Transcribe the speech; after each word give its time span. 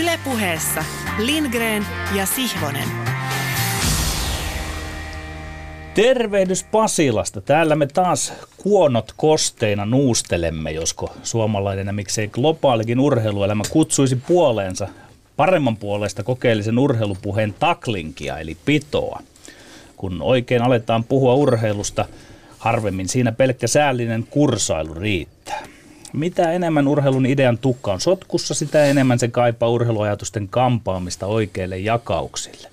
Ylepuheessa 0.00 0.84
Lindgren 1.18 1.86
ja 2.16 2.26
Sihvonen. 2.26 2.88
Tervehdys 5.94 6.64
Pasilasta. 6.64 7.40
Täällä 7.40 7.76
me 7.76 7.86
taas 7.86 8.32
kuonot 8.56 9.14
kosteina 9.16 9.86
nuustelemme, 9.86 10.70
josko 10.70 11.14
suomalainen 11.22 11.86
ja 11.86 11.92
miksei 11.92 12.28
globaalikin 12.28 13.00
urheiluelämä 13.00 13.62
kutsuisi 13.70 14.16
puoleensa 14.16 14.88
paremman 15.36 15.76
puolesta 15.76 16.22
kokeellisen 16.22 16.78
urheilupuheen 16.78 17.54
taklinkia 17.58 18.38
eli 18.38 18.56
pitoa. 18.64 19.22
Kun 19.96 20.22
oikein 20.22 20.62
aletaan 20.62 21.04
puhua 21.04 21.34
urheilusta, 21.34 22.04
harvemmin 22.58 23.08
siinä 23.08 23.32
pelkkä 23.32 23.66
säällinen 23.66 24.26
kursailu 24.30 24.94
riittää. 24.94 25.77
Mitä 26.12 26.52
enemmän 26.52 26.88
urheilun 26.88 27.26
idean 27.26 27.58
tukka 27.58 27.92
on 27.92 28.00
sotkussa, 28.00 28.54
sitä 28.54 28.84
enemmän 28.84 29.18
se 29.18 29.28
kaipaa 29.28 29.68
urheiluajatusten 29.68 30.48
kampaamista 30.48 31.26
oikeille 31.26 31.78
jakauksille. 31.78 32.68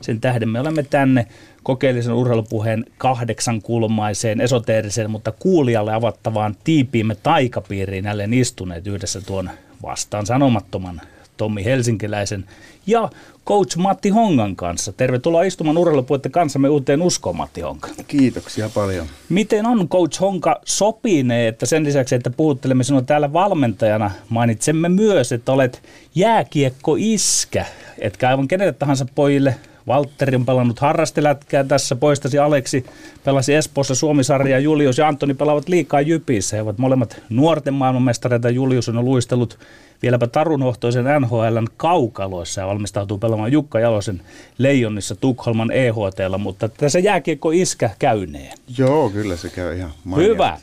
Sen 0.00 0.20
tähden 0.20 0.48
me 0.48 0.60
olemme 0.60 0.82
tänne 0.82 1.26
kokeellisen 1.62 2.12
urheilupuheen 2.12 2.84
kahdeksan 2.98 3.62
kulmaiseen, 3.62 4.40
esoteeriseen, 4.40 5.10
mutta 5.10 5.32
kuulijalle 5.32 5.94
avattavaan 5.94 6.56
tiipiimme 6.64 7.14
taikapiiriin 7.14 8.04
jälleen 8.04 8.34
istuneet 8.34 8.86
yhdessä 8.86 9.20
tuon 9.20 9.50
vastaan 9.82 10.26
sanomattoman 10.26 11.00
Tommi 11.36 11.64
Helsinkiläisen 11.64 12.44
ja 12.86 13.10
coach 13.46 13.76
Matti 13.76 14.08
Hongan 14.08 14.56
kanssa. 14.56 14.92
Tervetuloa 14.92 15.42
istumaan 15.42 15.78
urheilupuheen 15.78 16.30
kanssamme 16.30 16.68
uuteen 16.68 17.02
uskoon, 17.02 17.36
Matti 17.36 17.60
Honka. 17.60 17.88
Kiitoksia 18.06 18.70
paljon. 18.74 19.06
Miten 19.28 19.66
on 19.66 19.88
coach 19.88 20.20
Honka 20.20 20.60
sopinee, 20.64 21.48
että 21.48 21.66
sen 21.66 21.84
lisäksi, 21.84 22.14
että 22.14 22.30
puhuttelemme 22.30 22.84
sinua 22.84 23.02
täällä 23.02 23.32
valmentajana, 23.32 24.10
mainitsemme 24.28 24.88
myös, 24.88 25.32
että 25.32 25.52
olet 25.52 25.82
jääkiekko 26.14 26.96
iskä, 26.98 27.64
etkä 27.98 28.28
aivan 28.28 28.48
kenelle 28.48 28.72
tahansa 28.72 29.06
pojille 29.14 29.54
Valtteri 29.86 30.36
on 30.36 30.46
pelannut 30.46 30.78
harrastelätkää 30.78 31.64
tässä, 31.64 31.96
poistasi 31.96 32.38
Aleksi, 32.38 32.86
pelasi 33.24 33.54
Espoossa 33.54 33.94
Suomisarja, 33.94 34.58
Julius 34.58 34.98
ja 34.98 35.08
Antoni 35.08 35.34
pelaavat 35.34 35.68
liikaa 35.68 36.00
Jypissä. 36.00 36.56
He 36.56 36.62
ovat 36.62 36.78
molemmat 36.78 37.20
nuorten 37.30 37.74
maailmanmestareita. 37.74 38.50
Julius 38.50 38.88
on 38.88 39.04
luistellut 39.04 39.58
vieläpä 40.02 40.26
tarunhohtoisen 40.26 41.04
NHLn 41.20 41.66
kaukaloissa 41.76 42.60
ja 42.60 42.66
valmistautuu 42.66 43.18
pelaamaan 43.18 43.52
Jukka 43.52 43.80
Jalosen 43.80 44.22
Leijonissa 44.58 45.14
Tukholman 45.14 45.70
EHTllä, 45.70 46.38
mutta 46.38 46.68
tässä 46.68 46.98
jääkiekko 46.98 47.50
iskä 47.50 47.90
käyneen. 47.98 48.58
Joo, 48.78 49.10
kyllä 49.10 49.36
se 49.36 49.48
käy 49.48 49.76
ihan 49.76 49.90
mainia. 50.04 50.28
Hyvä. 50.28 50.58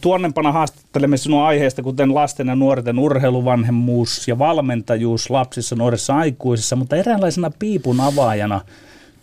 Tuonnempana 0.00 0.52
haastattelemme 0.52 1.16
sinua 1.16 1.46
aiheesta, 1.46 1.82
kuten 1.82 2.14
lasten 2.14 2.46
ja 2.46 2.54
nuorten 2.54 2.98
urheiluvanhemmuus 2.98 4.28
ja 4.28 4.38
valmentajuus 4.38 5.30
lapsissa, 5.30 5.76
nuorissa 5.76 6.16
aikuisissa, 6.16 6.76
mutta 6.76 6.96
eräänlaisena 6.96 7.50
piipun 7.58 8.00
avaajana 8.00 8.60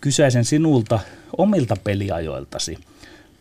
kysäisen 0.00 0.44
sinulta 0.44 1.00
omilta 1.38 1.76
peliajoiltasi, 1.84 2.78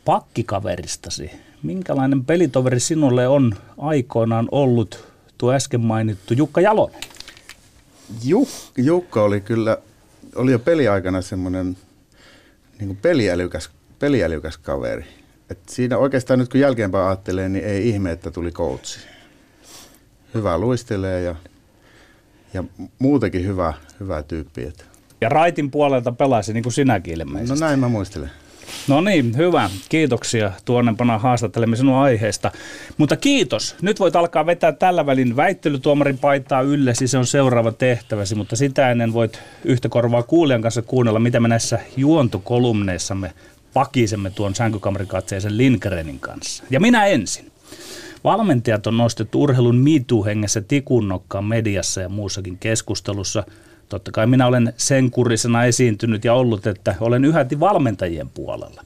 pakkikaveristasi. 0.05 1.31
Minkälainen 1.63 2.25
pelitoveri 2.25 2.79
sinulle 2.79 3.27
on 3.27 3.55
aikoinaan 3.77 4.47
ollut 4.51 5.07
tuo 5.37 5.53
äsken 5.53 5.81
mainittu 5.81 6.33
Jukka 6.33 6.61
Jalonen? 6.61 7.01
Juk, 8.23 8.49
Jukka 8.77 9.23
oli 9.23 9.41
kyllä, 9.41 9.77
oli 10.35 10.51
jo 10.51 10.59
peliaikana 10.59 11.21
semmoinen 11.21 11.77
niin 12.79 12.97
peliälykäs, 12.97 13.69
peliälykäs 13.99 14.57
kaveri 14.57 15.05
et 15.49 15.59
siinä 15.69 15.97
oikeastaan 15.97 16.39
nyt 16.39 16.49
kun 16.49 16.59
jälkeenpäin 16.59 17.07
ajattelee, 17.07 17.49
niin 17.49 17.65
ei 17.65 17.89
ihme, 17.89 18.11
että 18.11 18.31
tuli 18.31 18.51
coachi. 18.51 18.99
Hyvä 20.33 20.57
luistelee 20.57 21.21
ja, 21.21 21.35
ja 22.53 22.63
muutenkin 22.99 23.45
hyvä, 23.45 23.73
hyvä 23.99 24.23
tyyppi. 24.23 24.63
Että. 24.63 24.83
Ja 25.21 25.29
raitin 25.29 25.71
puolelta 25.71 26.11
pelasi 26.11 26.53
niin 26.53 26.63
kuin 26.63 26.73
sinäkin 26.73 27.13
ilmeisesti. 27.13 27.59
No 27.59 27.67
näin 27.67 27.79
mä 27.79 27.88
muistelen. 27.88 28.31
No 28.88 29.01
niin, 29.01 29.38
hyvä. 29.38 29.69
Kiitoksia 29.89 30.51
tuonnepana 30.66 31.17
haastattelemme 31.17 31.75
sinua 31.75 32.01
aiheesta. 32.01 32.51
Mutta 32.97 33.16
kiitos. 33.16 33.75
Nyt 33.81 34.00
voit 34.00 34.16
alkaa 34.16 34.45
vetää 34.45 34.72
tällä 34.72 35.06
välin 35.06 35.35
väittelytuomarin 35.35 36.17
paitaa 36.17 36.62
yllesi. 36.62 37.07
Se 37.07 37.17
on 37.17 37.27
seuraava 37.27 37.72
tehtäväsi, 37.72 38.35
mutta 38.35 38.56
sitä 38.56 38.91
ennen 38.91 39.13
voit 39.13 39.39
yhtä 39.66 39.89
korvaa 39.89 40.23
kuulijan 40.23 40.62
kanssa 40.62 40.81
kuunnella, 40.81 41.19
mitä 41.19 41.39
me 41.39 41.47
näissä 41.47 41.79
juontokolumneissamme 41.97 43.33
pakisemme 43.75 44.30
tuon 44.30 44.56
sänkykamarikatseisen 44.56 45.58
Lindgrenin 45.58 46.19
kanssa. 46.19 46.63
Ja 46.69 46.80
minä 46.80 47.06
ensin. 47.06 47.52
Valmentajat 48.24 48.88
on 48.88 48.97
nostettu 48.97 49.41
urheilun 49.41 49.75
mitu-hengessä 49.75 50.62
tikunnokkaan 50.62 51.46
mediassa 51.46 52.02
ja 52.02 52.09
muussakin 52.09 52.58
keskustelussa. 52.58 53.44
Totta 53.90 54.12
kai 54.12 54.28
minä 54.28 54.47
olen 54.47 54.74
sen 54.78 55.12
kurisena 55.12 55.66
esiintynyt 55.66 56.25
ja 56.25 56.34
ollut, 56.34 56.68
että 56.68 56.96
olen 57.00 57.25
yhäti 57.25 57.59
valmentajien 57.59 58.30
puolella. 58.30 58.84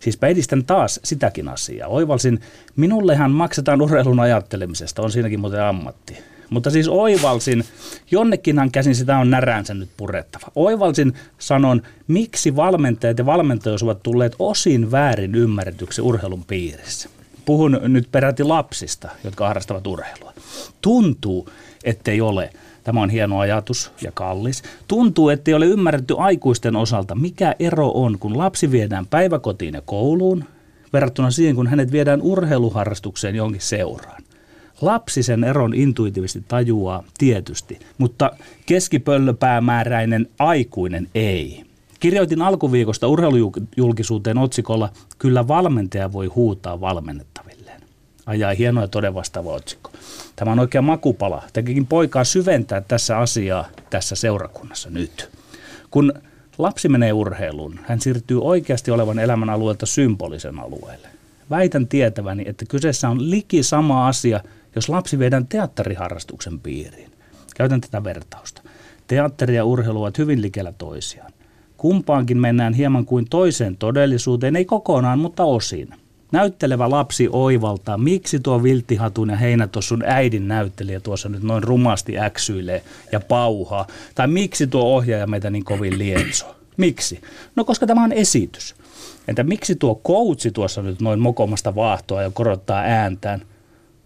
Siis 0.00 0.18
edistän 0.22 0.64
taas 0.64 1.00
sitäkin 1.04 1.48
asiaa. 1.48 1.88
Oivalsin, 1.88 2.40
minullehan 2.76 3.30
maksetaan 3.30 3.82
urheilun 3.82 4.20
ajattelemisesta, 4.20 5.02
on 5.02 5.10
siinäkin 5.10 5.40
muuten 5.40 5.62
ammatti. 5.62 6.18
Mutta 6.50 6.70
siis 6.70 6.88
oivalsin, 6.88 7.64
jonnekinhan 8.10 8.70
käsin 8.70 8.94
sitä 8.94 9.18
on 9.18 9.30
näräänsä 9.30 9.74
nyt 9.74 9.88
purettava. 9.96 10.46
Oivalsin 10.54 11.14
sanon, 11.38 11.82
miksi 12.08 12.56
valmentajat 12.56 13.18
ja 13.18 13.26
valmentajat 13.26 13.82
ovat 13.82 14.02
tulleet 14.02 14.36
osin 14.38 14.90
väärin 14.90 15.34
ymmärretyksi 15.34 16.02
urheilun 16.02 16.44
piirissä. 16.44 17.08
Puhun 17.44 17.80
nyt 17.82 18.08
peräti 18.12 18.44
lapsista, 18.44 19.08
jotka 19.24 19.48
harrastavat 19.48 19.86
urheilua. 19.86 20.32
Tuntuu, 20.80 21.48
ettei 21.84 22.20
ole. 22.20 22.50
Tämä 22.84 23.02
on 23.02 23.10
hieno 23.10 23.38
ajatus 23.38 23.92
ja 24.02 24.12
kallis. 24.12 24.62
Tuntuu, 24.88 25.28
ettei 25.28 25.54
ole 25.54 25.66
ymmärretty 25.66 26.14
aikuisten 26.18 26.76
osalta, 26.76 27.14
mikä 27.14 27.54
ero 27.58 27.90
on, 27.94 28.18
kun 28.18 28.38
lapsi 28.38 28.70
viedään 28.70 29.06
päiväkotiin 29.06 29.74
ja 29.74 29.82
kouluun, 29.84 30.44
verrattuna 30.92 31.30
siihen, 31.30 31.54
kun 31.54 31.66
hänet 31.66 31.92
viedään 31.92 32.22
urheiluharrastukseen 32.22 33.34
jonkin 33.34 33.60
seuraan. 33.60 34.23
Lapsi 34.80 35.22
sen 35.22 35.44
eron 35.44 35.74
intuitiivisesti 35.74 36.44
tajuaa 36.48 37.04
tietysti, 37.18 37.78
mutta 37.98 38.30
keskipöllöpäämääräinen 38.66 40.28
aikuinen 40.38 41.08
ei. 41.14 41.64
Kirjoitin 42.00 42.42
alkuviikosta 42.42 43.08
urheilujulkisuuteen 43.08 44.38
otsikolla 44.38 44.90
Kyllä 45.18 45.48
valmentaja 45.48 46.12
voi 46.12 46.26
huutaa 46.26 46.80
valmennettavilleen. 46.80 47.82
Ajaa 48.26 48.54
hieno 48.54 48.80
ja 48.80 48.88
toden 48.88 49.14
vastaava 49.14 49.52
otsikko. 49.52 49.90
Tämä 50.36 50.52
on 50.52 50.58
oikea 50.58 50.82
makupala. 50.82 51.42
Tekikin 51.52 51.86
poikaa 51.86 52.24
syventää 52.24 52.80
tässä 52.80 53.18
asiaa 53.18 53.68
tässä 53.90 54.14
seurakunnassa 54.14 54.90
nyt. 54.90 55.30
Kun 55.90 56.12
lapsi 56.58 56.88
menee 56.88 57.12
urheiluun, 57.12 57.80
hän 57.82 58.00
siirtyy 58.00 58.42
oikeasti 58.42 58.90
olevan 58.90 59.18
elämän 59.18 59.50
alueelta 59.50 59.86
symbolisen 59.86 60.58
alueelle. 60.58 61.08
Väitän 61.50 61.88
tietäväni, 61.88 62.44
että 62.46 62.64
kyseessä 62.68 63.08
on 63.08 63.30
liki 63.30 63.62
sama 63.62 64.08
asia 64.08 64.40
jos 64.74 64.88
lapsi 64.88 65.18
viedään 65.18 65.46
teatteriharrastuksen 65.46 66.60
piiriin. 66.60 67.10
Käytän 67.56 67.80
tätä 67.80 68.04
vertausta. 68.04 68.62
Teatteri 69.06 69.56
ja 69.56 69.64
urheilu 69.64 70.02
ovat 70.02 70.18
hyvin 70.18 70.42
likellä 70.42 70.72
toisiaan. 70.72 71.32
Kumpaankin 71.76 72.38
mennään 72.38 72.74
hieman 72.74 73.04
kuin 73.04 73.26
toiseen 73.30 73.76
todellisuuteen, 73.76 74.56
ei 74.56 74.64
kokonaan, 74.64 75.18
mutta 75.18 75.44
osin. 75.44 75.88
Näyttelevä 76.32 76.90
lapsi 76.90 77.28
oivaltaa, 77.32 77.98
miksi 77.98 78.40
tuo 78.40 78.62
vilttihatun 78.62 79.30
ja 79.30 79.36
heinätossun 79.36 80.02
äidin 80.06 80.48
näyttelijä 80.48 81.00
tuossa 81.00 81.28
nyt 81.28 81.42
noin 81.42 81.62
rumasti 81.62 82.18
äksyilee 82.18 82.82
ja 83.12 83.20
pauhaa. 83.20 83.86
Tai 84.14 84.28
miksi 84.28 84.66
tuo 84.66 84.82
ohjaaja 84.82 85.26
meitä 85.26 85.50
niin 85.50 85.64
kovin 85.64 85.98
lietsoo. 85.98 86.56
Miksi? 86.76 87.20
No 87.56 87.64
koska 87.64 87.86
tämä 87.86 88.04
on 88.04 88.12
esitys. 88.12 88.74
Entä 89.28 89.44
miksi 89.44 89.76
tuo 89.76 89.94
koutsi 89.94 90.50
tuossa 90.50 90.82
nyt 90.82 91.00
noin 91.00 91.20
mokomasta 91.20 91.74
vaahtoa 91.74 92.22
ja 92.22 92.30
korottaa 92.30 92.80
ääntään– 92.80 93.42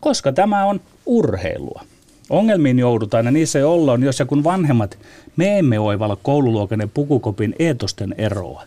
koska 0.00 0.32
tämä 0.32 0.64
on 0.64 0.80
urheilua. 1.06 1.82
Ongelmiin 2.30 2.78
joudutaan 2.78 3.24
ja 3.24 3.30
niissä 3.30 3.58
ei 3.58 3.64
olla, 3.64 3.98
jos 4.02 4.18
ja 4.18 4.26
kun 4.26 4.44
vanhemmat 4.44 4.98
me 5.36 5.58
emme 5.58 5.78
oivalla 5.78 6.16
koululuokan 6.22 6.80
ja 6.80 6.88
pukukopin 6.94 7.54
eetosten 7.58 8.14
eroa. 8.18 8.62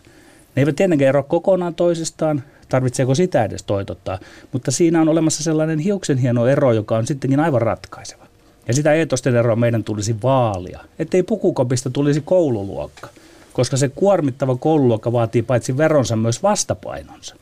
Ne 0.56 0.62
eivät 0.62 0.76
tietenkään 0.76 1.08
eroa 1.08 1.22
kokonaan 1.22 1.74
toisistaan, 1.74 2.42
tarvitseeko 2.68 3.14
sitä 3.14 3.44
edes 3.44 3.62
toitottaa, 3.62 4.18
mutta 4.52 4.70
siinä 4.70 5.00
on 5.00 5.08
olemassa 5.08 5.42
sellainen 5.42 5.78
hiuksen 5.78 6.18
hieno 6.18 6.46
ero, 6.46 6.72
joka 6.72 6.96
on 6.96 7.06
sittenkin 7.06 7.40
aivan 7.40 7.62
ratkaiseva. 7.62 8.26
Ja 8.68 8.74
sitä 8.74 8.92
eetosten 8.92 9.36
eroa 9.36 9.56
meidän 9.56 9.84
tulisi 9.84 10.16
vaalia, 10.22 10.80
ettei 10.98 11.22
pukukopista 11.22 11.90
tulisi 11.90 12.20
koululuokka, 12.20 13.08
koska 13.52 13.76
se 13.76 13.88
kuormittava 13.88 14.56
koululuokka 14.56 15.12
vaatii 15.12 15.42
paitsi 15.42 15.76
veronsa 15.76 16.16
myös 16.16 16.42
vastapainonsa. 16.42 17.36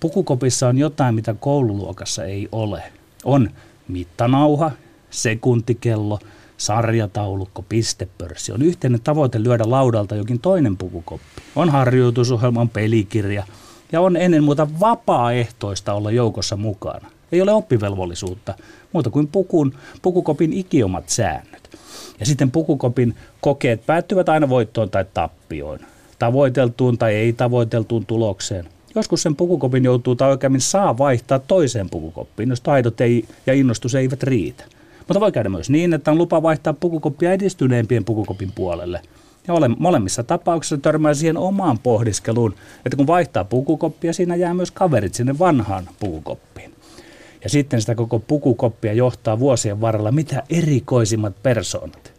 Pukukopissa 0.00 0.68
on 0.68 0.78
jotain, 0.78 1.14
mitä 1.14 1.34
koululuokassa 1.40 2.24
ei 2.24 2.48
ole– 2.52 2.82
on 3.26 3.50
mittanauha, 3.88 4.70
sekuntikello, 5.10 6.18
sarjataulukko, 6.56 7.64
pistepörssi. 7.68 8.52
On 8.52 8.62
yhteinen 8.62 9.00
tavoite 9.00 9.42
lyödä 9.42 9.64
laudalta 9.66 10.16
jokin 10.16 10.38
toinen 10.40 10.76
pukukoppi. 10.76 11.26
On 11.56 11.70
harjoitusohjelman 11.70 12.68
pelikirja 12.68 13.44
ja 13.92 14.00
on 14.00 14.16
ennen 14.16 14.44
muuta 14.44 14.68
vapaaehtoista 14.80 15.92
olla 15.92 16.10
joukossa 16.10 16.56
mukana. 16.56 17.10
Ei 17.32 17.42
ole 17.42 17.52
oppivelvollisuutta, 17.52 18.54
muuta 18.92 19.10
kuin 19.10 19.28
pukun, 19.28 19.74
pukukopin 20.02 20.52
ikiomat 20.52 21.08
säännöt. 21.08 21.78
Ja 22.20 22.26
sitten 22.26 22.50
pukukopin 22.50 23.14
kokeet 23.40 23.86
päättyvät 23.86 24.28
aina 24.28 24.48
voittoon 24.48 24.90
tai 24.90 25.04
tappioon, 25.14 25.78
tavoiteltuun 26.18 26.98
tai 26.98 27.14
ei 27.14 27.32
tavoiteltuun 27.32 28.06
tulokseen. 28.06 28.75
Joskus 28.96 29.22
sen 29.22 29.36
pukukopin 29.36 29.84
joutuu 29.84 30.14
tai 30.14 30.30
oikeammin 30.30 30.60
saa 30.60 30.98
vaihtaa 30.98 31.38
toiseen 31.38 31.90
pukukoppiin, 31.90 32.48
jos 32.48 32.60
taidot 32.60 33.00
ei, 33.00 33.24
ja 33.46 33.54
innostus 33.54 33.94
eivät 33.94 34.22
riitä. 34.22 34.64
Mutta 34.98 35.20
voi 35.20 35.32
käydä 35.32 35.48
myös 35.48 35.70
niin, 35.70 35.94
että 35.94 36.10
on 36.10 36.18
lupa 36.18 36.42
vaihtaa 36.42 36.72
pukukoppia 36.72 37.32
edistyneempien 37.32 38.04
pukukopin 38.04 38.52
puolelle. 38.54 39.00
Ja 39.46 39.54
ole, 39.54 39.68
molemmissa 39.78 40.22
tapauksissa 40.22 40.78
törmää 40.78 41.14
siihen 41.14 41.36
omaan 41.36 41.78
pohdiskeluun, 41.78 42.54
että 42.86 42.96
kun 42.96 43.06
vaihtaa 43.06 43.44
pukukoppia, 43.44 44.12
siinä 44.12 44.36
jää 44.36 44.54
myös 44.54 44.70
kaverit 44.70 45.14
sinne 45.14 45.38
vanhaan 45.38 45.88
pukukoppiin. 46.00 46.74
Ja 47.44 47.50
sitten 47.50 47.80
sitä 47.80 47.94
koko 47.94 48.18
pukukoppia 48.18 48.92
johtaa 48.92 49.38
vuosien 49.38 49.80
varrella 49.80 50.12
mitä 50.12 50.42
erikoisimmat 50.50 51.42
persoonat. 51.42 52.12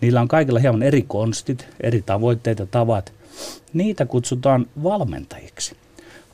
Niillä 0.00 0.20
on 0.20 0.28
kaikilla 0.28 0.60
hieman 0.60 0.82
eri 0.82 1.02
konstit, 1.02 1.66
eri 1.80 2.02
tavoitteet 2.02 2.58
ja 2.58 2.66
tavat. 2.66 3.12
Niitä 3.72 4.06
kutsutaan 4.06 4.66
valmentajiksi. 4.82 5.76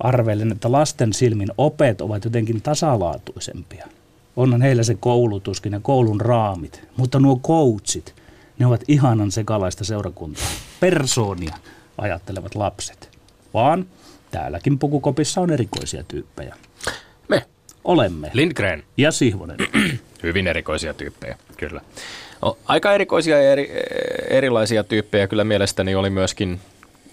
Arvelen, 0.02 0.52
että 0.52 0.72
lasten 0.72 1.12
silmin 1.12 1.48
opet 1.58 2.00
ovat 2.00 2.24
jotenkin 2.24 2.62
tasalaatuisempia. 2.62 3.86
Onhan 4.36 4.62
heillä 4.62 4.82
se 4.82 4.94
koulutuskin 5.00 5.72
ja 5.72 5.80
koulun 5.80 6.20
raamit, 6.20 6.82
mutta 6.96 7.20
nuo 7.20 7.36
coachit, 7.36 8.14
ne 8.58 8.66
ovat 8.66 8.80
ihanan 8.88 9.30
sekalaista 9.30 9.84
seurakuntaa. 9.84 10.46
Persoonia, 10.80 11.54
ajattelevat 11.98 12.54
lapset. 12.54 13.18
Vaan 13.54 13.86
täälläkin 14.30 14.78
pukukopissa 14.78 15.40
on 15.40 15.50
erikoisia 15.50 16.04
tyyppejä. 16.08 16.56
Me. 17.28 17.46
Olemme. 17.84 18.30
Lindgren. 18.32 18.82
Ja 18.96 19.12
Sihvonen. 19.12 19.56
Hyvin 20.22 20.46
erikoisia 20.46 20.94
tyyppejä, 20.94 21.38
kyllä. 21.56 21.80
No, 22.42 22.58
aika 22.66 22.92
erikoisia 22.92 23.42
ja 23.42 23.52
eri, 23.52 23.70
erilaisia 24.30 24.84
tyyppejä 24.84 25.26
kyllä 25.26 25.44
mielestäni 25.44 25.94
oli 25.94 26.10
myöskin 26.10 26.60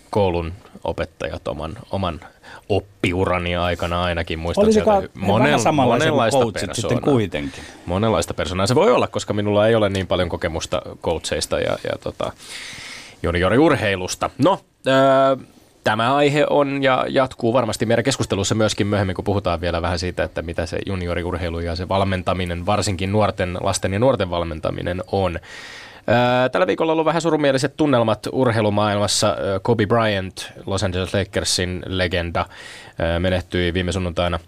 koulun 0.09 0.53
opettajat 0.83 1.47
oman, 1.47 1.77
oman 1.91 2.19
oppiurani 2.69 3.55
aikana 3.55 4.03
ainakin. 4.03 4.39
Muistan 4.39 4.65
Olisiko 4.65 4.91
sieltä 4.91 5.19
monel, 5.19 5.59
monenlaista 5.73 6.39
coachit 6.39 6.75
sitten 6.75 7.01
kuitenkin? 7.01 7.63
Monenlaista 7.85 8.33
persoonaa. 8.33 8.67
Se 8.67 8.75
voi 8.75 8.91
olla, 8.91 9.07
koska 9.07 9.33
minulla 9.33 9.67
ei 9.67 9.75
ole 9.75 9.89
niin 9.89 10.07
paljon 10.07 10.29
kokemusta 10.29 10.81
coacheista 11.01 11.59
ja, 11.59 11.77
ja 11.83 11.97
tota, 12.03 12.33
junioriurheilusta. 13.23 14.29
No, 14.37 14.59
ää, 14.87 15.37
tämä 15.83 16.15
aihe 16.15 16.45
on 16.49 16.83
ja 16.83 17.05
jatkuu 17.09 17.53
varmasti 17.53 17.85
meidän 17.85 18.03
keskustelussa 18.03 18.55
myöskin 18.55 18.87
myöhemmin, 18.87 19.15
kun 19.15 19.25
puhutaan 19.25 19.61
vielä 19.61 19.81
vähän 19.81 19.99
siitä, 19.99 20.23
että 20.23 20.41
mitä 20.41 20.65
se 20.65 20.79
junioriurheilu 20.85 21.59
ja 21.59 21.75
se 21.75 21.87
valmentaminen, 21.89 22.65
varsinkin 22.65 23.11
nuorten, 23.11 23.57
lasten 23.61 23.93
ja 23.93 23.99
nuorten 23.99 24.29
valmentaminen 24.29 25.03
on. 25.11 25.39
Tällä 26.51 26.67
viikolla 26.67 26.91
on 26.91 26.93
ollut 26.93 27.05
vähän 27.05 27.21
surumieliset 27.21 27.77
tunnelmat 27.77 28.27
urheilumaailmassa. 28.31 29.37
Kobe 29.61 29.85
Bryant, 29.85 30.51
Los 30.65 30.83
Angeles 30.83 31.13
Lakersin 31.13 31.83
legenda, 31.85 32.45
menehtyi 33.19 33.73
viime 33.73 33.91
sunnuntaina 33.91 34.39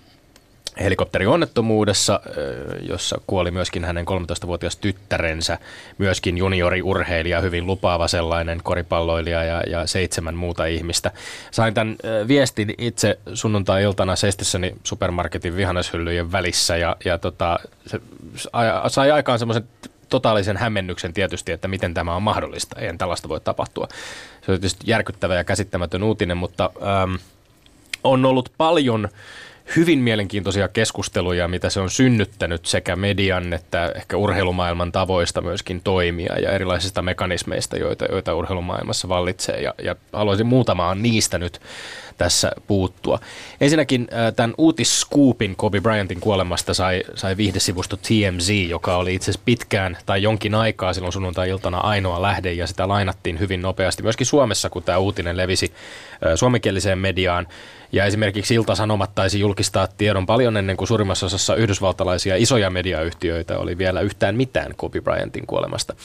helikopterionnettomuudessa, 0.80 2.20
jossa 2.82 3.22
kuoli 3.28 3.52
myöskin 3.52 3.86
hänen 3.86 4.06
13-vuotias 4.08 4.76
tyttärensä, 4.76 5.58
myöskin 5.98 6.38
junioriurheilija, 6.38 7.42
hyvin 7.42 7.66
lupaava 7.66 8.08
sellainen 8.08 8.60
koripalloilija 8.64 9.44
ja, 9.44 9.64
ja 9.68 9.88
seitsemän 9.88 10.36
muuta 10.36 10.66
ihmistä. 10.66 11.12
Sain 11.52 11.74
tämän 11.74 11.96
viestin 12.28 12.74
itse 12.78 13.20
sunnuntai-iltana 13.34 14.16
seistessäni 14.16 14.76
supermarketin 14.84 15.56
vihanneshyllyjen 15.56 16.32
välissä 16.32 16.78
ja, 16.78 16.96
ja 17.06 17.18
tota, 17.18 17.60
se 17.86 18.02
sai 18.88 19.12
aikaan 19.12 19.40
semmoisen 19.40 19.64
totaalisen 20.12 20.58
hämmennyksen 20.58 21.14
tietysti, 21.14 21.52
että 21.52 21.68
miten 21.68 21.94
tämä 21.94 22.16
on 22.16 22.24
mahdollista. 22.24 22.80
Eihän 22.80 22.98
tällaista 22.98 23.30
voi 23.30 23.42
tapahtua. 23.42 23.88
Se 24.46 24.52
on 24.52 24.60
tietysti 24.60 24.84
järkyttävä 24.88 25.36
ja 25.36 25.44
käsittämätön 25.44 26.04
uutinen, 26.04 26.38
mutta 26.38 26.72
ähm, 26.82 27.16
on 28.04 28.26
ollut 28.26 28.54
paljon 28.58 29.10
hyvin 29.76 30.00
mielenkiintoisia 30.00 30.68
keskusteluja, 30.68 31.48
mitä 31.48 31.70
se 31.70 31.80
on 31.80 31.90
synnyttänyt 31.90 32.66
sekä 32.66 32.96
median 32.96 33.54
että 33.54 33.92
ehkä 33.96 34.18
urheilumaailman 34.18 34.92
tavoista 34.92 35.42
myöskin 35.42 35.82
toimia 35.84 36.40
ja 36.40 36.52
erilaisista 36.52 37.02
mekanismeista, 37.02 37.78
joita, 37.78 38.06
joita 38.06 38.36
urheilumaailmassa 38.36 39.10
vallitsee. 39.10 39.62
Ja, 39.62 39.74
ja 39.84 39.96
haluaisin 40.14 40.48
muutamaan 40.48 41.02
niistä 41.02 41.38
nyt 41.38 41.62
tässä 42.18 42.52
puuttua. 42.68 43.20
Ensinnäkin 43.62 44.08
äh, 44.14 44.34
tämän 44.36 44.54
uutisscoopin 44.58 45.56
Kobe 45.56 45.82
Bryantin 45.82 46.20
kuolemasta 46.20 46.74
sai, 46.74 47.04
sai 47.16 47.38
viihdesivusto 47.38 47.98
TMZ, 47.98 48.50
joka 48.70 48.98
oli 48.98 49.16
itse 49.16 49.32
asiassa 49.32 49.46
pitkään 49.46 49.98
tai 50.06 50.24
jonkin 50.24 50.56
aikaa 50.56 50.94
silloin 50.94 51.14
sunnuntai-iltana 51.14 51.78
ainoa 51.78 52.22
lähde 52.22 52.54
ja 52.54 52.68
sitä 52.68 52.88
lainattiin 52.88 53.40
hyvin 53.40 53.62
nopeasti. 53.62 54.04
Myöskin 54.04 54.28
Suomessa, 54.28 54.70
kun 54.70 54.84
tämä 54.84 54.98
uutinen 54.98 55.38
levisi 55.38 55.74
äh, 55.74 56.32
suomenkieliseen 56.36 57.00
mediaan. 57.00 57.48
Ja 57.92 58.06
esimerkiksi 58.06 58.56
Ilta-Sanomat 58.56 59.16
taisi 59.16 59.40
julkistaa 59.40 59.88
tiedon 59.88 60.26
paljon 60.26 60.58
ennen 60.58 60.78
kuin 60.78 60.88
suurimmassa 60.88 61.26
osassa 61.26 61.56
yhdysvaltalaisia 61.56 62.36
isoja 62.36 62.70
mediayhtiöitä 62.70 63.60
oli 63.60 63.78
vielä 63.78 64.02
yhtään 64.02 64.36
mitään 64.36 64.74
Kobe 64.76 65.02
Bryantin 65.02 65.48
kuolemasta. 65.48 65.96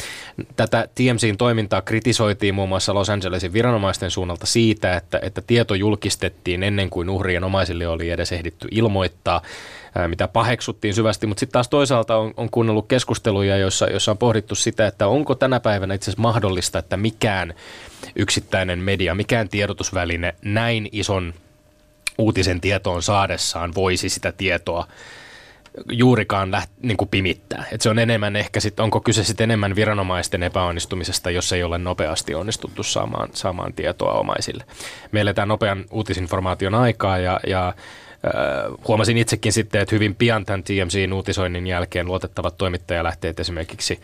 Tätä 0.57 0.89
TMZin 0.95 1.37
toimintaa 1.37 1.83
kritisoitiin 1.83 2.55
muun 2.55 2.69
muassa 2.69 2.95
Los 2.95 3.11
Angelesin 3.11 3.53
viranomaisten 3.53 4.11
suunnalta 4.11 4.47
siitä, 4.47 4.97
että, 4.97 5.21
että 5.23 5.43
tieto 5.47 5.75
julkistettiin 5.75 6.63
ennen 6.63 6.91
kuin 6.91 7.09
uhrien 7.09 7.45
omaisille 7.45 7.89
oli 7.89 8.11
edes 8.11 8.33
ehditty 8.33 8.69
ilmoittaa 8.71 9.43
mitä 10.09 10.29
paheksuttiin 10.29 10.95
syvästi, 10.95 11.27
mutta 11.27 11.41
sitten 11.41 11.53
taas 11.53 11.69
toisaalta 11.69 12.17
on, 12.17 12.35
on 12.37 12.51
kuunnellut 12.51 12.89
keskusteluja, 12.89 13.57
joissa, 13.57 13.87
joissa 13.87 14.11
on 14.11 14.19
pohdittu 14.19 14.55
sitä, 14.55 14.87
että 14.87 15.07
onko 15.07 15.35
tänä 15.35 15.61
päivänä 15.61 15.95
itse 15.95 16.11
asiassa 16.11 16.23
mahdollista, 16.23 16.79
että 16.79 16.97
mikään 16.97 17.55
yksittäinen 18.17 18.79
media, 18.79 19.15
mikään 19.15 19.49
tiedotusväline 19.49 20.35
näin 20.43 20.89
ison 20.93 21.35
uutisen 22.19 22.61
tietoon 22.61 23.03
saadessaan 23.03 23.75
voisi 23.75 24.09
sitä 24.09 24.33
tietoa 24.33 24.87
juurikaan 25.91 26.51
läht, 26.51 26.71
niin 26.83 26.97
kuin 26.97 27.09
pimittää. 27.09 27.65
Et 27.73 27.81
se 27.81 27.91
on 27.91 27.99
enemmän 27.99 28.37
ehkä 28.37 28.61
sitten, 28.61 28.83
onko 28.83 29.01
kyse 29.01 29.25
sitten 29.25 29.45
enemmän 29.45 29.77
viranomaisten 29.77 30.43
epäonnistumisesta, 30.43 31.31
jos 31.31 31.53
ei 31.53 31.63
ole 31.63 31.79
nopeasti 31.79 32.35
onnistuttu 32.35 32.83
saamaan, 32.83 33.29
saamaan 33.33 33.73
tietoa 33.73 34.13
omaisille. 34.13 34.65
Me 35.13 35.21
eletään 35.21 35.49
nopean 35.49 35.85
uutisinformaation 35.91 36.75
aikaa 36.75 37.19
ja, 37.19 37.41
ja 37.47 37.75
huomasin 38.89 39.19
itsekin 39.19 39.53
sitten, 39.53 39.81
että 39.81 39.95
hyvin 39.95 40.15
pian 40.15 40.45
tämän 40.45 40.63
TMC-uutisoinnin 40.63 41.67
jälkeen 41.67 42.07
luotettavat 42.07 42.59
toimittajalähteet 42.59 43.41
esimerkiksi 43.41 44.01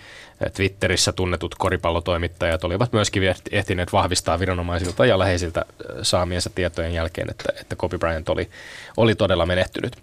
Twitterissä 0.54 1.12
tunnetut 1.12 1.54
koripallotoimittajat 1.54 2.64
olivat 2.64 2.92
myöskin 2.92 3.22
ehtineet 3.50 3.92
vahvistaa 3.92 4.40
viranomaisilta 4.40 5.06
ja 5.06 5.18
läheisiltä 5.18 5.64
saamiensa 6.02 6.50
tietojen 6.54 6.94
jälkeen, 6.94 7.30
että, 7.30 7.52
että 7.60 7.76
Kobe 7.76 7.98
Bryant 7.98 8.28
oli, 8.28 8.50
oli 8.96 9.14
todella 9.14 9.46
menehtynyt. 9.46 9.96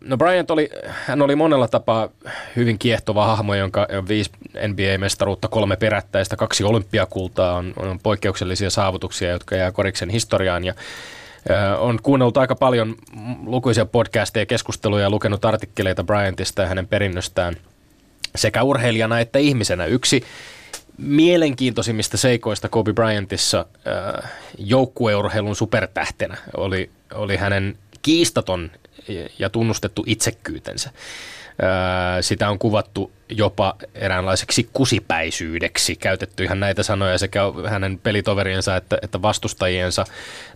No 0.00 0.16
Bryant 0.16 0.50
oli, 0.50 0.70
hän 0.84 1.22
oli 1.22 1.36
monella 1.36 1.68
tapaa 1.68 2.08
hyvin 2.56 2.78
kiehtova 2.78 3.26
hahmo, 3.26 3.54
jonka 3.54 3.86
viisi 4.08 4.30
NBA-mestaruutta, 4.68 5.48
kolme 5.48 5.76
perättäistä, 5.76 6.36
kaksi 6.36 6.64
olympiakultaa 6.64 7.54
on, 7.54 7.72
on 7.76 8.00
poikkeuksellisia 8.02 8.70
saavutuksia, 8.70 9.30
jotka 9.30 9.56
jää 9.56 9.72
koriksen 9.72 10.10
historiaan 10.10 10.64
ja 10.64 10.74
on 11.78 11.98
kuunnellut 12.02 12.36
aika 12.36 12.54
paljon 12.54 12.94
lukuisia 13.46 13.86
podcasteja, 13.86 14.46
keskusteluja 14.46 15.02
ja 15.02 15.10
lukenut 15.10 15.44
artikkeleita 15.44 16.04
Bryantista 16.04 16.62
ja 16.62 16.68
hänen 16.68 16.88
perinnöstään 16.88 17.56
sekä 18.34 18.62
urheilijana 18.62 19.20
että 19.20 19.38
ihmisenä. 19.38 19.86
Yksi 19.86 20.24
mielenkiintoisimmista 20.98 22.16
seikoista 22.16 22.68
Kobe 22.68 22.92
Bryantissa 22.92 23.66
joukkueurheilun 24.58 25.56
supertähtenä 25.56 26.36
oli, 26.56 26.90
oli 27.14 27.36
hänen 27.36 27.78
kiistaton 28.02 28.70
ja 29.38 29.50
tunnustettu 29.50 30.04
itsekkyytensä. 30.06 30.90
Sitä 32.20 32.50
on 32.50 32.58
kuvattu 32.58 33.10
jopa 33.28 33.74
eräänlaiseksi 33.94 34.68
kusipäisyydeksi, 34.72 35.96
käytetty 35.96 36.44
ihan 36.44 36.60
näitä 36.60 36.82
sanoja 36.82 37.18
sekä 37.18 37.40
hänen 37.68 37.98
pelitoveriensa 37.98 38.76
että, 38.76 38.98
että 39.02 39.22
vastustajiensa 39.22 40.04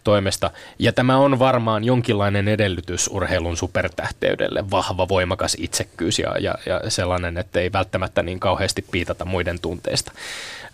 toimesta. 0.04 0.50
Ja 0.78 0.92
tämä 0.92 1.16
on 1.16 1.38
varmaan 1.38 1.84
jonkinlainen 1.84 2.48
edellytys 2.48 3.08
urheilun 3.12 3.56
supertähteydelle, 3.56 4.70
vahva, 4.70 5.08
voimakas 5.08 5.56
itsekkyys 5.60 6.18
ja, 6.18 6.34
ja, 6.40 6.54
ja 6.66 6.90
sellainen, 6.90 7.38
että 7.38 7.60
ei 7.60 7.72
välttämättä 7.72 8.22
niin 8.22 8.40
kauheasti 8.40 8.84
piitata 8.90 9.24
muiden 9.24 9.60
tunteista. 9.60 10.12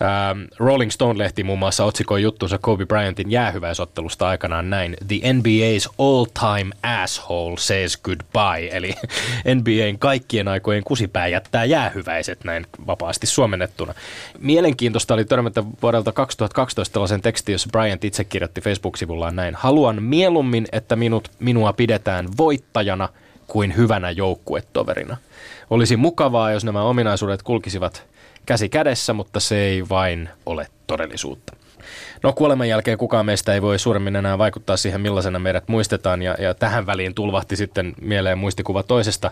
Ähm, 0.03 0.45
Rolling 0.59 0.91
Stone-lehti 0.91 1.45
muun 1.45 1.59
muassa 1.59 1.85
otsikoi 1.85 2.23
juttunsa 2.23 2.59
Kobe 2.59 2.87
Bryantin 2.87 3.31
jäähyväisottelusta 3.31 4.29
aikanaan 4.29 4.71
näin. 4.71 4.97
The 5.09 5.17
NBA's 5.17 5.95
all-time 5.99 6.71
asshole 6.83 7.57
says 7.59 7.97
goodbye, 7.97 8.69
eli 8.73 8.95
NBAn 9.55 9.99
kaikkien 9.99 10.49
aikojen 10.49 10.85
kusipää 10.85 11.27
jättää 11.27 11.65
jäähyväiset 11.85 12.45
näin 12.45 12.67
vapaasti 12.87 13.27
suomennettuna. 13.27 13.95
Mielenkiintoista 14.39 15.15
oli 15.15 15.25
törmätä 15.25 15.65
vuodelta 15.83 16.13
2012 16.13 16.93
tällaisen 16.93 17.23
tekstin, 17.23 17.53
jossa 17.53 17.69
Bryant 17.73 18.05
itse 18.05 18.25
kirjoitti 18.25 18.61
Facebook-sivullaan 18.61 19.37
näin. 19.37 19.55
Haluan 19.55 20.03
mieluummin, 20.03 20.67
että 20.73 20.97
minut, 20.97 21.31
minua 21.39 21.73
pidetään 21.73 22.29
voittajana 22.39 23.09
kuin 23.47 23.77
hyvänä 23.77 24.11
joukkuetoverina. 24.11 25.17
Olisi 25.71 25.97
mukavaa, 25.97 26.53
jos 26.53 26.65
nämä 26.65 26.83
ominaisuudet 26.83 27.43
kulkisivat 27.43 28.05
käsi 28.47 28.69
kädessä, 28.69 29.13
mutta 29.13 29.41
se 29.41 29.57
ei 29.57 29.89
vain 29.89 30.29
ole 30.47 30.67
todellisuutta. 30.87 31.57
No 32.23 32.33
kuoleman 32.33 32.69
jälkeen 32.69 32.99
kukaan 32.99 33.27
meistä 33.27 33.55
ei 33.55 33.63
voi 33.63 33.79
suuremmin 33.79 34.17
enää 34.17 34.39
vaikuttaa 34.39 34.77
siihen, 34.77 35.01
millaisena 35.01 35.39
meidät 35.39 35.69
muistetaan, 35.69 36.23
ja, 36.23 36.37
ja 36.39 36.55
tähän 36.55 36.87
väliin 36.87 37.15
tulvahti 37.15 37.57
sitten 37.57 37.95
mieleen 38.01 38.39
muistikuva 38.39 38.83
toisesta 38.83 39.31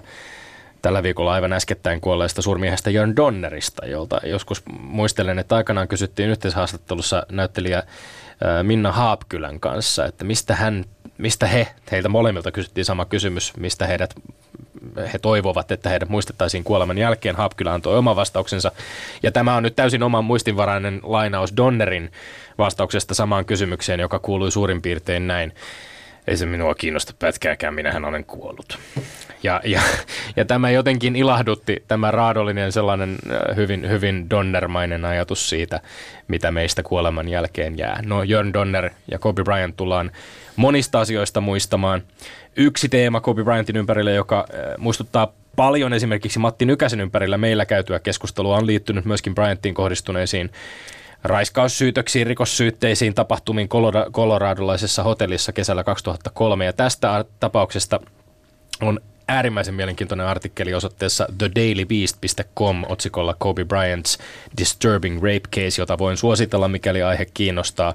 tällä 0.83 1.03
viikolla 1.03 1.33
aivan 1.33 1.53
äskettäin 1.53 2.01
kuolleesta 2.01 2.43
suurmiehestä 2.43 2.91
Jörn 2.91 3.17
Donnerista, 3.17 3.87
jolta 3.87 4.21
joskus 4.25 4.62
muistelen, 4.81 5.39
että 5.39 5.57
aikanaan 5.57 5.89
kysyttiin 5.89 6.31
yhteishaastattelussa 6.31 7.27
näyttelijä 7.31 7.83
Minna 8.62 8.93
Haapkylän 8.93 9.61
kanssa, 9.61 10.05
että 10.05 10.25
mistä, 10.25 10.55
hän, 10.55 10.85
mistä 11.19 11.47
he, 11.47 11.69
heiltä 11.91 12.09
molemmilta 12.09 12.53
kysyttiin 12.53 12.85
sama 12.85 13.05
kysymys, 13.05 13.57
mistä 13.57 13.87
heidät 13.87 14.15
he 15.12 15.19
toivovat, 15.19 15.71
että 15.71 15.89
heidät 15.89 16.09
muistettaisiin 16.09 16.65
kuoleman 16.65 16.99
jälkeen. 16.99 17.37
Haapkylä 17.37 17.73
antoi 17.75 17.99
oman 17.99 18.17
vastauksensa. 18.17 18.73
Ja 19.23 19.33
tämä 19.33 19.57
on 19.57 19.62
nyt 19.62 19.77
täysin 19.77 20.03
oman 20.03 20.25
muistinvarainen 20.25 21.01
lainaus 21.03 21.57
Donnerin 21.57 22.12
vastauksesta 22.59 23.15
samaan 23.15 23.45
kysymykseen, 23.45 24.01
joka 24.01 24.19
kuului 24.19 24.53
suurin 24.53 24.83
piirtein 24.83 25.27
näin. 25.27 25.55
Ei 26.27 26.37
se 26.37 26.47
minua 26.47 26.75
kiinnosta 26.75 27.15
pätkääkään, 27.19 27.75
minähän 27.75 28.05
olen 28.05 28.25
kuollut. 28.25 28.79
Ja, 29.43 29.61
ja, 29.65 29.81
ja 30.37 30.45
tämä 30.45 30.71
jotenkin 30.71 31.17
ilahdutti, 31.17 31.85
tämä 31.89 32.11
raadollinen 32.11 32.73
sellainen 32.73 33.19
hyvin, 33.57 33.91
hyvin 33.91 34.31
Donnermainen 34.31 35.05
ajatus 35.05 35.49
siitä, 35.49 35.81
mitä 36.29 36.51
meistä 36.51 36.83
kuoleman 36.83 37.29
jälkeen 37.29 37.79
jää. 37.79 38.01
No 38.07 38.23
Jörn 38.23 38.53
Donner 38.53 38.91
ja 39.11 39.19
Kobe 39.19 39.45
Bryant 39.45 39.77
tullaan 39.77 40.11
monista 40.57 41.01
asioista 41.01 41.41
muistamaan. 41.41 42.03
Yksi 42.57 42.89
teema 42.89 43.21
Kobe 43.21 43.45
Bryantin 43.45 43.77
ympärille, 43.77 44.13
joka 44.13 44.47
muistuttaa 44.79 45.33
paljon 45.57 45.93
esimerkiksi 45.93 46.39
Matti 46.39 46.65
Nykäsen 46.65 47.01
ympärillä 47.01 47.39
meillä 47.39 47.67
käytyä 47.67 47.99
keskustelua 47.99 48.57
on 48.57 48.67
liittynyt 48.67 49.05
myöskin 49.05 49.35
Bryantiin 49.35 49.75
kohdistuneisiin 49.75 50.51
raiskaussyytöksiin, 51.25 52.27
rikossyytteisiin 52.27 53.15
tapahtumiin 53.15 53.69
koloradolaisessa 54.13 55.03
hotellissa 55.03 55.53
kesällä 55.53 55.85
2003. 55.85 56.65
Ja 56.65 56.73
tästä 56.73 57.25
tapauksesta 57.41 58.01
on 58.83 59.01
äärimmäisen 59.29 59.75
mielenkiintoinen 59.75 60.26
artikkeli 60.26 60.75
osoitteessa 60.75 61.26
thedailybeast.com 61.38 62.85
otsikolla 62.88 63.35
Kobe 63.38 63.62
Bryant's 63.62 64.19
Disturbing 64.59 65.17
Rape 65.17 65.49
Case, 65.55 65.83
jota 65.83 65.99
voin 65.99 66.17
suositella, 66.17 66.69
mikäli 66.69 67.02
aihe 67.02 67.26
kiinnostaa. 67.35 67.95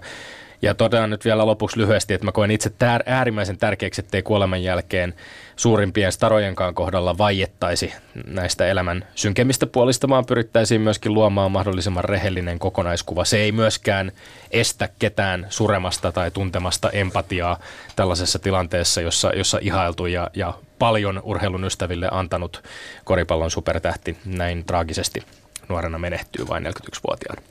Ja 0.61 0.73
totean 0.73 1.09
nyt 1.09 1.25
vielä 1.25 1.45
lopuksi 1.45 1.79
lyhyesti, 1.79 2.13
että 2.13 2.25
mä 2.25 2.31
koen 2.31 2.51
itse 2.51 2.69
tär- 2.69 3.03
äärimmäisen 3.05 3.57
tärkeäksi, 3.57 4.01
ettei 4.01 4.21
kuoleman 4.21 4.63
jälkeen 4.63 5.13
suurimpien 5.55 6.11
starojenkaan 6.11 6.73
kohdalla 6.73 7.17
vaiettaisi 7.17 7.93
näistä 8.27 8.67
elämän 8.67 9.07
synkemmistä 9.15 9.65
puolista, 9.65 10.09
vaan 10.09 10.25
pyrittäisiin 10.25 10.81
myöskin 10.81 11.13
luomaan 11.13 11.51
mahdollisimman 11.51 12.03
rehellinen 12.03 12.59
kokonaiskuva. 12.59 13.25
Se 13.25 13.37
ei 13.37 13.51
myöskään 13.51 14.11
estä 14.51 14.89
ketään 14.99 15.47
suremasta 15.49 16.11
tai 16.11 16.31
tuntemasta 16.31 16.89
empatiaa 16.89 17.59
tällaisessa 17.95 18.39
tilanteessa, 18.39 19.01
jossa, 19.01 19.31
jossa 19.35 19.57
ihailtu 19.61 20.05
ja, 20.05 20.29
ja 20.33 20.53
paljon 20.79 21.21
urheilun 21.23 21.63
ystäville 21.63 22.07
antanut 22.11 22.63
koripallon 23.03 23.51
supertähti 23.51 24.17
näin 24.25 24.65
traagisesti 24.65 25.23
nuorena 25.69 25.99
menehtyy 25.99 26.47
vain 26.47 26.65
41-vuotiaana. 26.65 27.41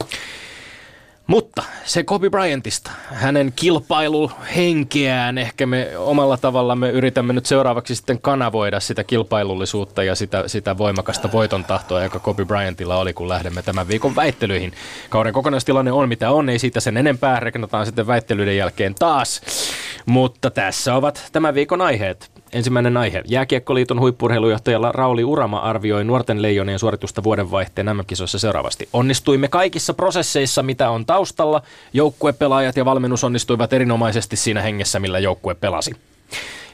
Mutta 1.26 1.62
se 1.84 2.02
Kobe 2.02 2.30
Bryantista, 2.30 2.90
hänen 3.04 3.52
kilpailuhenkeään, 3.56 5.38
ehkä 5.38 5.66
me 5.66 5.98
omalla 5.98 6.36
tavalla 6.36 6.76
me 6.76 6.90
yritämme 6.90 7.32
nyt 7.32 7.46
seuraavaksi 7.46 7.94
sitten 7.94 8.20
kanavoida 8.20 8.80
sitä 8.80 9.04
kilpailullisuutta 9.04 10.02
ja 10.02 10.14
sitä, 10.14 10.44
sitä 10.46 10.78
voimakasta 10.78 11.32
voiton 11.32 11.64
tahtoa, 11.64 12.02
joka 12.02 12.18
Kobe 12.18 12.44
Bryantilla 12.44 12.96
oli, 12.96 13.12
kun 13.12 13.28
lähdemme 13.28 13.62
tämän 13.62 13.88
viikon 13.88 14.16
väittelyihin. 14.16 14.72
Kauden 15.08 15.32
kokonaistilanne 15.32 15.92
on 15.92 16.08
mitä 16.08 16.30
on, 16.30 16.48
ei 16.48 16.58
siitä 16.58 16.80
sen 16.80 16.96
enempää, 16.96 17.40
rekennataan 17.40 17.86
sitten 17.86 18.06
väittelyiden 18.06 18.56
jälkeen 18.56 18.94
taas. 18.94 19.42
Mutta 20.06 20.50
tässä 20.50 20.94
ovat 20.94 21.28
tämän 21.32 21.54
viikon 21.54 21.80
aiheet. 21.80 22.35
Ensimmäinen 22.56 22.96
aihe. 22.96 23.22
Jääkiekkoliiton 23.26 24.00
huippurheilujohtajalla 24.00 24.92
Rauli 24.92 25.24
Urama 25.24 25.58
arvioi 25.58 26.04
nuorten 26.04 26.42
leijonien 26.42 26.78
suoritusta 26.78 27.22
vuodenvaihteen 27.22 27.96
MM-kisoissa 27.96 28.38
seuraavasti. 28.38 28.88
Onnistuimme 28.92 29.48
kaikissa 29.48 29.94
prosesseissa, 29.94 30.62
mitä 30.62 30.90
on 30.90 31.06
taustalla. 31.06 31.62
Joukkuepelaajat 31.92 32.76
ja 32.76 32.84
valmennus 32.84 33.24
onnistuivat 33.24 33.72
erinomaisesti 33.72 34.36
siinä 34.36 34.62
hengessä, 34.62 35.00
millä 35.00 35.18
joukkue 35.18 35.54
pelasi. 35.54 35.96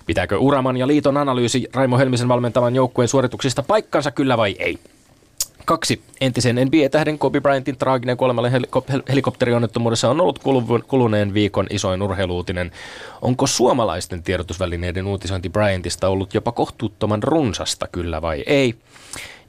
Pitääkö 0.06 0.38
Uraman 0.38 0.76
ja 0.76 0.86
liiton 0.86 1.16
analyysi 1.16 1.68
Raimo 1.74 1.98
Helmisen 1.98 2.28
valmentavan 2.28 2.74
joukkueen 2.74 3.08
suorituksista 3.08 3.62
paikkansa 3.62 4.10
kyllä 4.10 4.36
vai 4.36 4.56
ei? 4.58 4.78
Kaksi. 5.64 6.02
Entisen 6.20 6.56
NBA-tähden 6.56 7.18
Kobe 7.18 7.40
Bryantin 7.40 7.76
traaginen 7.76 8.16
kuolema 8.16 8.42
helikopterionnettomuudessa 9.08 10.10
on 10.10 10.20
ollut 10.20 10.40
kuluneen 10.88 11.34
viikon 11.34 11.66
isoin 11.70 12.02
urheiluutinen. 12.02 12.70
Onko 13.22 13.46
suomalaisten 13.46 14.22
tiedotusvälineiden 14.22 15.06
uutisointi 15.06 15.48
Bryantista 15.48 16.08
ollut 16.08 16.34
jopa 16.34 16.52
kohtuuttoman 16.52 17.22
runsasta, 17.22 17.86
kyllä 17.92 18.22
vai 18.22 18.42
ei? 18.46 18.74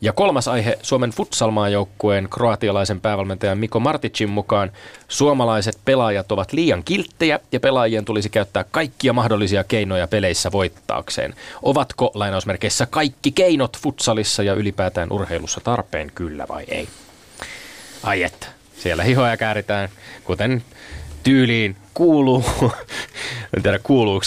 Ja 0.03 0.13
kolmas 0.13 0.47
aihe, 0.47 0.77
Suomen 0.81 1.09
futsalmaajoukkueen 1.09 2.27
kroatialaisen 2.29 3.01
päävalmentajan 3.01 3.57
Miko 3.57 3.79
Marticin 3.79 4.29
mukaan 4.29 4.71
suomalaiset 5.07 5.77
pelaajat 5.85 6.31
ovat 6.31 6.53
liian 6.53 6.83
kilttejä 6.83 7.39
ja 7.51 7.59
pelaajien 7.59 8.05
tulisi 8.05 8.29
käyttää 8.29 8.65
kaikkia 8.71 9.13
mahdollisia 9.13 9.63
keinoja 9.63 10.07
peleissä 10.07 10.51
voittaakseen. 10.51 11.33
Ovatko 11.61 12.11
lainausmerkeissä 12.13 12.85
kaikki 12.85 13.31
keinot 13.31 13.77
futsalissa 13.77 14.43
ja 14.43 14.53
ylipäätään 14.53 15.11
urheilussa 15.11 15.61
tarpeen, 15.63 16.11
kyllä 16.15 16.45
vai 16.47 16.63
ei? 16.67 16.87
Ai 18.03 18.23
että, 18.23 18.47
siellä 18.77 19.03
hihoja 19.03 19.37
kääritään, 19.37 19.89
kuten 20.23 20.63
tyyliin 21.23 21.75
kuuluu. 21.93 22.43
en 23.57 23.63
tiedä 23.63 23.79
kuuluuko. 23.83 24.25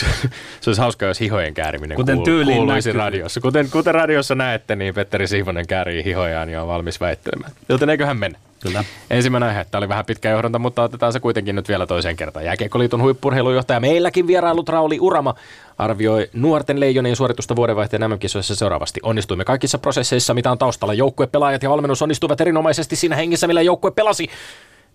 Se 0.60 0.70
olisi 0.70 0.80
hauskaa, 0.80 1.08
jos 1.08 1.20
hihojen 1.20 1.54
kääriminen 1.54 1.96
kuten 1.96 2.16
kuuluu, 2.16 2.44
kuuluisi 2.44 2.88
näkyy. 2.88 2.98
radiossa. 2.98 3.40
Kuten, 3.40 3.70
kuten 3.70 3.94
radiossa 3.94 4.34
näette, 4.34 4.76
niin 4.76 4.94
Petteri 4.94 5.28
Sihvonen 5.28 5.66
käärii 5.66 6.04
hihojaan 6.04 6.48
ja 6.48 6.62
on 6.62 6.68
valmis 6.68 7.00
väittelemään. 7.00 7.52
Joten 7.68 7.90
eiköhän 7.90 8.16
mennä. 8.16 8.38
Kyllä. 8.60 8.84
Ensimmäinen 9.10 9.48
aihe. 9.48 9.66
Tämä 9.70 9.78
oli 9.78 9.88
vähän 9.88 10.04
pitkä 10.04 10.30
johdonta, 10.30 10.58
mutta 10.58 10.82
otetaan 10.82 11.12
se 11.12 11.20
kuitenkin 11.20 11.56
nyt 11.56 11.68
vielä 11.68 11.86
toiseen 11.86 12.16
kertaan. 12.16 12.44
Jääkiekkoliiton 12.44 13.02
huippurheilujohtaja 13.02 13.80
meilläkin 13.80 14.26
vierailut 14.26 14.68
Rauli 14.68 15.00
Urama 15.00 15.34
arvioi 15.78 16.30
nuorten 16.32 16.80
leijonien 16.80 17.16
suoritusta 17.16 17.56
vuodenvaihteen 17.56 18.10
MM-kisoissa 18.10 18.54
seuraavasti. 18.54 19.00
Onnistuimme 19.02 19.44
kaikissa 19.44 19.78
prosesseissa, 19.78 20.34
mitä 20.34 20.50
on 20.50 20.58
taustalla. 20.58 20.94
Joukkuepelaajat 20.94 21.62
ja 21.62 21.70
valmennus 21.70 22.02
onnistuivat 22.02 22.40
erinomaisesti 22.40 22.96
siinä 22.96 23.16
hengessä, 23.16 23.46
millä 23.46 23.62
joukkue 23.62 23.90
pelasi. 23.90 24.28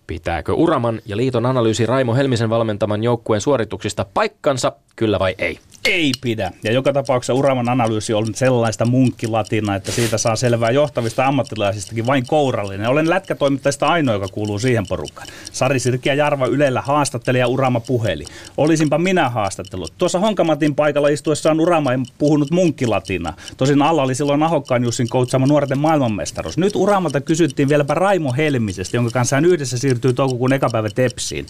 Pitääkö 0.06 0.52
Uraman 0.52 1.00
ja 1.06 1.16
liiton 1.16 1.46
analyysi 1.46 1.86
Raimo 1.86 2.14
Helmisen 2.14 2.50
valmentaman 2.50 3.02
joukkueen 3.02 3.40
suorituksista 3.40 4.06
paikkansa, 4.14 4.72
kyllä 4.96 5.18
vai 5.18 5.34
ei? 5.38 5.58
Ei 5.84 6.12
pidä. 6.20 6.52
Ja 6.64 6.72
joka 6.72 6.92
tapauksessa 6.92 7.34
Uraman 7.34 7.68
analyysi 7.68 8.14
on 8.14 8.34
sellaista 8.34 8.84
munkkilatina, 8.84 9.74
että 9.74 9.92
siitä 9.92 10.18
saa 10.18 10.36
selvää 10.36 10.70
johtavista 10.70 11.26
ammattilaisistakin 11.26 12.06
vain 12.06 12.26
kourallinen. 12.26 12.88
Olen 12.88 13.10
lätkätoimittajista 13.10 13.86
ainoa, 13.86 14.14
joka 14.14 14.28
kuuluu 14.28 14.58
siihen 14.58 14.86
porukkaan. 14.86 15.28
Sari 15.52 15.78
Sirki 15.78 16.08
ja 16.08 16.14
Jarva 16.14 16.46
Ylellä 16.46 16.80
haastatteli 16.80 17.38
ja 17.38 17.46
Urama 17.46 17.80
puheli. 17.80 18.24
Olisinpa 18.56 18.98
minä 18.98 19.28
haastattelut. 19.28 19.92
Tuossa 19.98 20.18
Honkamatin 20.18 20.74
paikalla 20.74 21.08
istuessaan 21.08 21.60
Urama 21.60 21.92
ei 21.92 21.98
puhunut 22.18 22.50
munkkilatina. 22.50 23.34
Tosin 23.56 23.82
alla 23.82 24.02
oli 24.02 24.14
silloin 24.14 24.42
Ahokkaan 24.42 24.84
Jussin 24.84 25.08
koutsaama 25.08 25.46
nuorten 25.46 25.78
maailmanmestaruus. 25.78 26.58
Nyt 26.58 26.76
Uramalta 26.76 27.20
kysyttiin 27.20 27.68
vieläpä 27.68 27.94
Raimo 27.94 28.32
Helmisestä, 28.32 28.96
jonka 28.96 29.10
kanssa 29.10 29.36
hän 29.36 29.44
yhdessä 29.44 29.78
siirtyy 29.78 30.12
toukokuun 30.12 30.52
ekapäivä 30.52 30.90
Tepsiin. 30.90 31.46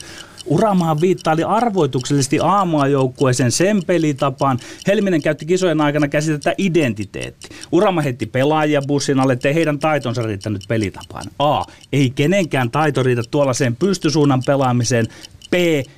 Uramaan 0.47 1.01
viittaili 1.01 1.45
arvoituksellisesti 1.45 2.39
aamuajoukkueeseen 2.41 3.53
sen 3.53 3.83
pelitapaan. 3.87 4.59
Helminen 4.87 5.23
käytti 5.23 5.47
kisojen 5.47 5.81
aikana 5.81 6.09
käsitettä 6.09 6.55
identiteetti. 6.59 7.49
Urama 7.73 8.01
heitti 8.01 8.27
pelaajia 8.27 8.83
bussin 8.83 9.21
alle, 9.21 9.33
ettei 9.33 9.55
heidän 9.55 9.79
taitonsa 9.79 10.23
riittänyt 10.23 10.63
pelitapaan. 10.69 11.25
A. 11.39 11.65
Ei 11.93 12.11
kenenkään 12.11 12.71
taito 12.71 13.03
riitä 13.03 13.23
tuollaiseen 13.31 13.77
pystysuunnan 13.77 14.43
pelaamiseen. 14.47 15.07
B, 15.51 15.55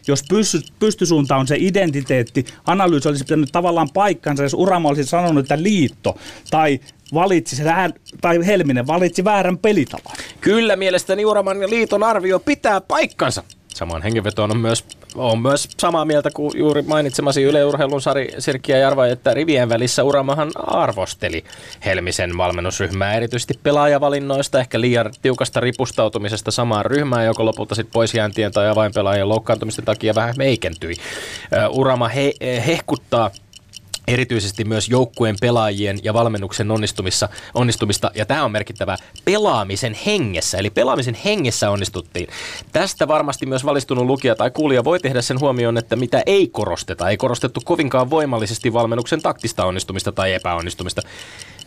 jos 0.07 0.23
pysty, 0.29 0.61
pystysuunta 0.79 1.37
on 1.37 1.47
se 1.47 1.57
identiteetti, 1.59 2.45
analyysi 2.67 3.09
olisi 3.09 3.25
pitänyt 3.25 3.53
tavallaan 3.53 3.89
paikkansa, 3.95 4.43
jos 4.43 4.55
Urama 4.55 4.89
olisi 4.89 5.05
sanonut, 5.05 5.45
että 5.45 5.63
liitto 5.63 6.17
tai 6.51 6.81
valitsi, 7.15 7.63
tai 8.21 8.47
Helminen 8.47 8.87
valitsi 8.87 9.25
väärän 9.25 9.59
pelitavan. 9.59 10.17
Kyllä, 10.41 10.77
mielestäni 10.77 11.25
Uraman 11.25 11.71
liiton 11.71 12.03
arvio 12.03 12.41
pitää 12.41 12.81
paikkansa. 12.81 13.43
Samaan 13.75 14.03
hengenvetoon 14.03 14.51
on 14.51 14.59
myös, 14.59 14.85
on 15.15 15.39
myös 15.39 15.69
samaa 15.79 16.05
mieltä 16.05 16.31
kuin 16.35 16.53
juuri 16.59 16.83
mainitsemasi 16.83 17.43
yleurheilun 17.43 18.03
Sari 18.03 18.29
Sirkki 18.39 18.73
ja 18.73 18.79
Jarva, 18.79 19.07
että 19.07 19.35
rivien 19.35 19.69
välissä 19.69 20.03
Uramahan 20.03 20.51
arvosteli 20.67 21.45
Helmisen 21.85 22.37
valmennusryhmää 22.37 23.15
erityisesti 23.15 23.55
pelaajavalinnoista, 23.63 24.61
ehkä 24.61 24.81
liian 24.81 25.11
tiukasta 25.23 25.61
ripustautumisesta 25.61 26.51
samaan 26.51 26.87
ryhmään, 26.87 27.27
joka 27.27 27.45
lopulta 27.45 27.75
sitten 27.75 27.93
pois 27.93 28.15
jääntien 28.15 28.53
tai 28.53 28.69
avainpelaajien 28.69 29.29
loukkaantumisten 29.29 29.85
takia 29.85 30.15
vähän 30.15 30.35
meikentyi. 30.39 30.95
Urama 31.71 32.09
he, 32.09 32.33
hehkuttaa 32.67 33.31
erityisesti 34.09 34.65
myös 34.65 34.89
joukkueen 34.89 35.37
pelaajien 35.41 35.99
ja 36.03 36.15
valmennuksen 36.15 36.71
onnistumissa, 36.71 37.29
onnistumista, 37.55 38.11
ja 38.15 38.27
tämä 38.27 38.45
on 38.45 38.53
merkittävä 38.53 38.97
pelaamisen 39.25 39.97
hengessä, 40.07 40.59
eli 40.59 40.71
pelaamisen 40.71 41.17
hengessä 41.25 41.71
onnistuttiin. 41.71 42.29
Tästä 42.73 43.09
varmasti 43.09 43.47
myös 43.47 43.65
valistunut 43.65 44.07
lukija 44.07 44.35
tai 44.35 44.51
kuulija 44.51 44.85
voi 44.85 45.01
tehdä 45.01 45.23
sen 45.23 45.41
huomioon, 45.41 45.79
että 45.79 45.97
mitä 45.97 46.23
ei 46.27 46.49
korosteta, 46.49 47.09
ei 47.09 47.17
korostettu 47.17 47.61
kovinkaan 47.65 48.11
voimallisesti 48.11 48.73
valmennuksen 48.73 49.23
taktista 49.23 49.65
onnistumista 49.65 50.13
tai 50.13 50.33
epäonnistumista. 50.33 51.03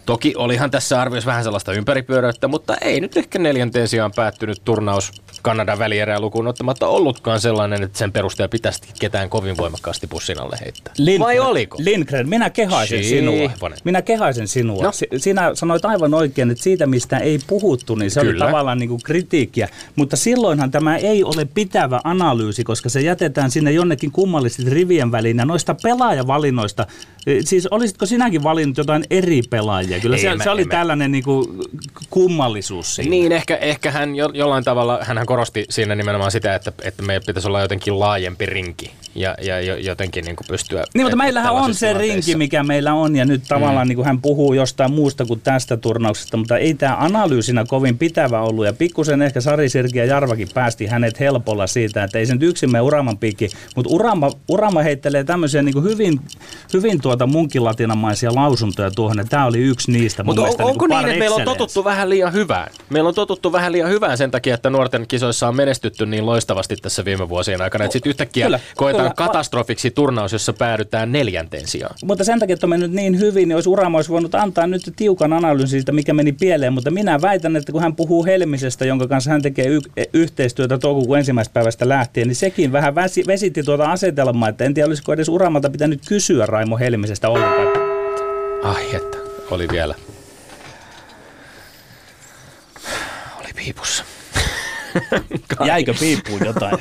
Toki 0.06 0.34
olihan 0.36 0.72
tässä 0.72 1.02
arvioissa 1.02 1.28
vähän 1.28 1.44
sellaista 1.44 1.74
ympäripyöräyttä, 1.74 2.48
mutta 2.48 2.76
ei 2.82 3.02
nyt 3.02 3.18
ehkä 3.18 3.40
neljänteen 3.40 3.88
sijaan 3.88 4.12
päättynyt 4.16 4.62
turnaus 4.66 5.12
Kanadan 5.42 5.80
välierää 5.80 6.20
lukuun 6.20 6.48
ottamatta 6.48 6.88
ollutkaan 6.88 7.40
sellainen, 7.42 7.84
että 7.84 7.98
sen 7.98 8.12
perusteella 8.12 8.48
pitäisi 8.50 8.82
ketään 9.00 9.30
kovin 9.30 9.58
voimakkaasti 9.58 10.08
pussin 10.08 10.40
alle 10.42 10.58
heittää. 10.66 10.94
Lindgren, 10.98 11.20
Vai 11.28 11.40
oliko? 11.40 11.78
Lindgren, 11.80 12.30
minä 12.30 12.50
kehaisin 12.50 13.04
sinua. 13.04 13.50
Siivonen. 13.50 13.78
Minä 13.84 14.02
kehaisin 14.02 14.48
sinua. 14.48 14.84
No. 14.84 14.92
Si- 14.92 15.08
Sinä 15.18 15.52
sanoit 15.54 15.86
aivan 15.86 16.14
oikein, 16.14 16.52
että 16.52 16.64
siitä 16.64 16.86
mistä 16.86 17.18
ei 17.18 17.40
puhuttu, 17.48 17.96
niin 17.96 18.12
se 18.12 18.20
Kyllä. 18.22 18.46
oli 18.46 18.52
tavallaan 18.52 18.78
niin 18.80 18.90
kuin 18.90 19.02
kritiikkiä. 19.04 19.70
Mutta 19.96 20.18
silloinhan 20.18 20.72
tämä 20.72 20.98
ei 20.98 21.24
ole 21.24 21.46
pitävä 21.54 22.02
analyysi, 22.04 22.64
koska 22.64 22.90
se 22.90 23.02
jätetään 23.02 23.52
sinne 23.52 23.72
jonnekin 23.72 24.12
kummallisesti 24.12 24.70
rivien 24.72 25.12
väliin. 25.12 25.38
Ja 25.38 25.46
noista 25.46 25.76
pelaajavalinnoista, 25.84 26.88
eh, 27.28 27.38
siis 27.46 27.68
olisitko 27.68 28.06
sinäkin 28.06 28.44
valinnut 28.44 28.78
jotain 28.78 29.04
eri 29.10 29.42
pelaajia? 29.50 30.00
Kyllä 30.00 30.16
Ei, 30.16 30.22
se, 30.22 30.36
mä- 30.36 30.44
se 30.44 30.50
oli 30.50 30.64
mä- 30.64 30.72
tällainen 30.72 31.12
niin 31.12 31.24
kuin 31.24 31.48
kummallisuus 32.10 32.96
siinä. 32.96 33.10
Niin, 33.10 33.32
ehkä, 33.32 33.56
ehkä 33.56 33.92
hän 33.92 34.16
jo, 34.16 34.30
jollain 34.34 34.64
tavalla, 34.64 35.00
hän 35.02 35.18
korosti 35.28 35.66
siinä 35.70 35.96
nimenomaan 35.96 36.32
sitä, 36.32 36.56
että, 36.56 36.72
että 36.82 37.04
meidän 37.04 37.24
pitäisi 37.26 37.48
olla 37.48 37.62
jotenkin 37.62 38.00
laajempi 38.00 38.46
rinki 38.46 38.92
ja, 39.18 39.36
ja 39.42 39.62
jo- 39.62 39.76
jotenkin 39.76 40.26
niin 40.26 40.36
kuin 40.36 40.48
pystyä... 40.48 40.84
Niin, 40.94 41.06
mutta 41.06 41.18
meillähän 41.18 41.54
on 41.54 41.74
se 41.74 41.94
rinki, 41.94 42.36
mikä 42.36 42.64
meillä 42.64 42.94
on, 42.94 43.16
ja 43.16 43.26
nyt 43.26 43.44
tavallaan 43.48 43.88
mm. 43.88 43.90
niin 43.90 43.96
kuin 43.96 44.06
hän 44.06 44.22
puhuu 44.22 44.54
jostain 44.54 44.92
muusta 44.92 45.26
kuin 45.26 45.42
tästä 45.42 45.78
turnauksesta, 45.78 46.38
mutta 46.38 46.58
ei 46.58 46.74
tämä 46.74 46.96
analyysinä 47.00 47.66
kovin 47.68 47.98
pitävä 47.98 48.42
ollut, 48.42 48.66
ja 48.66 48.74
pikkusen 48.74 49.22
ehkä 49.22 49.42
Sari 49.42 49.70
Sirki 49.70 49.98
ja 49.98 50.06
Jarvakin 50.06 50.48
päästi 50.54 50.88
hänet 50.88 51.20
helpolla 51.20 51.68
siitä, 51.68 52.04
että 52.04 52.20
ei 52.20 52.26
se 52.26 52.34
nyt 52.34 52.44
yksin 52.44 52.72
mene 52.72 52.82
Uraman 52.82 53.18
piikki, 53.18 53.50
mutta 53.76 53.94
Urama, 53.94 54.32
Urama 54.48 54.82
heittelee 54.82 55.24
tämmöisiä 55.24 55.62
niin 55.62 55.74
kuin 55.74 55.86
hyvin, 55.86 56.22
hyvin 56.74 57.02
tuota 57.02 57.28
munkilatinamaisia 57.28 58.36
lausuntoja 58.36 58.92
tuohon, 58.92 59.20
että 59.20 59.30
tämä 59.30 59.46
oli 59.46 59.60
yksi 59.60 59.92
niistä 59.92 60.24
Mutta 60.24 60.42
on, 60.42 60.48
onko 60.60 60.88
niin, 60.88 60.98
par 60.98 61.08
että 61.08 61.20
meillä 61.20 61.36
on 61.36 61.46
totuttu 61.46 61.84
vähän 61.84 62.10
liian 62.10 62.34
hyvään? 62.34 62.68
Meillä 62.90 63.08
on 63.08 63.16
totuttu 63.16 63.52
vähän 63.52 63.72
liian 63.72 63.90
hyvään 63.90 64.18
sen 64.18 64.32
takia, 64.32 64.56
että 64.56 64.70
nuorten 64.70 65.08
kisoissa 65.08 65.48
on 65.48 65.56
menestytty 65.56 66.06
niin 66.06 66.26
loistavasti 66.26 66.76
tässä 66.76 67.06
viime 67.06 67.30
vuosien 67.30 67.62
aikana, 67.62 67.86
että 67.86 67.94
sitten 67.94 68.10
yhtäkkiä 68.10 68.46
Kyllä, 68.46 68.60
koetaan 68.76 69.07
kyllä. 69.16 69.28
katastrofiksi 69.28 69.92
turnaus, 69.92 70.34
jossa 70.34 70.54
päädytään 70.54 71.12
neljänteen 71.12 71.68
sijaan. 71.68 71.96
Mutta 72.06 72.24
sen 72.24 72.40
takia, 72.40 72.54
että 72.54 72.66
on 72.66 72.70
mennyt 72.70 72.92
niin 72.92 73.20
hyvin, 73.20 73.48
niin 73.48 73.56
olisi 73.56 73.70
Urama 73.70 73.98
olisi 73.98 74.10
voinut 74.10 74.36
antaa 74.36 74.68
nyt 74.68 74.94
tiukan 74.96 75.34
analyysin 75.34 75.80
siitä, 75.80 75.92
mikä 75.92 76.14
meni 76.14 76.32
pieleen. 76.32 76.74
Mutta 76.74 76.92
minä 76.92 77.22
väitän, 77.22 77.56
että 77.56 77.72
kun 77.72 77.82
hän 77.82 77.96
puhuu 77.96 78.26
Helmisestä, 78.26 78.86
jonka 78.86 79.08
kanssa 79.08 79.32
hän 79.32 79.42
tekee 79.42 79.66
y- 79.68 80.08
yhteistyötä 80.14 80.78
toukokuun 80.78 81.18
ensimmäisestä 81.18 81.54
päivästä 81.54 81.90
lähtien, 81.90 82.28
niin 82.28 82.36
sekin 82.36 82.72
vähän 82.72 82.96
väsi, 82.96 83.24
vesitti 83.28 83.64
tuota 83.64 83.92
asetelmaa, 83.92 84.50
että 84.50 84.64
en 84.64 84.74
tiedä, 84.74 84.88
olisiko 84.88 85.14
edes 85.14 85.30
Uramalta 85.30 85.70
pitänyt 85.70 86.02
kysyä 86.08 86.46
Raimo 86.46 86.78
Helmisestä 86.78 87.30
ollenkaan. 87.30 87.68
Ai 88.64 88.96
että, 88.96 89.18
oli 89.52 89.68
vielä. 89.72 89.96
Oli 93.40 93.50
piipussa. 93.56 94.17
Jäikö 95.66 95.94
piippuun 96.00 96.42
jotain? 96.46 96.78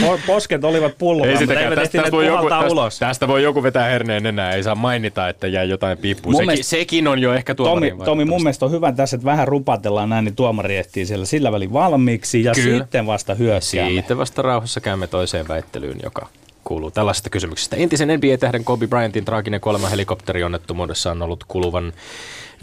Po- 0.00 0.20
Posket 0.26 0.64
olivat 0.64 0.98
pullolla, 0.98 1.38
mutta 1.40 1.54
eivät 1.54 1.68
tästä, 1.68 1.82
ehtineet 1.82 2.12
voi 2.12 2.26
joku, 2.26 2.48
tästä, 2.48 2.66
ulos. 2.72 2.98
tästä 2.98 3.28
voi 3.28 3.42
joku 3.42 3.62
vetää 3.62 3.88
herneen 3.88 4.26
enää, 4.26 4.52
ei 4.52 4.62
saa 4.62 4.74
mainita, 4.74 5.28
että 5.28 5.46
jäi 5.46 5.68
jotain 5.68 5.98
piippuun. 5.98 6.34
Sekin, 6.34 6.46
mielestä- 6.48 6.70
sekin 6.70 7.08
on 7.08 7.18
jo 7.18 7.34
ehkä 7.34 7.54
Tomi, 7.54 7.66
tuomarin 7.68 7.98
Tomi, 8.04 8.24
mun 8.24 8.42
mielestä 8.42 8.64
on 8.64 8.70
hyvä 8.72 8.92
tässä, 8.92 9.16
että 9.16 9.24
vähän 9.24 9.48
rupatellaan 9.48 10.08
näin, 10.08 10.24
niin 10.24 10.36
tuomari 10.36 10.76
ehtii 10.76 11.06
siellä 11.06 11.26
sillä 11.26 11.52
välin 11.52 11.72
valmiiksi 11.72 12.44
ja 12.44 12.52
Kyllä. 12.54 12.78
sitten 12.78 13.06
vasta 13.06 13.34
hyökkäämme. 13.34 13.90
Siitä 13.90 14.16
vasta 14.16 14.42
rauhassa 14.42 14.80
käymme 14.80 15.06
toiseen 15.06 15.48
väittelyyn, 15.48 15.98
joka 16.02 16.26
kuuluu 16.64 16.90
tällaisesta 16.90 17.30
kysymyksestä. 17.30 17.76
Entisen 17.76 18.08
NBA-tähden 18.08 18.64
Kobe 18.64 18.86
Bryantin 18.86 19.24
traaginen 19.24 19.60
kuolema 19.60 19.88
helikopterionnettomuudessa 19.88 21.10
on 21.10 21.22
ollut 21.22 21.44
kuluvan 21.48 21.92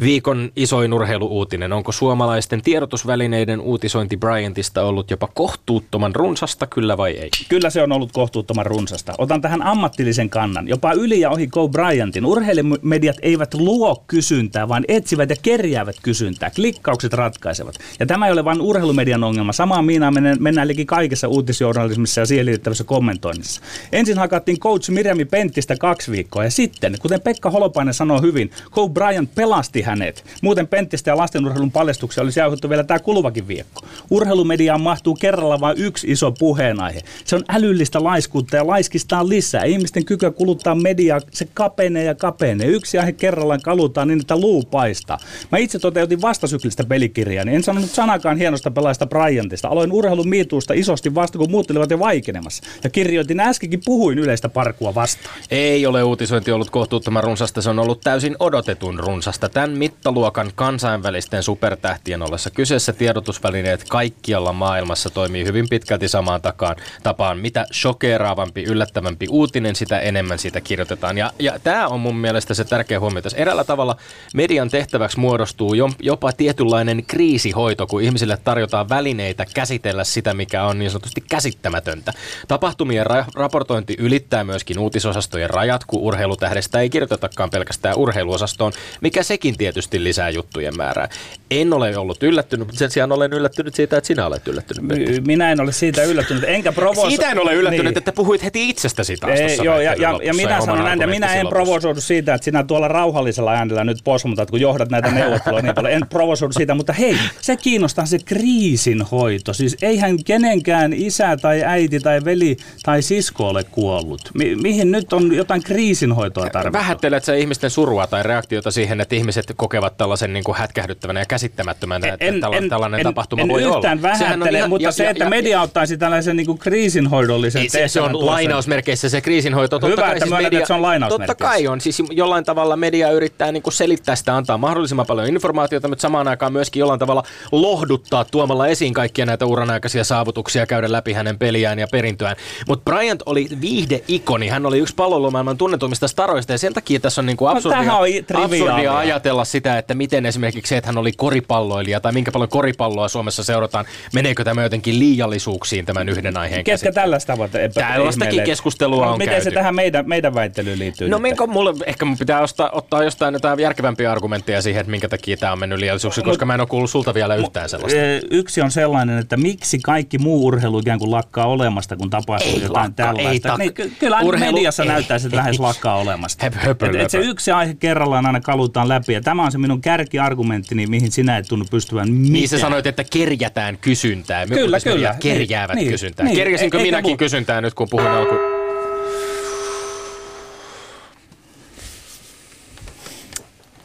viikon 0.01 0.51
isoin 0.55 0.93
urheiluuutinen. 0.93 1.73
Onko 1.73 1.91
suomalaisten 1.91 2.61
tiedotusvälineiden 2.61 3.61
uutisointi 3.61 4.17
Bryantista 4.17 4.83
ollut 4.83 5.11
jopa 5.11 5.27
kohtuuttoman 5.33 6.15
runsasta, 6.15 6.67
kyllä 6.67 6.97
vai 6.97 7.11
ei? 7.11 7.29
Kyllä 7.49 7.69
se 7.69 7.81
on 7.81 7.91
ollut 7.91 8.11
kohtuuttoman 8.11 8.65
runsasta. 8.65 9.13
Otan 9.17 9.41
tähän 9.41 9.61
ammatillisen 9.61 10.29
kannan. 10.29 10.67
Jopa 10.67 10.93
yli 10.93 11.19
ja 11.19 11.29
ohi 11.29 11.47
Go 11.47 11.67
Bryantin. 11.67 12.25
Urheilumediat 12.25 13.17
eivät 13.21 13.53
luo 13.53 14.03
kysyntää, 14.07 14.67
vaan 14.67 14.85
etsivät 14.87 15.29
ja 15.29 15.35
kerjäävät 15.41 15.95
kysyntää. 16.01 16.49
Klikkaukset 16.49 17.13
ratkaisevat. 17.13 17.75
Ja 17.99 18.05
tämä 18.05 18.27
ei 18.27 18.33
ole 18.33 18.45
vain 18.45 18.61
urheilumedian 18.61 19.23
ongelma. 19.23 19.53
Samaan 19.53 19.85
miinaan 19.85 20.13
mennään, 20.13 20.37
mennään 20.39 20.67
liki 20.67 20.85
kaikessa 20.85 21.27
uutisjournalismissa 21.27 22.21
ja 22.21 22.25
siihen 22.25 22.45
liittyvässä 22.45 22.83
kommentoinnissa. 22.83 23.61
Ensin 23.91 24.17
hakattiin 24.17 24.59
coach 24.59 24.89
Mirjami 24.89 25.25
Penttistä 25.25 25.75
kaksi 25.75 26.11
viikkoa 26.11 26.43
ja 26.43 26.51
sitten, 26.51 26.95
kuten 26.99 27.21
Pekka 27.21 27.49
Holopainen 27.49 27.93
sanoi 27.93 28.21
hyvin, 28.21 28.51
Go 28.71 28.89
Bryant 28.89 29.35
pelasti 29.35 29.82
hänet. 29.83 30.25
Muuten 30.41 30.67
Penttistä 30.67 31.11
ja 31.11 31.17
lastenurheilun 31.17 31.71
paljastuksia 31.71 32.23
olisi 32.23 32.39
jauhettu 32.39 32.69
vielä 32.69 32.83
tämä 32.83 32.99
kuluvakin 32.99 33.47
viikko. 33.47 33.81
Urheilumediaan 34.09 34.81
mahtuu 34.81 35.15
kerralla 35.15 35.59
vain 35.59 35.77
yksi 35.77 36.11
iso 36.11 36.31
puheenaihe. 36.31 37.01
Se 37.25 37.35
on 37.35 37.43
älyllistä 37.49 38.03
laiskuutta 38.03 38.55
ja 38.55 38.67
laiskistaa 38.67 39.29
lisää. 39.29 39.63
Ihmisten 39.63 40.05
kykyä 40.05 40.31
kuluttaa 40.31 40.75
mediaa, 40.75 41.19
se 41.31 41.47
kapenee 41.53 42.03
ja 42.03 42.15
kapenee. 42.15 42.67
Yksi 42.67 42.97
aihe 42.97 43.11
kerrallaan 43.11 43.61
kalutaan 43.61 44.07
niin, 44.07 44.19
että 44.19 44.39
luu 44.39 44.63
paistaa. 44.63 45.17
Mä 45.51 45.57
itse 45.57 45.79
toteutin 45.79 46.21
vastasyklistä 46.21 46.83
pelikirjaa, 46.83 47.45
niin 47.45 47.55
en 47.55 47.63
sanonut 47.63 47.89
sanakaan 47.89 48.37
hienosta 48.37 48.71
pelaajasta 48.71 49.07
Bryantista. 49.07 49.67
Aloin 49.67 49.91
urheilun 49.91 50.29
miituusta 50.29 50.73
isosti 50.73 51.15
vasta, 51.15 51.37
kun 51.37 51.51
muut 51.51 51.71
olivat 51.71 51.91
jo 51.91 51.99
vaikenemassa. 51.99 52.63
Ja 52.83 52.89
kirjoitin 52.89 53.39
äskenkin 53.39 53.81
puhuin 53.85 54.19
yleistä 54.19 54.49
parkua 54.49 54.95
vastaan. 54.95 55.35
Ei 55.51 55.85
ole 55.85 56.03
uutisointi 56.03 56.51
ollut 56.51 56.69
kohtuuttoman 56.69 57.23
runsasta, 57.23 57.61
se 57.61 57.69
on 57.69 57.79
ollut 57.79 58.01
täysin 58.01 58.35
odotetun 58.39 58.99
runsasta. 58.99 59.49
Tämän 59.49 59.72
mittaluokan 59.77 60.51
kansainvälisten 60.55 61.43
supertähtien 61.43 62.21
ollessa 62.21 62.49
kyseessä 62.49 62.93
tiedotusvälineet 62.93 63.85
kaikkialla 63.89 64.53
maailmassa 64.53 65.09
toimii 65.09 65.45
hyvin 65.45 65.69
pitkälti 65.69 66.07
samaan 66.07 66.41
takaan, 66.41 66.75
tapaan. 67.03 67.39
Mitä 67.39 67.65
shokeeraavampi, 67.73 68.63
yllättävämpi 68.63 69.27
uutinen, 69.29 69.75
sitä 69.75 69.99
enemmän 69.99 70.39
siitä 70.39 70.61
kirjoitetaan. 70.61 71.17
Ja, 71.17 71.31
ja 71.39 71.59
tämä 71.59 71.87
on 71.87 71.99
mun 71.99 72.15
mielestä 72.15 72.53
se 72.53 72.63
tärkeä 72.63 72.99
huomio. 72.99 73.21
Tässä 73.21 73.37
eräällä 73.37 73.63
tavalla 73.63 73.95
median 74.33 74.69
tehtäväksi 74.69 75.19
muodostuu 75.19 75.73
jo- 75.73 75.89
jopa 75.99 76.31
tietynlainen 76.31 77.03
kriisihoito, 77.07 77.87
kun 77.87 78.01
ihmisille 78.01 78.37
tarjotaan 78.43 78.89
välineitä 78.89 79.45
käsitellä 79.53 80.03
sitä, 80.03 80.33
mikä 80.33 80.63
on 80.63 80.79
niin 80.79 80.91
sanotusti 80.91 81.21
käsittämätöntä. 81.21 82.13
Tapahtumien 82.47 83.05
ra- 83.05 83.31
raportointi 83.35 83.95
ylittää 83.99 84.43
myöskin 84.43 84.79
uutisosastojen 84.79 85.49
rajat, 85.49 85.85
kun 85.85 86.01
urheilutähdestä 86.01 86.79
ei 86.79 86.89
kirjoitetakaan 86.89 87.49
pelkästään 87.49 87.97
urheiluosastoon, 87.97 88.73
mikä 89.01 89.23
sekin 89.23 89.55
tietysti 89.63 90.03
lisää 90.03 90.29
juttujen 90.29 90.77
määrää. 90.77 91.09
En 91.51 91.73
ole 91.73 91.97
ollut 91.97 92.23
yllättynyt, 92.23 92.67
mutta 92.67 92.79
sen 92.79 92.91
sijaan 92.91 93.11
olen 93.11 93.33
yllättynyt 93.33 93.75
siitä, 93.75 93.97
että 93.97 94.07
sinä 94.07 94.25
olet 94.25 94.47
yllättynyt. 94.47 94.87
Petteri. 94.87 95.21
Minä 95.21 95.51
en 95.51 95.61
ole 95.61 95.71
siitä 95.71 96.03
yllättynyt, 96.03 96.43
enkä 96.47 96.71
provoso... 96.71 97.09
Siitä 97.09 97.31
en 97.31 97.39
ole 97.39 97.53
yllättynyt, 97.53 97.85
Niin. 97.85 97.97
että 97.97 98.11
puhuit 98.11 98.43
heti 98.43 98.69
itsestäsi 98.69 99.17
taas 99.17 99.39
Ei, 99.39 99.57
joo, 99.63 99.79
ja, 99.79 99.95
ja, 99.95 100.19
ja 100.23 100.33
minä 100.33 100.61
sanon 100.61 100.83
näin, 100.83 100.99
ja 100.99 101.07
minä 101.07 101.35
en 101.35 101.47
provosoidu 101.47 102.01
siitä, 102.01 102.33
että 102.33 102.45
sinä 102.45 102.63
tuolla 102.63 102.87
rauhallisella 102.87 103.51
äänellä 103.51 103.83
nyt 103.83 103.97
posmutat, 104.03 104.49
kun 104.51 104.61
johdat 104.61 104.89
näitä 104.89 105.11
neuvotteluja 105.21 105.63
niin 105.63 105.75
paljon. 105.75 105.93
En 105.93 106.07
provosoidu 106.09 106.53
siitä, 106.53 106.75
mutta 106.75 106.93
hei, 106.93 107.17
se 107.41 107.57
kiinnostaa 107.57 108.05
se 108.05 108.17
kriisinhoito. 108.25 109.53
Siis 109.53 109.77
eihän 109.81 110.23
kenenkään 110.23 110.93
isä 110.93 111.37
tai 111.41 111.63
äiti 111.65 111.99
tai 111.99 112.19
veli 112.25 112.57
tai 112.83 113.01
sisko 113.01 113.47
ole 113.49 113.63
kuollut. 113.63 114.21
Mi- 114.33 114.55
mihin 114.55 114.91
nyt 114.91 115.13
on 115.13 115.35
jotain 115.35 115.63
kriisinhoitoa 115.63 116.49
tarvittu? 116.49 116.77
Vähättelet 116.77 117.23
sä 117.23 117.33
ihmisten 117.35 117.69
surua 117.69 118.07
tai 118.07 118.23
reaktiota 118.23 118.71
siihen, 118.71 119.01
että 119.01 119.15
ihmiset 119.15 119.52
kokevat 119.57 119.97
tällaisen 119.97 120.33
niin 120.33 120.43
kuin 120.43 120.57
hätkähdyttävänä 120.57 121.19
ja 121.19 121.25
käsittämättömänä, 121.25 122.07
että 122.07 122.25
tällainen, 122.41 122.69
tällainen 122.69 122.99
en, 122.99 123.03
tapahtuma 123.03 123.41
en 123.41 123.47
voi 123.49 123.65
olla. 123.65 123.75
yhtään 123.77 123.99
Sehän 124.17 124.33
on 124.33 124.39
vähättele, 124.39 124.57
ihan- 124.57 124.69
mutta 124.69 124.87
ja- 124.87 124.91
se, 124.91 125.09
että 125.09 125.23
ja- 125.23 125.29
media 125.29 125.61
ottaisi 125.61 125.97
tällaisen 125.97 126.37
niin 126.37 126.45
kuin 126.45 126.57
kriisinhoidollisen 126.57 127.61
Ei, 127.61 127.69
se, 127.69 127.71
se 127.71 127.79
tehtävän 127.83 128.05
on 128.05 128.11
tuossa- 128.11 128.31
lainausmerkeissä 128.31 129.09
se 129.09 129.21
kriisinhoito. 129.21 129.79
Totta 129.79 129.87
Hyvä, 129.87 130.01
kai 130.01 130.11
että 130.11 130.25
siis 130.25 130.37
media, 130.43 130.59
että 130.59 130.67
se 130.67 130.73
on 130.73 130.81
lainausmerkeissä. 130.81 131.33
Totta 131.33 131.45
kai 131.47 131.67
on. 131.67 131.81
Siis 131.81 132.03
jollain 132.11 132.43
tavalla 132.45 132.75
media 132.75 133.11
yrittää 133.11 133.51
niin 133.51 133.63
kuin 133.63 133.73
selittää 133.73 134.15
sitä, 134.15 134.35
antaa 134.35 134.57
mahdollisimman 134.57 135.05
paljon 135.05 135.27
informaatiota, 135.27 135.87
mutta 135.87 136.01
samaan 136.01 136.27
aikaan 136.27 136.53
myöskin 136.53 136.79
jollain 136.79 136.99
tavalla 136.99 137.23
lohduttaa 137.51 138.25
tuomalla 138.25 138.67
esiin 138.67 138.93
kaikkia 138.93 139.25
näitä 139.25 139.45
uranaikaisia 139.45 140.03
saavutuksia, 140.03 140.65
käydä 140.65 140.91
läpi 140.91 141.13
hänen 141.13 141.39
peliään 141.39 141.79
ja 141.79 141.87
perintöään. 141.91 142.35
Mutta 142.67 142.91
Bryant 142.91 143.21
oli 143.25 143.47
viihdeikoni. 143.61 144.47
Hän 144.47 144.65
oli 144.65 144.79
yksi 144.79 144.95
pallolomaailman 144.95 145.57
tunnetuimmista 145.57 146.07
staroista 146.07 146.51
ja 146.51 146.57
sen 146.57 146.73
takia 146.73 146.99
tässä 146.99 147.21
on 147.21 147.25
niin 147.25 147.37
kuin 147.37 147.49
absurdia, 147.51 147.83
No, 147.83 147.99
on 147.99 148.43
absurdia 148.43 148.97
ajatella 148.97 149.42
perustella 149.43 149.45
sitä, 149.45 149.77
että 149.77 149.93
miten 149.93 150.25
esimerkiksi 150.25 150.69
se, 150.69 150.77
että 150.77 150.87
hän 150.87 150.97
oli 150.97 151.11
koripalloilija 151.11 151.99
tai 151.99 152.11
minkä 152.11 152.31
paljon 152.31 152.49
koripalloa 152.49 153.07
Suomessa 153.07 153.43
seurataan, 153.43 153.85
meneekö 154.13 154.43
tämä 154.43 154.63
jotenkin 154.63 154.99
liiallisuuksiin 154.99 155.85
tämän 155.85 156.09
yhden 156.09 156.37
aiheen 156.37 156.63
Ketkä 156.63 156.91
tällaista 156.91 157.33
ovat 157.33 157.51
Tällaistakin 157.73 158.43
keskustelua 158.43 159.05
no, 159.05 159.11
on 159.11 159.17
Miten 159.17 159.33
käyty. 159.33 159.43
se 159.43 159.51
tähän 159.51 159.75
meidän, 159.75 160.07
meidän 160.07 160.33
väittelyyn 160.33 160.79
liittyy? 160.79 161.09
No 161.09 161.19
minkä, 161.19 161.47
mulle, 161.47 161.73
ehkä 161.85 162.05
mun 162.05 162.17
pitää 162.17 162.41
ostaa, 162.41 162.69
ottaa 162.71 163.03
jostain 163.03 163.33
jotain 163.33 163.59
järkevämpiä 163.59 164.11
argumentteja 164.11 164.61
siihen, 164.61 164.81
että 164.81 164.91
minkä 164.91 165.09
takia 165.09 165.37
tämä 165.37 165.51
on 165.51 165.59
mennyt 165.59 165.79
liiallisuuksi, 165.79 166.21
koska 166.21 166.45
mä 166.45 166.53
en 166.53 166.59
ole 166.61 166.67
kuullut 166.67 166.89
sulta 166.89 167.13
vielä 167.13 167.35
yhtään 167.35 167.69
sellaista. 167.69 167.99
Yksi 168.31 168.61
on 168.61 168.71
sellainen, 168.71 169.17
että 169.19 169.37
miksi 169.37 169.79
kaikki 169.79 170.17
muu 170.17 170.45
urheilu 170.45 170.79
ikään 170.79 170.99
kuin 170.99 171.11
lakkaa 171.11 171.45
olemasta, 171.45 171.95
kun 171.95 172.09
tapahtuu 172.09 172.51
Ei 172.55 172.61
jotain 172.61 172.85
lakkaa, 172.85 173.09
ei 173.09 173.39
tällaista. 173.39 173.49
tak- 173.53 173.57
niin, 173.57 173.73
ky- 173.73 173.91
kyllä 173.99 174.19
urheilu- 174.19 174.55
mediassa 174.55 174.83
ei, 174.83 174.89
näyttää, 174.89 175.17
että 175.17 175.27
ei. 175.31 175.35
lähes 175.35 175.59
lakkaa 175.59 175.95
olemasta. 175.95 176.47
Höp- 176.47 176.55
höpö, 176.57 176.89
et, 176.89 176.95
et 176.95 177.09
se 177.11 177.17
yksi 177.17 177.51
aihe 177.51 177.73
kerrallaan 177.73 178.25
aina 178.25 178.41
kalutaan 178.41 178.89
läpi, 178.89 179.13
ja 179.13 179.21
tämä 179.33 179.45
on 179.45 179.51
se 179.51 179.57
minun 179.57 179.81
kärkiargumenttini, 179.81 180.87
mihin 180.87 181.11
sinä 181.11 181.37
et 181.37 181.45
tunnu 181.49 181.65
pystyvän 181.71 182.09
mitään. 182.11 182.33
Niin 182.33 182.49
sä 182.49 182.59
sanoit, 182.59 182.87
että 182.87 183.03
kerjätään 183.03 183.77
kysyntää. 183.77 184.45
Me- 184.45 184.55
Kyllä, 184.55 184.79
kyllä. 184.79 185.15
Kerjäävät 185.19 185.75
Niin, 185.75 185.91
kysyntää. 185.91 186.25
niin. 186.25 186.35
Kerjäsinkö 186.37 186.77
E- 186.77 186.79
eikä 186.79 186.87
minäkin 186.87 187.09
muu- 187.11 187.17
kysyntää 187.17 187.61
nyt, 187.61 187.73
kun 187.73 187.87
puhuin 187.89 188.07
alku... 188.11 188.35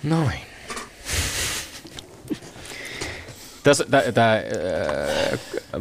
Noin. 0.02 0.47
Tässä, 3.68 3.84
tä, 3.90 4.12
tä, 4.12 4.32
äh, 4.32 4.42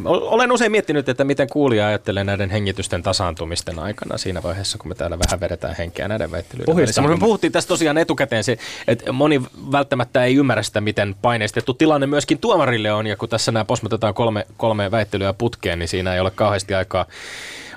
olen 0.04 0.52
usein 0.52 0.72
miettinyt, 0.72 1.08
että 1.08 1.24
miten 1.24 1.48
kuulija 1.48 1.86
ajattelee 1.86 2.24
näiden 2.24 2.50
hengitysten 2.50 3.02
tasaantumisten 3.02 3.78
aikana 3.78 4.18
siinä 4.18 4.42
vaiheessa, 4.42 4.78
kun 4.78 4.88
me 4.88 4.94
täällä 4.94 5.18
vähän 5.26 5.40
vedetään 5.40 5.74
henkeä 5.78 6.08
näiden 6.08 6.30
väittelyiden 6.30 6.76
välissä. 6.76 7.02
Me 7.02 7.16
puhuttiin 7.18 7.52
tästä 7.52 7.68
tosiaan 7.68 7.98
etukäteen, 7.98 8.44
se, 8.44 8.58
että 8.88 9.12
moni 9.12 9.42
välttämättä 9.72 10.24
ei 10.24 10.34
ymmärrä 10.34 10.62
sitä, 10.62 10.80
miten 10.80 11.14
paineistettu 11.22 11.74
tilanne 11.74 12.06
myöskin 12.06 12.38
tuomarille 12.38 12.92
on, 12.92 13.06
ja 13.06 13.16
kun 13.16 13.28
tässä 13.28 13.52
nämä 13.52 13.64
posmotetaan 13.64 14.14
kolme, 14.14 14.46
kolme 14.56 14.90
väittelyä 14.90 15.32
putkeen, 15.32 15.78
niin 15.78 15.88
siinä 15.88 16.14
ei 16.14 16.20
ole 16.20 16.30
kauheasti 16.30 16.74
aikaa 16.74 17.06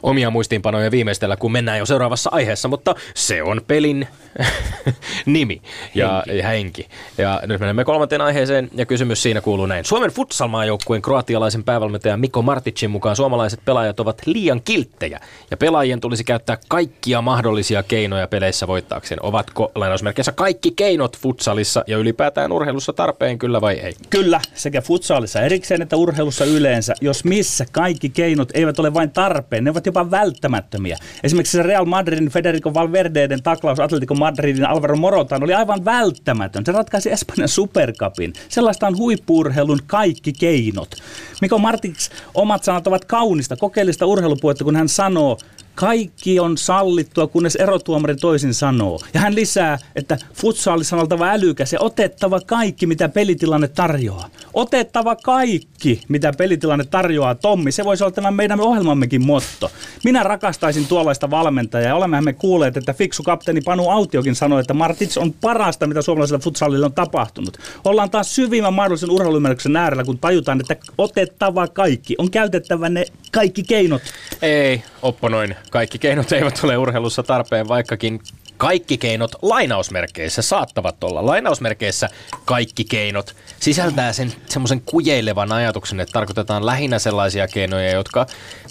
omia 0.04 0.30
muistiinpanoja 0.30 0.92
viimeistellä, 0.92 1.38
kun 1.38 1.52
mennään 1.52 1.80
jo 1.80 1.86
seuraavassa 1.86 2.30
aiheessa, 2.34 2.68
mutta 2.68 2.96
se 3.16 3.44
on 3.44 3.62
pelin 3.68 4.08
nimi 5.26 5.62
ja 5.96 6.24
henki. 6.28 6.38
ja 6.38 6.48
henki. 6.48 6.88
Ja 7.18 7.42
nyt 7.46 7.60
menemme 7.60 7.86
kolmanteen 7.86 8.22
aiheeseen 8.22 8.70
ja 8.76 8.86
kysymys 8.86 9.24
siinä 9.24 9.42
kuuluu 9.42 9.66
näin. 9.66 9.86
Suomen 9.86 10.12
futsalmaajoukkueen 10.12 11.02
kroatialaisen 11.02 11.64
päävalmentajan 11.64 12.20
Mikko 12.20 12.42
Marticin 12.42 12.92
mukaan 12.92 13.16
suomalaiset 13.16 13.60
pelaajat 13.66 14.00
ovat 14.00 14.22
liian 14.26 14.62
kilttejä 14.62 15.20
ja 15.52 15.58
pelaajien 15.58 16.00
tulisi 16.02 16.24
käyttää 16.24 16.58
kaikkia 16.68 17.22
mahdollisia 17.22 17.84
keinoja 17.84 18.28
peleissä 18.28 18.68
voittaakseen. 18.68 19.26
Ovatko 19.26 19.72
lainausmerkeissä 19.76 20.32
kaikki 20.32 20.72
keinot 20.72 21.18
futsalissa 21.18 21.84
ja 21.88 21.98
ylipäätään 21.98 22.52
urheilussa 22.52 22.94
tarpeen 22.94 23.38
kyllä 23.38 23.62
vai 23.62 23.80
ei? 23.80 23.94
Kyllä, 24.10 24.42
sekä 24.54 24.82
futsaalissa 24.82 25.42
erikseen 25.42 25.82
että 25.82 25.96
urheilussa 25.96 26.46
yleensä, 26.46 26.94
jos 27.02 27.24
missä 27.24 27.66
kaikki 27.72 28.10
keinot 28.10 28.50
eivät 28.54 28.80
ole 28.80 28.94
vain 28.94 29.12
tarpeen, 29.12 29.64
ne 29.64 29.72
ovat 29.72 29.88
jopa 29.92 30.12
välttämättömiä. 30.12 30.98
Esimerkiksi 31.24 31.58
se 31.58 31.64
Real 31.64 31.86
Madridin 31.86 32.30
Federico 32.30 32.74
Valverdeiden 32.74 33.44
taklaus 33.44 33.80
Atletico 33.80 34.16
Madridin 34.16 34.66
Alvaro 34.66 34.96
Morotaan 34.96 35.44
oli 35.44 35.54
aivan 35.54 35.86
välttämätön. 35.86 36.66
Se 36.66 36.72
ratkaisi 36.72 37.12
Espanjan 37.12 37.50
supercupin. 37.50 38.34
Sellaista 38.50 38.88
on 38.88 38.98
huippuurheilun 38.98 39.80
kaikki 39.88 40.34
keinot. 40.34 40.96
Mikko 41.42 41.58
Martix 41.58 42.10
omat 42.34 42.64
sanat 42.64 42.88
ovat 42.88 43.06
kaunista, 43.06 43.56
kokeellista 43.58 44.06
urheilupuhetta, 44.06 44.64
kun 44.64 44.76
hän 44.76 44.90
sanoo, 44.90 45.38
kaikki 45.76 46.40
on 46.40 46.58
sallittua, 46.58 47.28
kunnes 47.28 47.56
erotuomari 47.56 48.16
toisin 48.16 48.54
sanoo. 48.54 49.00
Ja 49.14 49.20
hän 49.20 49.36
lisää, 49.36 49.78
että 49.96 50.18
futsaalissa 50.34 50.96
on 50.96 51.02
oltava 51.02 51.28
älykäs 51.28 51.74
ja 51.74 51.80
otettava 51.80 52.40
kaikki, 52.40 52.88
mitä 52.88 53.10
pelitilanne 53.10 53.68
tarjoaa. 53.68 54.30
Otettava 54.54 55.16
kaikki, 55.16 56.02
mitä 56.08 56.34
pelitilanne 56.38 56.86
tarjoaa, 56.86 57.36
Tommi. 57.36 57.72
Se 57.72 57.86
voisi 57.86 58.04
olla 58.04 58.12
tämä 58.12 58.32
meidän 58.32 58.60
ohjelmammekin 58.60 59.26
motto. 59.26 59.72
Minä 60.04 60.24
rakastaisin 60.24 60.88
tuollaista 60.88 61.30
valmentajaa 61.30 61.88
ja 61.88 61.96
olemmehan 61.96 62.24
me 62.24 62.34
kuulleet, 62.34 62.78
että 62.78 62.94
fiksu 62.94 63.24
kapteeni 63.24 63.62
Panu 63.62 63.90
Autiokin 63.90 64.36
sanoi, 64.36 64.62
että 64.62 64.74
Martits 64.74 65.18
on 65.18 65.34
parasta, 65.34 65.88
mitä 65.88 66.02
suomalaisella 66.02 66.44
futsalilla 66.44 66.86
on 66.86 66.94
tapahtunut. 66.94 67.58
Ollaan 67.84 68.10
taas 68.10 68.36
syvimmän 68.36 68.74
mahdollisen 68.74 69.12
urheiluymmärryksen 69.12 69.76
äärellä, 69.76 70.04
kun 70.04 70.20
tajutaan, 70.20 70.62
että 70.62 70.76
otettava 70.98 71.68
kaikki. 71.68 72.16
On 72.18 72.32
käytettävä 72.32 72.90
ne 72.90 73.06
kaikki 73.32 73.64
keinot. 73.64 74.02
Ei, 74.42 74.84
opponoin. 75.02 75.56
Kaikki 75.72 76.00
keinot 76.00 76.32
eivät 76.32 76.64
ole 76.64 76.78
urheilussa 76.78 77.24
tarpeen, 77.24 77.68
vaikkakin 77.68 78.20
kaikki 78.62 78.98
keinot 78.98 79.32
lainausmerkeissä 79.42 80.42
saattavat 80.42 81.04
olla. 81.04 81.26
Lainausmerkeissä 81.26 82.10
kaikki 82.46 82.84
keinot 82.84 83.36
sisältää 83.60 84.14
sen 84.14 84.34
semmoisen 84.50 84.82
kujeilevan 84.82 85.52
ajatuksen, 85.52 86.00
että 86.00 86.14
tarkoitetaan 86.14 86.66
lähinnä 86.66 87.00
sellaisia 87.00 87.48
keinoja, 87.48 87.92
jotka 87.92 88.26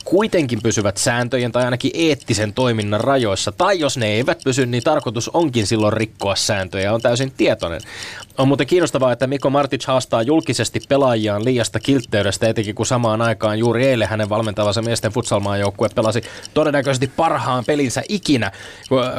kuitenkin 0.05 0.63
pysyvät 0.63 0.97
sääntöjen 0.97 1.53
tai 1.53 1.65
ainakin 1.65 1.91
eettisen 1.95 2.53
toiminnan 2.53 3.01
rajoissa. 3.01 3.53
Tai 3.53 3.81
jos 3.81 3.97
ne 3.97 4.07
eivät 4.07 4.41
pysy, 4.45 4.67
niin 4.67 4.83
tarkoitus 4.83 5.29
onkin 5.29 5.67
silloin 5.67 5.93
rikkoa 5.93 6.37
sääntöjä, 6.37 6.95
on 6.95 7.01
täysin 7.01 7.33
tietoinen. 7.33 7.81
On 8.39 8.49
muuten 8.49 8.67
kiinnostavaa, 8.67 9.13
että 9.13 9.27
Mikko 9.27 9.51
Martic 9.51 9.87
haastaa 9.87 10.23
julkisesti 10.23 10.81
pelaajiaan 10.89 11.45
liiasta 11.45 11.81
kiltteydestä, 11.81 12.49
etenkin 12.49 12.75
kun 12.75 12.87
samaan 12.87 13.23
aikaan 13.23 13.59
juuri 13.59 13.87
eilen 13.87 14.09
hänen 14.09 14.29
valmentavansa 14.29 14.83
miesten 14.83 15.13
futsalmaajoukkue 15.13 15.89
pelasi 15.95 16.23
todennäköisesti 16.55 17.11
parhaan 17.17 17.65
pelinsä 17.65 18.03
ikinä 18.09 18.53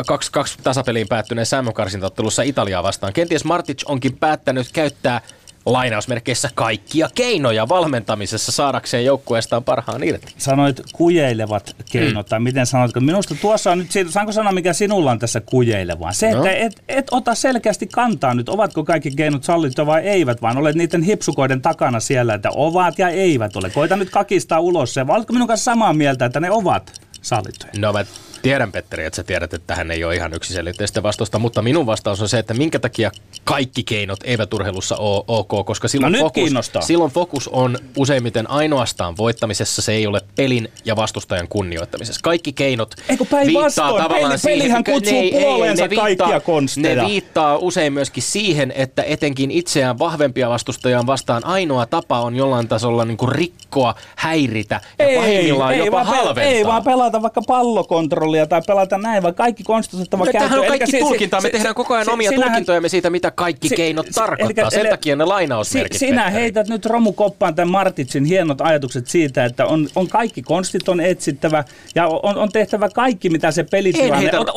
kaksi, 0.07 0.31
kaksi 0.31 0.60
tasapeliin 0.61 1.07
päättyneessä 1.07 1.61
MM-karsintattelussa 1.61 2.41
Italiaa 2.41 2.83
vastaan. 2.83 3.13
Kenties 3.13 3.45
Martic 3.45 3.83
onkin 3.85 4.17
päättänyt 4.17 4.71
käyttää 4.73 5.21
lainausmerkeissä 5.65 6.49
kaikkia 6.55 7.09
keinoja 7.15 7.69
valmentamisessa 7.69 8.51
saadakseen 8.51 9.05
joukkueestaan 9.05 9.63
parhaan 9.63 10.03
irti. 10.03 10.33
Sanoit 10.37 10.81
kujeilevat 10.93 11.75
keinot, 11.91 12.25
mm. 12.25 12.29
tai 12.29 12.39
miten 12.39 12.65
sanoitko? 12.65 12.99
Minusta 12.99 13.35
tuossa 13.41 13.71
on 13.71 13.77
nyt, 13.77 14.09
saanko 14.09 14.31
sanoa 14.31 14.51
mikä 14.51 14.73
sinulla 14.73 15.11
on 15.11 15.19
tässä 15.19 15.41
kujeilevaa? 15.41 16.13
Se, 16.13 16.31
No. 16.31 16.45
että 16.45 16.51
et, 16.51 16.83
et 16.89 17.07
ota 17.11 17.35
selkeästi 17.35 17.87
kantaa 17.87 18.33
nyt, 18.33 18.49
ovatko 18.49 18.83
kaikki 18.83 19.11
keinot 19.11 19.43
sallittuja 19.43 19.85
vai 19.85 20.01
eivät, 20.01 20.41
vaan 20.41 20.57
olet 20.57 20.75
niiden 20.75 21.03
hipsukoiden 21.03 21.61
takana 21.61 21.99
siellä, 21.99 22.33
että 22.33 22.49
ovat 22.53 22.99
ja 22.99 23.09
eivät 23.09 23.55
ole. 23.55 23.69
Koita 23.69 23.95
nyt 23.95 24.09
kakistaa 24.09 24.59
ulos 24.59 24.93
se, 24.93 25.07
vai 25.07 25.15
oletko 25.15 25.33
minun 25.33 25.47
kanssa 25.47 25.71
samaa 25.71 25.93
mieltä, 25.93 26.25
että 26.25 26.39
ne 26.39 26.51
ovat 26.51 27.01
sallittuja? 27.21 27.71
No 27.77 27.93
mä 27.93 28.05
tiedän, 28.41 28.71
Petteri, 28.71 29.05
että 29.05 29.15
sä 29.15 29.23
tiedät, 29.23 29.53
että 29.53 29.67
tähän 29.67 29.91
ei 29.91 30.03
ole 30.03 30.15
ihan 30.15 30.33
yksiselitteistä 30.33 31.03
vastausta, 31.03 31.39
mutta 31.39 31.61
minun 31.61 31.85
vastaus 31.85 32.21
on 32.21 32.29
se, 32.29 32.39
että 32.39 32.53
minkä 32.53 32.79
takia 32.79 33.11
kaikki 33.43 33.83
keinot 33.83 34.19
eivät 34.23 34.53
urheilussa 34.53 34.95
ole 34.97 35.23
ok, 35.27 35.65
koska 35.65 35.87
silloin, 35.87 36.13
No 36.13 36.19
fokus, 36.19 36.51
silloin 36.79 37.11
fokus 37.11 37.47
on 37.47 37.77
useimmiten 37.97 38.49
ainoastaan 38.49 39.17
voittamisessa, 39.17 39.81
se 39.81 39.91
ei 39.91 40.07
ole 40.07 40.21
pelin 40.35 40.71
ja 40.85 40.95
vastustajan 40.95 41.47
kunnioittamisessa. 41.47 42.19
Kaikki 42.23 42.53
keinot 42.53 42.95
Eikö 43.09 43.25
päinvastoin? 43.25 44.03
tavallaan 44.03 44.39
Peli- 44.43 44.61
siihen- 44.61 44.83
kutsuu 44.83 45.31
puoleensa 45.41 45.87
kaikkia 45.87 46.39
konsteja. 46.39 46.95
Ne 47.03 47.07
viittaa 47.09 47.57
usein 47.57 47.93
myöskin 47.93 48.23
siihen, 48.23 48.73
että 48.75 49.03
etenkin 49.03 49.51
itseään 49.51 49.99
vahvempia 49.99 50.49
vastustajaan 50.49 51.07
vastaan 51.07 51.45
ainoa 51.45 51.85
tapa 51.85 52.19
on 52.19 52.35
jollain 52.35 52.67
tasolla 52.67 53.05
niin 53.05 53.17
kuin 53.17 53.31
rikkoa, 53.31 53.95
häiritä 54.15 54.81
ja 54.99 55.05
pahimmillaan 55.19 55.77
jopa 55.77 55.91
vaan, 55.91 56.05
pel- 56.07 56.09
halventaa. 56.09 56.43
ei 56.43 56.65
vaan 56.65 56.83
pelata 56.83 57.10
vaikka 57.21 57.41
pallokontrollia 57.47 58.45
tai 58.45 58.61
pelata 58.67 58.97
näin, 58.97 59.23
vaan 59.23 59.35
kaikki 59.35 59.63
konstituoittava 59.63 60.25
No, 60.25 60.31
tämähän 60.31 60.59
on 60.59 60.65
Elikkä 60.65 60.85
kaikki 60.85 60.99
tulkintaa. 60.99 61.41
Me 61.41 61.49
tehdään 61.49 61.75
koko 61.75 61.93
ajan 61.93 62.05
si- 62.05 62.11
omia 62.11 62.29
sinähän- 62.29 62.51
tulkintojamme 62.51 62.89
siitä, 62.89 63.09
mitä 63.09 63.31
kaikki 63.31 63.69
si- 63.69 63.75
keinot 63.75 64.05
si- 64.05 64.11
tarkoittaa. 64.13 64.45
elikkä- 64.45 64.69
Sen 64.69 64.79
eli- 64.81 64.89
takia 64.89 65.15
ne 65.15 65.25
lainausmerkit. 65.25 65.93
Si- 65.93 65.99
sinä 65.99 66.23
Petteri. 66.23 66.41
heität 66.41 66.67
nyt 66.67 66.85
romukoppaan 66.85 67.55
tämän 67.55 67.69
Martitsin 67.71 68.25
hienot 68.25 68.61
ajatukset 68.61 69.07
siitä, 69.07 69.45
että 69.45 69.65
on, 69.65 69.87
on 69.95 70.07
kaikki 70.07 70.41
konstit 70.41 70.89
on 70.89 71.01
etsittävä 71.01 71.63
ja 71.95 72.07
on, 72.07 72.37
on 72.37 72.49
tehtävä 72.49 72.89
kaikki, 72.89 73.29
mitä 73.29 73.51
se 73.51 73.61
En 73.61 73.67
pelitilanne, 73.71 74.17
heitä, 74.17 74.37
en 74.37 74.43
heitä 74.43 74.51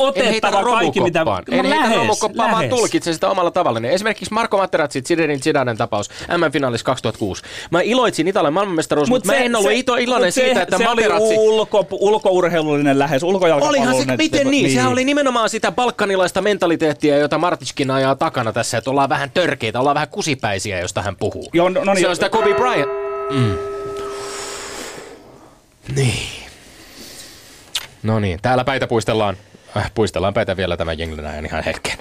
otettava 0.47 0.63
kaikki, 0.63 1.01
mitä... 1.01 1.19
romukoppaan. 1.19 1.59
En 1.59 1.65
heitä 1.65 1.79
lähes, 1.83 1.97
romukoppaan, 1.97 2.51
vaan 2.51 2.61
lähes. 2.63 2.75
tulkitsen 2.79 3.13
sitä 3.13 3.29
omalla 3.29 3.51
tavalla. 3.51 3.79
Esimerkiksi 3.89 4.33
Marko 4.33 4.57
Materazzi, 4.57 5.01
Zidanin 5.01 5.41
Zidanen 5.41 5.77
tapaus, 5.77 6.09
MM-finaalissa 6.37 6.85
2006. 6.85 7.43
Mä 7.71 7.81
iloitsin 7.81 8.27
Italian 8.27 8.53
maailmanmestaruus, 8.53 9.09
mutta 9.09 9.27
mä 9.27 9.35
en 9.35 9.55
ollut 9.55 9.71
ito 9.71 9.95
iloinen 9.95 10.31
se- 10.31 10.41
siitä, 10.45 10.61
että 10.61 10.77
se 10.77 10.83
Materazzi... 10.83 11.25
oli 11.25 11.37
ulko, 11.37 11.87
ulkourheilullinen 12.45 12.99
lähes, 12.99 13.23
ulkojalkapallollinen. 13.23 13.89
Olihan 13.89 14.07
se, 14.07 14.17
miten 14.17 14.51
niin? 14.51 14.71
Sehän 14.71 14.91
oli 14.91 15.05
nimenomaan 15.05 15.49
sitä 15.49 15.71
balkanilaista 15.71 16.41
mentaliteettia, 16.41 17.17
jota 17.17 17.37
Martitskin 17.37 17.91
ajaa 17.91 18.15
takana 18.15 18.53
tässä, 18.53 18.77
että 18.77 18.89
ollaan 18.89 19.09
vähän 19.09 19.31
törkeitä, 19.31 19.79
ollaan 19.79 19.93
vähän 19.93 20.09
kusipäisiä, 20.09 20.79
josta 20.79 21.01
hän 21.01 21.15
puhuu. 21.15 21.49
Joo, 21.53 21.69
no, 21.69 21.83
no 21.83 21.93
niin, 21.93 22.01
se 22.01 22.07
on 22.07 22.15
sitä 22.15 22.29
Kobe 22.29 22.53
Bryant. 22.53 22.91
Mm. 23.31 23.57
Niin. 25.95 26.45
No 28.03 28.19
niin, 28.19 28.39
täällä 28.41 28.63
päitä 28.63 28.87
puistellaan. 28.87 29.37
Äh, 29.77 29.91
puistellaan 29.95 30.33
päitä 30.33 30.57
vielä 30.57 30.77
tämän 30.77 30.99
jenglen 30.99 31.25
ajan 31.25 31.45
ihan 31.45 31.63
hetken. 31.63 31.97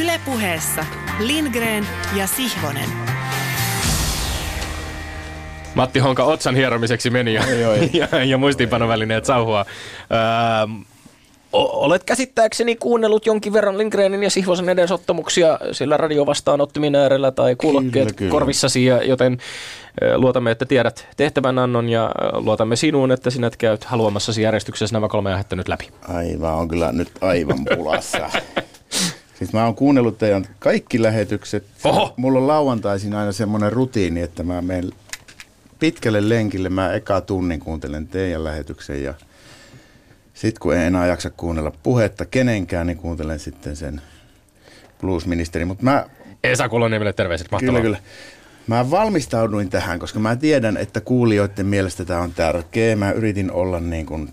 Ylepuheessa 0.00 0.84
Lindgren 1.18 1.86
ja 2.14 2.26
Sihvonen. 2.26 3.23
Matti 5.74 5.98
Honka 5.98 6.24
otsan 6.24 6.56
hieromiseksi 6.56 7.10
meni 7.10 7.34
ja, 7.34 7.42
ja, 8.12 8.24
ja 8.24 8.38
muistiinpanovälineet 8.38 9.24
sauhua. 9.24 9.64
Öö, 10.10 10.84
Olet 11.56 12.04
käsittääkseni 12.04 12.76
kuunnellut 12.76 13.26
jonkin 13.26 13.52
verran 13.52 13.78
Lindgrenin 13.78 14.22
ja 14.22 14.30
Sihvosen 14.30 14.68
edesottamuksia 14.68 15.58
sillä 15.72 15.96
radiovastaanottimien 15.96 16.94
äärellä 16.94 17.30
tai 17.30 17.56
kuulokkeet 17.56 17.92
kyllä, 17.92 18.16
kyllä. 18.16 18.30
korvissasi, 18.30 18.84
joten 18.84 19.38
luotamme, 20.16 20.50
että 20.50 20.64
tiedät 20.64 21.06
tehtävänannon 21.16 21.88
ja 21.88 22.10
luotamme 22.32 22.76
sinuun, 22.76 23.12
että 23.12 23.30
sinä 23.30 23.50
käyt 23.58 23.84
haluamassasi 23.84 24.42
järjestyksessä 24.42 24.96
nämä 24.96 25.08
kolme 25.08 25.32
aihetta 25.32 25.56
nyt 25.56 25.68
läpi. 25.68 25.88
Aivan, 26.08 26.54
on 26.54 26.68
kyllä 26.68 26.92
nyt 26.92 27.10
aivan 27.20 27.64
pulassa. 27.76 28.30
siis 29.38 29.52
mä 29.52 29.64
oon 29.64 29.74
kuunnellut 29.74 30.18
teidän 30.18 30.46
kaikki 30.58 31.02
lähetykset. 31.02 31.64
Oho! 31.84 32.14
Mulla 32.16 32.38
on 32.38 32.46
lauantaisin 32.46 33.14
aina 33.14 33.32
semmoinen 33.32 33.72
rutiini, 33.72 34.22
että 34.22 34.42
mä 34.42 34.62
menen 34.62 34.92
pitkälle 35.78 36.28
lenkille. 36.28 36.68
Mä 36.68 36.92
eka 36.92 37.20
tunnin 37.20 37.60
kuuntelen 37.60 38.08
teidän 38.08 38.44
lähetyksen 38.44 39.02
ja 39.02 39.14
sitten 40.34 40.60
kun 40.60 40.74
en 40.74 40.80
enää 40.80 41.06
jaksa 41.06 41.30
kuunnella 41.30 41.72
puhetta 41.82 42.24
kenenkään, 42.24 42.86
niin 42.86 42.96
kuuntelen 42.96 43.38
sitten 43.38 43.76
sen 43.76 44.00
bluesministeri. 45.00 45.64
Mutta 45.64 45.84
mä... 45.84 46.06
Esa 46.44 46.68
Kuloniemelle 46.68 47.12
terveiset, 47.12 47.50
mahtavaa. 47.50 47.80
Kyllä, 47.80 47.82
kyllä. 47.82 47.98
Mä 48.66 48.90
valmistauduin 48.90 49.70
tähän, 49.70 49.98
koska 49.98 50.18
mä 50.18 50.36
tiedän, 50.36 50.76
että 50.76 51.00
kuulijoiden 51.00 51.66
mielestä 51.66 52.04
tämä 52.04 52.20
on 52.20 52.32
tärkeä. 52.32 52.96
Mä 52.96 53.12
yritin 53.12 53.52
olla 53.52 53.80
niin 53.80 54.06
kuin, 54.06 54.28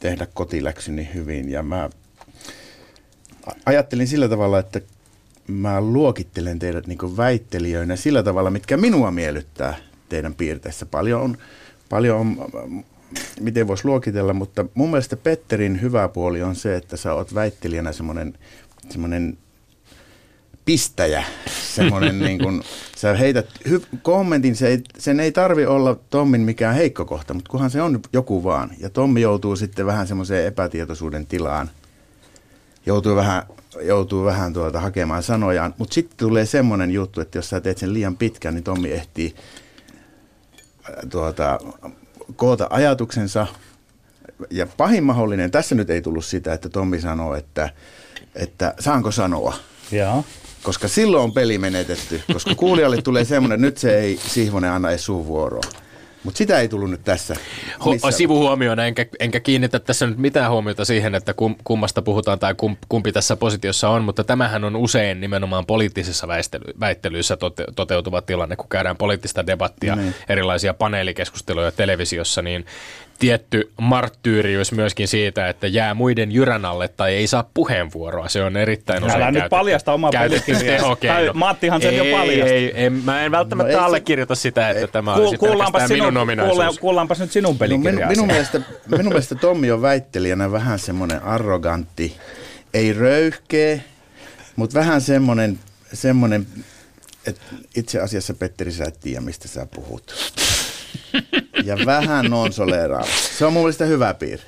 tehdä 0.00 0.26
kotiläksyni 0.34 1.08
hyvin 1.14 1.50
ja 1.50 1.62
mä 1.62 1.90
ajattelin 3.66 4.08
sillä 4.08 4.28
tavalla, 4.28 4.58
että 4.58 4.80
mä 5.46 5.80
luokittelen 5.80 6.58
teidät 6.58 6.86
niin 6.86 7.16
väittelijöinä 7.16 7.96
sillä 7.96 8.22
tavalla, 8.22 8.50
mitkä 8.50 8.76
minua 8.76 9.10
miellyttää 9.10 9.76
teidän 10.08 10.34
piirteissä. 10.34 10.86
Paljon 10.86 11.22
on, 11.22 11.38
paljon 11.88 12.18
on 12.18 12.36
miten 13.40 13.66
voisi 13.66 13.84
luokitella, 13.84 14.32
mutta 14.32 14.64
mun 14.74 14.90
mielestä 14.90 15.16
Petterin 15.16 15.80
hyvä 15.80 16.08
puoli 16.08 16.42
on 16.42 16.56
se, 16.56 16.76
että 16.76 16.96
sä 16.96 17.14
oot 17.14 17.34
väittelijänä 17.34 17.92
semmoinen 17.92 18.34
semmoinen 18.90 19.38
pistäjä, 20.64 21.24
semmoinen 21.74 22.18
niin 22.26 22.38
kuin, 22.38 22.62
sä 22.96 23.14
heität 23.14 23.46
hy- 23.68 23.96
kommentin, 24.02 24.56
se 24.56 24.68
ei, 24.68 24.82
sen 24.98 25.20
ei 25.20 25.32
tarvi 25.32 25.66
olla 25.66 25.96
Tommin 26.10 26.40
mikään 26.40 26.74
heikko 26.74 27.04
kohta, 27.04 27.34
mutta 27.34 27.50
kunhan 27.50 27.70
se 27.70 27.82
on 27.82 28.00
joku 28.12 28.44
vaan. 28.44 28.70
Ja 28.78 28.90
Tommi 28.90 29.20
joutuu 29.20 29.56
sitten 29.56 29.86
vähän 29.86 30.06
semmoiseen 30.06 30.46
epätietoisuuden 30.46 31.26
tilaan, 31.26 31.70
joutuu 32.86 33.16
vähän, 33.16 33.42
joutuu 33.82 34.24
vähän 34.24 34.52
tuota 34.52 34.80
hakemaan 34.80 35.22
sanojaan, 35.22 35.74
mutta 35.78 35.94
sitten 35.94 36.16
tulee 36.16 36.46
semmoinen 36.46 36.90
juttu, 36.90 37.20
että 37.20 37.38
jos 37.38 37.50
sä 37.50 37.60
teet 37.60 37.78
sen 37.78 37.94
liian 37.94 38.16
pitkän, 38.16 38.54
niin 38.54 38.64
Tommi 38.64 38.92
ehtii 38.92 39.34
tuota, 41.10 41.58
koota 42.36 42.66
ajatuksensa. 42.70 43.46
Ja 44.50 44.66
pahin 44.76 45.04
mahdollinen, 45.04 45.50
tässä 45.50 45.74
nyt 45.74 45.90
ei 45.90 46.02
tullut 46.02 46.24
sitä, 46.24 46.52
että 46.52 46.68
Tommi 46.68 47.00
sanoo, 47.00 47.34
että, 47.34 47.70
että 48.34 48.74
saanko 48.80 49.10
sanoa. 49.10 49.54
Joo. 49.92 50.24
Koska 50.62 50.88
silloin 50.88 51.24
on 51.24 51.32
peli 51.32 51.58
menetetty, 51.58 52.22
koska 52.32 52.54
kuulijalle 52.54 53.02
tulee 53.02 53.24
semmoinen, 53.24 53.60
nyt 53.60 53.78
se 53.78 53.98
ei 53.98 54.20
Sihvonen 54.26 54.70
anna 54.70 54.90
edes 54.90 55.04
suuvuoroa. 55.04 55.85
Mutta 56.26 56.38
sitä 56.38 56.60
ei 56.60 56.68
tullut 56.68 56.90
nyt 56.90 57.04
tässä. 57.04 57.36
Ho- 57.80 58.12
sivuhuomioina, 58.12 58.86
enkä, 58.86 59.06
enkä 59.20 59.40
kiinnitä 59.40 59.78
tässä 59.78 60.06
nyt 60.06 60.18
mitään 60.18 60.50
huomiota 60.50 60.84
siihen, 60.84 61.14
että 61.14 61.34
kum, 61.34 61.56
kummasta 61.64 62.02
puhutaan 62.02 62.38
tai 62.38 62.54
kum, 62.54 62.76
kumpi 62.88 63.12
tässä 63.12 63.36
positiossa 63.36 63.88
on, 63.88 64.04
mutta 64.04 64.24
tämähän 64.24 64.64
on 64.64 64.76
usein 64.76 65.20
nimenomaan 65.20 65.66
poliittisissa 65.66 66.28
väistely, 66.28 66.64
väittelyissä 66.80 67.36
tote, 67.36 67.64
toteutuva 67.76 68.22
tilanne, 68.22 68.56
kun 68.56 68.68
käydään 68.68 68.96
poliittista 68.96 69.46
debattia, 69.46 69.96
niin. 69.96 70.14
erilaisia 70.28 70.74
paneelikeskusteluja 70.74 71.72
televisiossa, 71.72 72.42
niin 72.42 72.66
tietty 73.18 73.72
marttyyriys 73.80 74.72
myöskin 74.72 75.08
siitä, 75.08 75.48
että 75.48 75.66
jää 75.66 75.94
muiden 75.94 76.32
jyrän 76.32 76.64
alle 76.64 76.88
tai 76.88 77.14
ei 77.14 77.26
saa 77.26 77.50
puheenvuoroa. 77.54 78.28
Se 78.28 78.42
on 78.42 78.56
erittäin 78.56 79.04
usein 79.04 79.22
Älä 79.22 79.30
nyt 79.30 79.44
paljasta 79.50 79.92
omaa 79.92 80.10
pelikirjaa. 80.10 80.90
okay, 80.90 81.26
no. 81.26 81.32
Mattihan 81.32 81.82
sen 81.82 81.94
ei, 81.94 82.10
jo 82.10 82.16
paljasti. 82.16 82.54
Ei, 82.54 82.72
ei, 82.74 82.90
mä 82.90 83.22
en 83.22 83.30
välttämättä 83.30 83.76
no, 83.76 83.84
allekirjoita 83.84 84.34
sitä, 84.34 84.70
että 84.70 84.80
ei, 84.80 84.88
tämä 84.88 85.14
on 85.14 85.22
kuul, 85.22 85.36
kuullaanpas 85.36 85.88
sinun, 85.88 86.06
minun 86.06 86.16
ominaisuus. 86.16 86.78
Kuullaanpas 86.78 87.20
nyt 87.20 87.32
sinun 87.32 87.58
pelikirjaa. 87.58 87.92
No, 87.92 87.98
minun, 87.98 88.10
minun, 88.10 88.26
mielestä, 88.26 88.60
minun 88.86 89.12
mielestä 89.12 89.34
Tommi 89.34 89.70
on 89.70 89.82
väittelijänä 89.82 90.52
vähän 90.52 90.78
semmoinen 90.78 91.22
arrogantti, 91.22 92.16
ei 92.74 92.92
röyhkeä, 92.92 93.78
mutta 94.56 94.78
vähän 94.78 95.00
semmoinen, 95.00 95.58
semmoinen 95.92 96.46
että 97.26 97.40
itse 97.76 98.00
asiassa 98.00 98.34
Petteri 98.34 98.72
sä 98.72 98.84
et 98.84 99.00
tiedä, 99.00 99.20
mistä 99.20 99.48
sä 99.48 99.66
puhut 99.74 100.14
ja 101.66 101.76
vähän 101.86 102.24
nonsoleeraava. 102.24 103.06
Se 103.38 103.46
on 103.46 103.52
mun 103.52 103.62
mielestä 103.62 103.84
hyvä 103.84 104.14
piirre. 104.14 104.44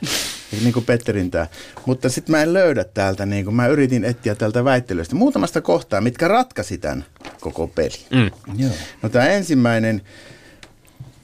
Niin 0.61 0.73
kuin 0.73 0.85
Petterin 0.85 1.31
tämä. 1.31 1.47
Mutta 1.87 2.09
sitten 2.09 2.33
mä 2.33 2.43
en 2.43 2.53
löydä 2.53 2.85
täältä, 2.85 3.27
niin 3.27 3.45
kuin 3.45 3.55
mä 3.55 3.67
yritin 3.67 4.05
etsiä 4.05 4.35
täältä 4.35 4.65
väittelystä 4.65 5.15
muutamasta 5.15 5.61
kohtaa, 5.61 6.01
mitkä 6.01 6.29
ratkaisi 6.29 6.79
tämän 6.79 7.05
koko 7.41 7.67
peli. 7.67 8.07
Mm. 8.11 8.31
Joo. 8.57 8.73
No 9.03 9.09
tämä 9.09 9.27
ensimmäinen, 9.27 10.03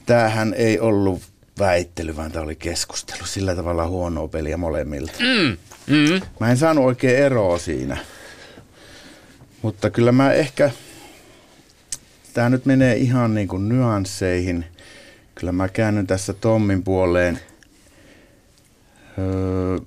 tämähän 0.05 0.53
ei 0.53 0.79
ollut 0.79 1.21
väittely, 1.59 2.15
vaan 2.15 2.31
tämä 2.31 2.45
oli 2.45 2.55
keskustelu. 2.55 3.25
Sillä 3.25 3.55
tavalla 3.55 3.87
huonoa 3.87 4.27
peliä 4.27 4.57
molemmilta. 4.57 5.13
Mm. 5.19 5.57
Mm. 5.87 6.21
Mä 6.39 6.51
en 6.51 6.57
saanut 6.57 6.85
oikein 6.85 7.17
eroa 7.17 7.57
siinä. 7.57 7.97
Mutta 9.61 9.89
kyllä 9.89 10.11
mä 10.11 10.33
ehkä, 10.33 10.71
tämä 12.33 12.49
nyt 12.49 12.65
menee 12.65 12.95
ihan 12.95 13.33
niin 13.33 13.47
kuin 13.47 13.69
nyansseihin– 13.69 14.65
Kyllä 15.35 15.51
mä 15.51 15.69
käännyn 15.69 16.07
tässä 16.07 16.33
Tommin 16.33 16.83
puoleen. 16.83 17.39
Öö, 19.17 19.77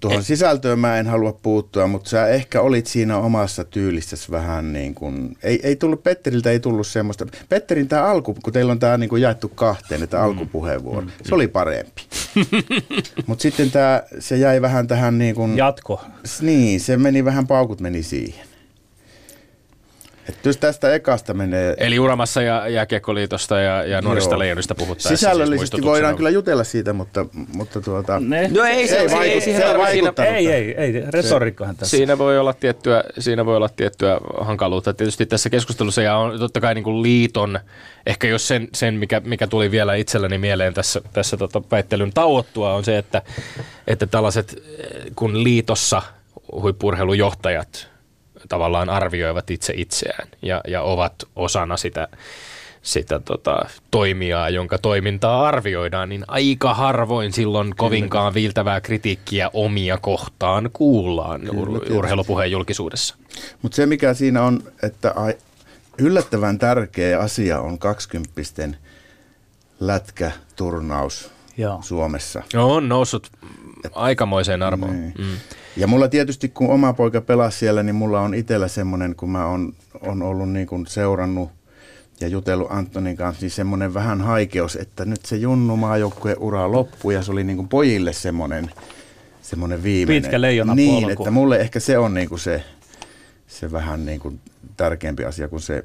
tuohon 0.00 0.24
sisältöön 0.24 0.78
mä 0.78 0.98
en 0.98 1.06
halua 1.06 1.32
puuttua, 1.42 1.86
mutta 1.86 2.10
sä 2.10 2.28
ehkä 2.28 2.60
olit 2.60 2.86
siinä 2.86 3.18
omassa 3.18 3.64
tyylissäsi 3.64 4.30
vähän 4.30 4.72
niin 4.72 4.94
kuin, 4.94 5.36
ei, 5.42 5.60
ei 5.62 5.76
tullut, 5.76 6.02
Petteriltä 6.02 6.50
ei 6.50 6.60
tullut 6.60 6.86
semmoista, 6.86 7.26
Petterin 7.48 7.88
tämä 7.88 8.04
alku, 8.04 8.36
kun 8.42 8.52
teillä 8.52 8.72
on 8.72 8.78
tämä 8.78 8.98
niin 8.98 9.08
kuin 9.08 9.22
jaettu 9.22 9.48
kahteen, 9.48 10.02
että 10.02 10.16
mm. 10.16 10.22
alkupuheenvuoro, 10.22 11.00
mm. 11.00 11.10
se 11.22 11.34
oli 11.34 11.48
parempi. 11.48 12.02
mutta 13.26 13.42
sitten 13.42 13.70
tämä, 13.70 14.02
se 14.18 14.36
jäi 14.36 14.62
vähän 14.62 14.86
tähän 14.86 15.18
niin 15.18 15.34
kuin, 15.34 15.56
Jatko. 15.56 16.04
Niin, 16.40 16.80
se 16.80 16.96
meni 16.96 17.24
vähän, 17.24 17.46
paukut 17.46 17.80
meni 17.80 18.02
siihen. 18.02 18.51
Että 20.28 20.48
jos 20.48 20.56
tästä 20.56 20.94
ekasta 20.94 21.34
menee... 21.34 21.74
Eli 21.78 21.98
Uramassa 21.98 22.42
ja 22.42 22.68
Jääkiekkoliitosta 22.68 23.58
ja, 23.58 23.84
ja 23.84 24.00
nuorista 24.02 24.38
leijonista 24.38 24.74
puhuttaessa. 24.74 25.08
Siis 25.08 25.20
Sisällöllisesti 25.20 25.76
siis 25.76 25.86
voidaan 25.86 26.16
kyllä 26.16 26.30
jutella 26.30 26.64
siitä, 26.64 26.92
mutta, 26.92 27.26
mutta 27.54 27.80
tuota... 27.80 28.20
Ne. 28.20 28.48
No 28.54 28.64
ei, 28.64 28.88
se, 28.88 28.96
ei, 28.96 29.08
se, 29.08 29.16
ei, 29.16 29.40
se, 29.40 29.56
se 30.16 30.22
ei, 30.24 30.48
ei, 30.48 30.74
ei, 30.74 31.04
retorikkohan 31.08 31.76
tässä. 31.76 31.96
Siinä 31.96 32.18
voi 32.18 32.38
olla 32.38 32.54
tiettyä, 32.54 33.04
siinä 33.18 33.46
voi 33.46 33.56
olla 33.56 33.68
tiettyä 33.68 34.20
hankaluutta. 34.40 34.94
Tietysti 34.94 35.26
tässä 35.26 35.50
keskustelussa 35.50 36.02
ja 36.02 36.16
on 36.16 36.38
totta 36.38 36.60
kai 36.60 36.74
niin 36.74 36.84
kuin 36.84 37.02
liiton, 37.02 37.60
ehkä 38.06 38.28
jos 38.28 38.48
sen, 38.48 38.68
sen 38.74 38.94
mikä, 38.94 39.20
mikä 39.24 39.46
tuli 39.46 39.70
vielä 39.70 39.94
itselläni 39.94 40.38
mieleen 40.38 40.74
tässä, 40.74 41.00
tässä 41.12 41.36
tota 41.36 41.62
väittelyn 41.70 42.12
tauottua, 42.12 42.74
on 42.74 42.84
se, 42.84 42.98
että, 42.98 43.22
että 43.86 44.06
tällaiset, 44.06 44.62
kun 45.16 45.44
liitossa 45.44 46.02
huippurheilujohtajat 46.52 47.91
tavallaan 48.52 48.90
arvioivat 48.90 49.50
itse 49.50 49.72
itseään 49.76 50.28
ja, 50.42 50.60
ja 50.68 50.82
ovat 50.82 51.14
osana 51.36 51.76
sitä, 51.76 52.08
sitä 52.82 53.18
tota, 53.18 53.56
toimijaa, 53.90 54.50
jonka 54.50 54.78
toimintaa 54.78 55.46
arvioidaan, 55.48 56.08
niin 56.08 56.24
aika 56.28 56.74
harvoin 56.74 57.32
silloin 57.32 57.76
kovinkaan 57.76 58.34
viiltävää 58.34 58.80
kritiikkiä 58.80 59.50
omia 59.52 59.98
kohtaan 59.98 60.70
kuullaan 60.72 61.40
ur- 61.40 61.92
urheilupuheen 61.92 62.50
julkisuudessa. 62.50 63.14
Mutta 63.62 63.76
se 63.76 63.86
mikä 63.86 64.14
siinä 64.14 64.42
on, 64.42 64.62
että 64.82 65.14
yllättävän 65.98 66.58
tärkeä 66.58 67.18
asia 67.18 67.60
on 67.60 67.78
20 67.78 68.32
lätkäturnaus 69.80 71.30
Joo. 71.56 71.78
Suomessa. 71.82 72.42
No, 72.54 72.74
on 72.74 72.88
noussut 72.88 73.30
aikamoiseen 73.94 74.62
arvoon. 74.62 75.00
Niin. 75.00 75.14
Mm. 75.18 75.36
Ja 75.76 75.86
mulla 75.86 76.08
tietysti, 76.08 76.48
kun 76.48 76.70
oma 76.70 76.92
poika 76.92 77.20
pelasi 77.20 77.58
siellä, 77.58 77.82
niin 77.82 77.94
mulla 77.94 78.20
on 78.20 78.34
itsellä 78.34 78.68
semmoinen, 78.68 79.14
kun 79.14 79.30
mä 79.30 79.46
oon, 79.46 79.74
on 80.00 80.22
ollut 80.22 80.50
niin 80.50 80.66
kuin 80.66 80.86
seurannut 80.86 81.50
ja 82.20 82.28
jutellut 82.28 82.66
Antonin 82.70 83.16
kanssa, 83.16 83.42
niin 83.42 83.50
semmoinen 83.50 83.94
vähän 83.94 84.20
haikeus, 84.20 84.76
että 84.76 85.04
nyt 85.04 85.24
se 85.24 85.36
junnu 85.36 85.76
maajoukkueen 85.76 86.38
ura 86.38 86.72
loppui 86.72 87.14
ja 87.14 87.22
se 87.22 87.32
oli 87.32 87.44
niin 87.44 87.56
kuin 87.56 87.68
pojille 87.68 88.12
semmoinen, 88.12 88.70
semmoinen 89.42 89.82
viimeinen. 89.82 90.22
Pitkä 90.22 90.40
leijona 90.40 90.74
Niin, 90.74 91.04
polku. 91.04 91.22
että 91.22 91.30
mulle 91.30 91.60
ehkä 91.60 91.80
se 91.80 91.98
on 91.98 92.14
niin 92.14 92.28
kuin 92.28 92.38
se, 92.38 92.62
se 93.46 93.72
vähän 93.72 94.06
niin 94.06 94.20
kuin 94.20 94.40
tärkeämpi 94.76 95.24
asia 95.24 95.48
kuin 95.48 95.60
se, 95.60 95.84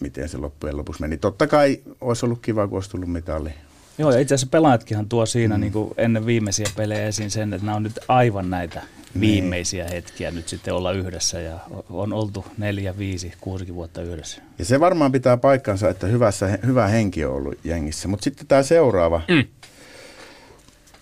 miten 0.00 0.28
se 0.28 0.38
loppujen 0.38 0.76
lopuksi 0.76 1.00
meni. 1.00 1.16
Totta 1.16 1.46
kai 1.46 1.80
olisi 2.00 2.26
ollut 2.26 2.38
kiva, 2.42 2.68
kun 2.68 2.76
olisi 2.76 2.90
tullut 2.90 3.12
mitali. 3.12 3.50
Joo, 3.98 4.12
ja 4.12 4.20
itse 4.20 4.34
asiassa 4.34 4.50
pelaajatkinhan 4.50 5.08
tuo 5.08 5.26
siinä 5.26 5.54
mm. 5.54 5.60
niin 5.60 5.72
kuin 5.72 5.94
ennen 5.96 6.26
viimeisiä 6.26 6.66
pelejä 6.76 7.06
esiin 7.06 7.30
sen, 7.30 7.54
että 7.54 7.66
nämä 7.66 7.76
on 7.76 7.82
nyt 7.82 7.98
aivan 8.08 8.50
näitä. 8.50 8.82
Viimeisiä 9.20 9.88
hetkiä 9.88 10.30
nyt 10.30 10.48
sitten 10.48 10.74
olla 10.74 10.92
yhdessä 10.92 11.40
ja 11.40 11.58
on 11.90 12.12
oltu 12.12 12.44
neljä, 12.58 12.98
viisi, 12.98 13.32
kuusikin 13.40 13.74
vuotta 13.74 14.02
yhdessä. 14.02 14.42
Ja 14.58 14.64
se 14.64 14.80
varmaan 14.80 15.12
pitää 15.12 15.36
paikkansa, 15.36 15.88
että 15.88 16.06
hyvässä, 16.06 16.58
hyvä 16.66 16.86
henki 16.86 17.24
on 17.24 17.34
ollut 17.34 17.58
jengissä. 17.64 18.08
Mutta 18.08 18.24
sitten 18.24 18.46
tämä 18.46 18.62
seuraava, 18.62 19.20
mm. 19.28 19.44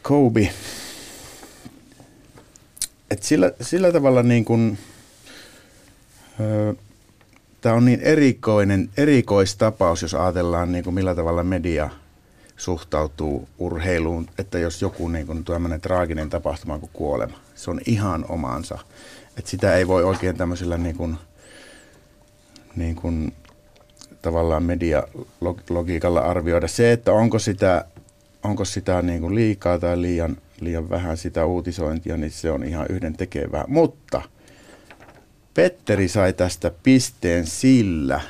Kobe. 0.02 0.50
et 3.10 3.22
sillä, 3.22 3.52
sillä 3.60 3.92
tavalla 3.92 4.22
niin 4.22 4.44
kuin, 4.44 4.78
tämä 7.60 7.74
on 7.74 7.84
niin 7.84 8.00
erikoinen, 8.00 8.90
erikoistapaus, 8.96 10.02
jos 10.02 10.14
ajatellaan 10.14 10.72
niin 10.72 10.84
kuin 10.84 10.94
millä 10.94 11.14
tavalla 11.14 11.44
media 11.44 11.90
suhtautuu 12.60 13.48
urheiluun, 13.58 14.28
että 14.38 14.58
jos 14.58 14.82
joku 14.82 15.08
niin 15.08 15.26
kuin 15.26 15.44
tämmöinen 15.44 15.80
traaginen 15.80 16.30
tapahtuma 16.30 16.78
kuin 16.78 16.90
kuolema, 16.92 17.38
se 17.54 17.70
on 17.70 17.80
ihan 17.86 18.24
omansa. 18.28 18.78
että 19.38 19.50
sitä 19.50 19.76
ei 19.76 19.88
voi 19.88 20.04
oikein 20.04 20.36
tämmöisellä 20.36 20.78
niin 20.78 20.96
kuin, 20.96 21.16
niin 22.76 22.96
kuin, 22.96 23.32
tavallaan 24.22 24.62
medialogiikalla 24.62 26.20
arvioida. 26.20 26.68
Se, 26.68 26.92
että 26.92 27.12
onko 27.12 27.38
sitä, 27.38 27.84
onko 28.42 28.64
sitä 28.64 29.02
niin 29.02 29.20
kuin 29.20 29.34
liikaa 29.34 29.78
tai 29.78 30.02
liian, 30.02 30.36
liian 30.60 30.90
vähän 30.90 31.16
sitä 31.16 31.46
uutisointia, 31.46 32.16
niin 32.16 32.32
se 32.32 32.50
on 32.50 32.64
ihan 32.64 32.86
yhden 32.90 33.16
tekevää. 33.16 33.64
Mutta 33.68 34.22
Petteri 35.54 36.08
sai 36.08 36.32
tästä 36.32 36.70
pisteen 36.82 37.46
sillä, 37.46 38.20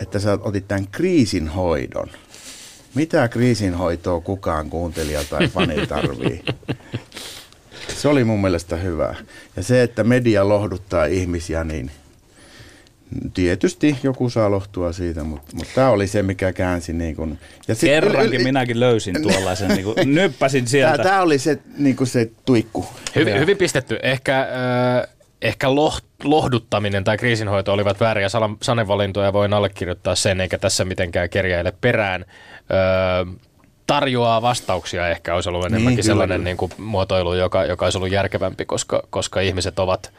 että 0.00 0.18
sä 0.18 0.38
otit 0.42 0.68
tämän 0.68 0.86
kriisinhoidon. 0.92 2.08
Mitä 2.94 3.28
kriisinhoitoa 3.28 4.20
kukaan 4.20 4.70
kuuntelija 4.70 5.24
tai 5.24 5.48
fani 5.48 5.86
tarvii? 5.86 6.44
Se 7.96 8.08
oli 8.08 8.24
mun 8.24 8.40
mielestä 8.40 8.76
hyvä. 8.76 9.14
Ja 9.56 9.62
se, 9.62 9.82
että 9.82 10.04
media 10.04 10.48
lohduttaa 10.48 11.04
ihmisiä, 11.04 11.64
niin– 11.64 11.90
Tietysti 13.34 13.96
joku 14.02 14.30
saa 14.30 14.50
lohtua 14.50 14.92
siitä, 14.92 15.24
mutta, 15.24 15.56
mutta 15.56 15.72
tämä 15.74 15.90
oli 15.90 16.06
se, 16.06 16.22
mikä 16.22 16.52
käänsi. 16.52 16.92
Niin 16.92 17.16
kun, 17.16 17.38
ja 17.68 17.74
sit, 17.74 17.90
Kerrankin 17.90 18.40
yl, 18.40 18.44
minäkin 18.44 18.80
löysin 18.80 19.22
tuollaisen, 19.22 19.68
niin 19.68 19.84
kuin, 19.84 19.96
nyppäsin 20.14 20.68
sieltä. 20.68 21.02
Tämä 21.02 21.22
oli 21.22 21.38
se, 21.38 21.58
niin 21.78 21.96
se 22.04 22.30
tuikku. 22.44 22.86
Hyvin, 23.14 23.40
hyvin 23.40 23.56
pistetty. 23.56 23.98
Ehkä, 24.02 24.40
äh, 24.40 25.11
ehkä 25.42 25.74
loht, 25.74 26.04
lohduttaminen 26.24 27.04
tai 27.04 27.18
kriisinhoito 27.18 27.72
olivat 27.72 28.00
vääriä 28.00 28.28
sanevalintoja. 28.62 29.32
Voin 29.32 29.52
allekirjoittaa 29.52 30.14
sen, 30.14 30.40
eikä 30.40 30.58
tässä 30.58 30.84
mitenkään 30.84 31.30
kerjäile 31.30 31.72
perään. 31.80 32.24
Äh, 32.24 33.34
tarjoaa 33.86 34.42
vastauksia 34.42 35.08
ehkä 35.08 35.34
olisi 35.34 35.48
ollut 35.48 35.66
enemmänkin 35.66 35.96
niin, 35.96 36.04
sellainen 36.04 36.44
niin 36.44 36.56
kuin, 36.56 36.72
muotoilu, 36.78 37.34
joka, 37.34 37.64
joka 37.64 37.86
olisi 37.86 37.98
ollut 37.98 38.12
järkevämpi, 38.12 38.64
koska, 38.64 39.02
koska 39.10 39.40
ihmiset 39.40 39.78
ovat– 39.78 40.12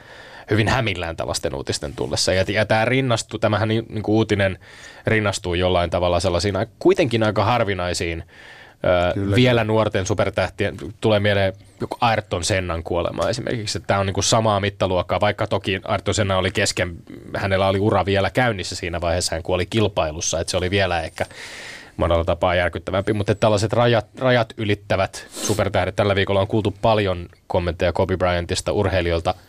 hyvin 0.49 0.67
hämillään 0.67 1.15
tällaisten 1.15 1.55
uutisten 1.55 1.93
tullessa. 1.95 2.33
Ja, 2.33 2.45
ja 2.47 2.65
tämä 2.65 2.85
rinnastuu, 2.85 3.39
tämähän 3.39 3.67
niin, 3.67 3.85
niin 3.89 4.03
kuin 4.03 4.15
uutinen 4.15 4.59
rinnastuu 5.07 5.53
jollain 5.53 5.89
tavalla 5.89 6.19
sellaisiin 6.19 6.55
kuitenkin 6.79 7.23
aika 7.23 7.45
harvinaisiin 7.45 8.23
Kyllä, 9.13 9.35
vielä 9.35 9.63
nuorten 9.63 10.05
supertähtien, 10.05 10.77
tulee 11.01 11.19
mieleen 11.19 11.53
joku 11.83 11.97
Ayrton 12.01 12.43
Sennan 12.43 12.83
kuolema 12.83 13.29
esimerkiksi. 13.29 13.79
Tämä 13.79 13.99
on 13.99 14.05
niin 14.05 14.13
kuin 14.13 14.23
samaa 14.23 14.59
mittaluokkaa, 14.59 15.19
vaikka 15.19 15.47
toki 15.47 15.81
Ayrton 15.83 16.13
Senna 16.13 16.37
oli 16.37 16.51
kesken, 16.51 16.95
hänellä 17.35 17.67
oli 17.67 17.79
ura 17.79 18.05
vielä 18.05 18.29
käynnissä 18.29 18.75
siinä 18.75 19.01
vaiheessa, 19.01 19.35
hän 19.35 19.43
kuoli 19.43 19.65
kilpailussa, 19.65 20.39
että 20.39 20.51
se 20.51 20.57
oli 20.57 20.69
vielä 20.69 21.01
ehkä 21.01 21.25
monella 21.97 22.25
tapaa 22.25 22.55
järkyttävämpi, 22.55 23.13
mutta 23.13 23.35
tällaiset 23.35 23.73
rajat, 23.73 24.05
rajat 24.19 24.53
ylittävät 24.57 25.27
supertähdet, 25.29 25.95
tällä 25.95 26.15
viikolla 26.15 26.41
on 26.41 26.47
kuultu 26.47 26.75
paljon 26.81 27.29
kommentteja 27.47 27.93
Kobe 27.93 28.17
Bryantista 28.17 28.71
urheilijoilta– 28.71 29.35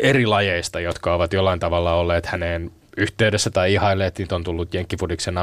eri 0.00 0.26
lajeista, 0.26 0.80
jotka 0.80 1.14
ovat 1.14 1.32
jollain 1.32 1.60
tavalla 1.60 1.94
olleet 1.94 2.26
häneen 2.26 2.70
yhteydessä 2.96 3.50
tai 3.50 3.72
ihailleet, 3.72 4.18
niitä 4.18 4.34
on 4.34 4.44
tullut 4.44 4.74
jenkkifudiksen 4.74 5.34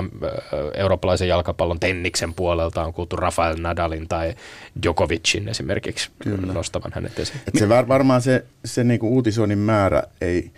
eurooppalaisen 0.74 1.28
jalkapallon 1.28 1.80
tenniksen 1.80 2.34
puolelta, 2.34 2.84
on 2.84 2.94
kuultu 2.94 3.16
Rafael 3.16 3.56
Nadalin 3.60 4.08
tai 4.08 4.36
Djokovicin 4.84 5.50
esimerkiksi 5.50 6.10
Kyllä. 6.20 6.54
nostavan 6.54 6.92
hänet 6.96 7.20
esiin. 7.20 7.42
Et 7.48 7.60
se 7.60 7.70
var, 7.70 7.88
varmaan 7.88 8.22
se, 8.22 8.46
se 8.66 8.84
niinku 8.84 9.16
uutisoinnin 9.16 9.58
määrä 9.58 10.04
ei 10.22 10.52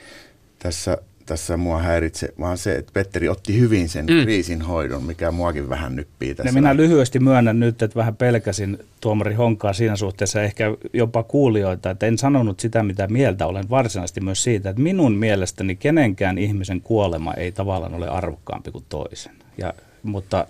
tässä 0.59 0.97
tässä 1.31 1.57
mua 1.57 1.79
häiritse, 1.79 2.33
vaan 2.39 2.57
se, 2.57 2.75
että 2.75 2.91
Petteri 2.93 3.29
otti 3.29 3.59
hyvin 3.59 3.89
sen 3.89 4.05
mm. 4.05 4.21
kriisin 4.21 4.61
hoidon, 4.61 5.03
mikä 5.03 5.31
muakin 5.31 5.69
vähän 5.69 5.95
nyppii 5.95 6.35
tässä. 6.35 6.49
Ja 6.49 6.53
minä 6.53 6.75
lyhyesti 6.75 7.19
myönnän 7.19 7.59
nyt, 7.59 7.81
että 7.81 7.95
vähän 7.95 8.15
pelkäsin 8.15 8.79
tuomari 9.01 9.33
Honkaa 9.33 9.73
siinä 9.73 9.95
suhteessa 9.95 10.41
ehkä 10.41 10.65
jopa 10.93 11.23
kuulijoita, 11.23 11.89
että 11.89 12.05
en 12.05 12.17
sanonut 12.17 12.59
sitä, 12.59 12.83
mitä 12.83 13.07
mieltä 13.07 13.45
olen 13.47 13.69
varsinaisesti 13.69 14.21
myös 14.21 14.43
siitä, 14.43 14.69
että 14.69 14.81
minun 14.81 15.13
mielestäni 15.13 15.75
kenenkään 15.75 16.37
ihmisen 16.37 16.81
kuolema 16.81 17.33
ei 17.33 17.51
tavallaan 17.51 17.93
ole 17.93 18.07
arvokkaampi 18.07 18.71
kuin 18.71 18.85
toisen. 18.89 19.33
Ja, 19.57 19.73
mutta 20.03 20.47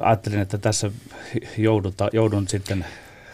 ajattelin, 0.00 0.40
että 0.40 0.58
tässä 0.58 0.90
jouduta, 1.58 2.08
joudun 2.12 2.48
sitten 2.48 2.84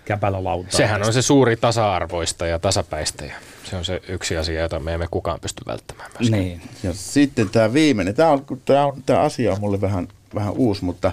käpällä 0.05 0.45
lautaa. 0.45 0.73
Sehän 0.73 1.07
on 1.07 1.12
se 1.12 1.23
suuri 1.23 1.57
tasa-arvoista 1.57 2.47
ja 2.47 2.59
tasapäistäjä. 2.59 3.35
Se 3.65 3.77
on 3.77 3.85
se 3.85 4.01
yksi 4.09 4.37
asia, 4.37 4.61
jota 4.61 4.79
me 4.79 4.95
emme 4.95 5.07
kukaan 5.11 5.41
pysty 5.41 5.62
välttämään 5.67 6.11
myöskään. 6.19 6.43
Niin. 6.43 6.62
Ja 6.83 6.93
sitten 6.93 7.51
tämä 7.51 7.73
viimeinen. 7.73 8.15
Tämä, 8.15 8.31
on, 8.31 8.45
tämä, 8.65 8.87
on, 8.87 9.03
tämä 9.07 9.21
asia 9.21 9.53
on 9.53 9.61
mulle 9.61 9.81
vähän, 9.81 10.09
vähän 10.35 10.53
uusi, 10.53 10.85
mutta, 10.85 11.12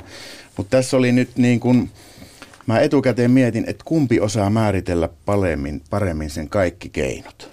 mutta 0.58 0.78
tässä 0.78 0.98
oli 0.98 1.12
nyt 1.12 1.30
niin 1.38 1.60
kuin, 1.60 1.92
mä 2.66 2.80
etukäteen 2.80 3.32
mietin, 3.32 3.64
että 3.68 3.84
kumpi 3.86 4.20
osaa 4.20 4.50
määritellä 4.50 5.10
paremmin, 5.26 5.82
paremmin 5.90 6.30
sen 6.30 6.50
kaikki 6.50 6.90
keinot. 6.90 7.50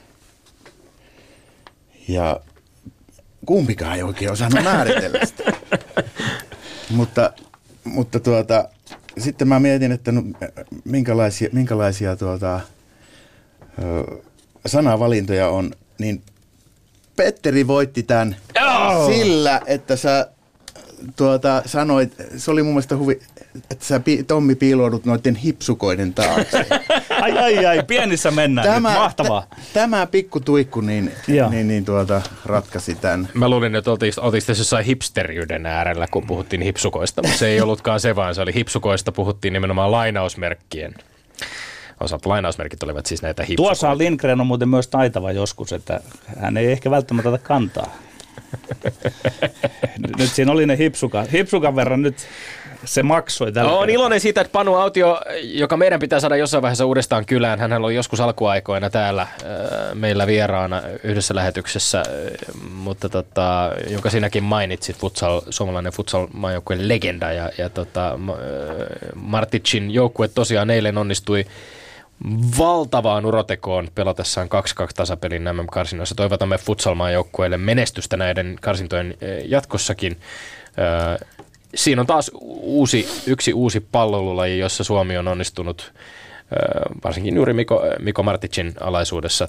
Ja 2.08 2.40
kumpikaan 3.46 3.96
ei 3.96 4.02
oikein 4.02 4.32
osannut 4.32 4.64
määritellä 4.64 5.24
sitä. 5.24 5.52
mutta, 6.96 7.32
mutta 7.84 8.20
tuota, 8.20 8.68
sitten 9.18 9.48
mä 9.48 9.60
mietin, 9.60 9.92
että 9.92 10.12
no, 10.12 10.22
minkälaisia, 10.84 11.48
minkälaisia 11.52 12.16
tuota, 12.16 12.60
sanavalintoja 14.66 15.48
on, 15.48 15.70
niin 15.98 16.22
Petteri 17.16 17.66
voitti 17.66 18.02
tämän 18.02 18.36
oh! 18.62 19.06
sillä, 19.06 19.60
että 19.66 19.96
sä 19.96 20.30
tuota, 21.16 21.62
sanoit, 21.66 22.14
se 22.36 22.50
oli 22.50 22.62
mun 22.62 22.72
mielestä 22.72 22.96
huvi, 22.96 23.20
että 23.70 23.84
sä 23.84 24.00
Tommi 24.26 24.54
piiloudut 24.54 25.04
noiden 25.04 25.36
hipsukoiden 25.36 26.14
taakse. 26.14 26.66
ai 27.22 27.38
ai 27.38 27.66
ai, 27.66 27.82
pienissä 27.82 28.30
mennään 28.30 28.66
tämä, 28.68 28.90
nyt. 28.90 28.98
mahtavaa. 28.98 29.42
T- 29.42 29.72
tämä 29.72 30.06
pikku 30.06 30.40
tuikku 30.40 30.80
niin, 30.80 31.12
niin, 31.50 31.68
niin 31.68 31.84
tuota, 31.84 32.22
ratkaisi 32.44 32.94
tämän. 32.94 33.28
Mä 33.34 33.48
luulin, 33.48 33.74
että 33.74 33.90
oltiin, 33.90 34.12
oltiin 34.16 34.42
tässä 34.46 34.60
jossain 34.60 34.84
hipsteriyden 34.84 35.66
äärellä, 35.66 36.06
kun 36.10 36.26
puhuttiin 36.26 36.62
hipsukoista, 36.62 37.22
mutta 37.22 37.38
se 37.38 37.46
ei 37.46 37.60
ollutkaan 37.60 38.00
se, 38.00 38.16
vaan 38.16 38.34
se 38.34 38.40
oli 38.40 38.54
hipsukoista, 38.54 39.12
puhuttiin 39.12 39.52
nimenomaan 39.52 39.92
lainausmerkkien 39.92 40.94
osat 42.00 42.26
lainausmerkit 42.26 42.82
olivat 42.82 43.06
siis 43.06 43.22
näitä 43.22 43.42
hipsukoita. 43.42 43.68
Tuossa 43.68 43.98
Lindgren 43.98 44.40
on 44.40 44.46
muuten 44.46 44.68
myös 44.68 44.88
taitava 44.88 45.32
joskus, 45.32 45.72
että 45.72 46.00
hän 46.40 46.56
ei 46.56 46.72
ehkä 46.72 46.90
välttämättä 46.90 47.28
ota 47.28 47.38
kantaa. 47.38 47.96
Nyt 50.18 50.30
siinä 50.30 50.52
oli 50.52 50.66
ne 50.66 50.78
hipsukan, 50.78 51.26
hipsukan 51.32 51.76
verran 51.76 52.02
nyt 52.02 52.16
se 52.84 53.02
maksoi 53.02 53.52
tällä 53.52 53.72
Olen 53.72 53.90
iloinen 53.90 54.20
siitä, 54.20 54.40
että 54.40 54.52
Panu 54.52 54.74
Autio, 54.74 55.20
joka 55.42 55.76
meidän 55.76 56.00
pitää 56.00 56.20
saada 56.20 56.36
jossain 56.36 56.62
vaiheessa 56.62 56.86
uudestaan 56.86 57.26
kylään, 57.26 57.58
hän 57.58 57.72
oli 57.72 57.94
joskus 57.94 58.20
alkuaikoina 58.20 58.90
täällä 58.90 59.22
äh, 59.22 59.28
meillä 59.94 60.26
vieraana 60.26 60.82
yhdessä 61.02 61.34
lähetyksessä, 61.34 61.98
äh, 61.98 62.04
mutta 62.70 63.08
tota, 63.08 63.70
jonka 63.90 64.10
sinäkin 64.10 64.42
mainitsit, 64.42 64.96
futsal, 64.96 65.40
suomalainen 65.50 65.92
futsal-maajoukkueen 65.92 66.88
legenda 66.88 67.32
ja, 67.32 67.50
ja 67.58 67.68
tota, 67.68 68.08
äh, 68.08 68.18
Marticin 69.14 69.90
joukkue 69.90 70.28
tosiaan 70.28 70.70
eilen 70.70 70.98
onnistui 70.98 71.44
valtavaan 72.58 73.26
urotekoon 73.26 73.88
pelatessaan 73.94 74.48
2-2 74.48 74.50
tasapelin 74.94 75.42
MM-karsinoissa. 75.42 76.14
Toivotamme 76.14 76.58
futsalmaan 76.58 77.12
joukkueelle 77.12 77.56
menestystä 77.56 78.16
näiden 78.16 78.58
karsintojen 78.60 79.14
jatkossakin 79.44 80.16
siinä 81.74 82.00
on 82.00 82.06
taas 82.06 82.30
uusi, 82.60 83.08
yksi 83.26 83.52
uusi 83.52 83.80
pallolulaji, 83.80 84.58
jossa 84.58 84.84
Suomi 84.84 85.18
on 85.18 85.28
onnistunut 85.28 85.92
varsinkin 87.04 87.36
juuri 87.36 87.52
Miko, 87.52 87.82
Miko 87.98 88.22
Marticin 88.22 88.74
alaisuudessa 88.80 89.48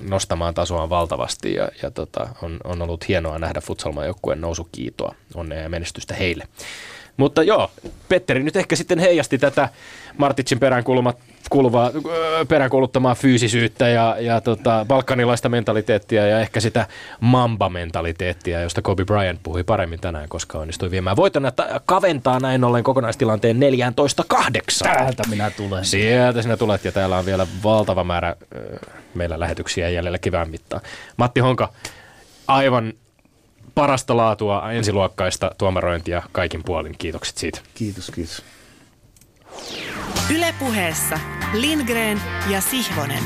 nostamaan 0.00 0.54
tasoa 0.54 0.90
valtavasti 0.90 1.54
ja, 1.54 1.68
ja 1.82 1.90
tota, 1.90 2.28
on, 2.42 2.60
on 2.64 2.82
ollut 2.82 3.08
hienoa 3.08 3.38
nähdä 3.38 3.60
futsalman 3.60 4.06
joukkueen 4.06 4.40
nousukiitoa. 4.40 5.14
Onnea 5.34 5.60
ja 5.60 5.68
menestystä 5.68 6.14
heille. 6.14 6.48
Mutta 7.16 7.42
joo, 7.42 7.70
Petteri 8.08 8.42
nyt 8.42 8.56
ehkä 8.56 8.76
sitten 8.76 8.98
heijasti 8.98 9.38
tätä 9.38 9.68
Martitsin 10.18 10.58
peräänkuulumat 10.58 11.18
kuuluvaa, 11.50 11.90
peräänkuuluttamaa 12.48 13.14
fyysisyyttä 13.14 13.88
ja, 13.88 14.16
ja 14.20 14.40
tota, 14.40 14.86
balkanilaista 14.88 15.48
mentaliteettia 15.48 16.26
ja 16.26 16.40
ehkä 16.40 16.60
sitä 16.60 16.86
mamba-mentaliteettia, 17.20 18.60
josta 18.60 18.82
Kobe 18.82 19.04
Bryant 19.04 19.40
puhui 19.42 19.64
paremmin 19.64 20.00
tänään, 20.00 20.28
koska 20.28 20.58
onnistui 20.58 20.90
viemään 20.90 21.16
voiton, 21.16 21.46
että 21.46 21.80
kaventaa 21.86 22.40
näin 22.40 22.64
ollen 22.64 22.84
kokonaistilanteen 22.84 23.56
14-8. 23.56 24.38
Täältä 24.82 25.22
minä 25.30 25.50
tulen. 25.50 25.84
Sieltä 25.84 26.42
sinä 26.42 26.56
tulet 26.56 26.84
ja 26.84 26.92
täällä 26.92 27.18
on 27.18 27.26
vielä 27.26 27.46
valtava 27.64 28.04
määrä 28.04 28.36
meillä 29.14 29.40
lähetyksiä 29.40 29.88
jäljellä 29.88 30.18
kivään 30.18 30.50
mittaan. 30.50 30.82
Matti 31.16 31.40
Honka, 31.40 31.72
aivan 32.48 32.92
parasta 33.74 34.16
laatua 34.16 34.72
ensiluokkaista 34.72 35.50
tuomarointia 35.58 36.22
kaikin 36.32 36.62
puolin. 36.64 36.94
Kiitokset 36.98 37.38
siitä. 37.38 37.60
Kiitos, 37.74 38.10
kiitos. 38.10 38.42
Ylepuheessa 40.34 41.18
Lindgren 41.52 42.20
ja 42.50 42.60
Sihvonen. 42.60 43.24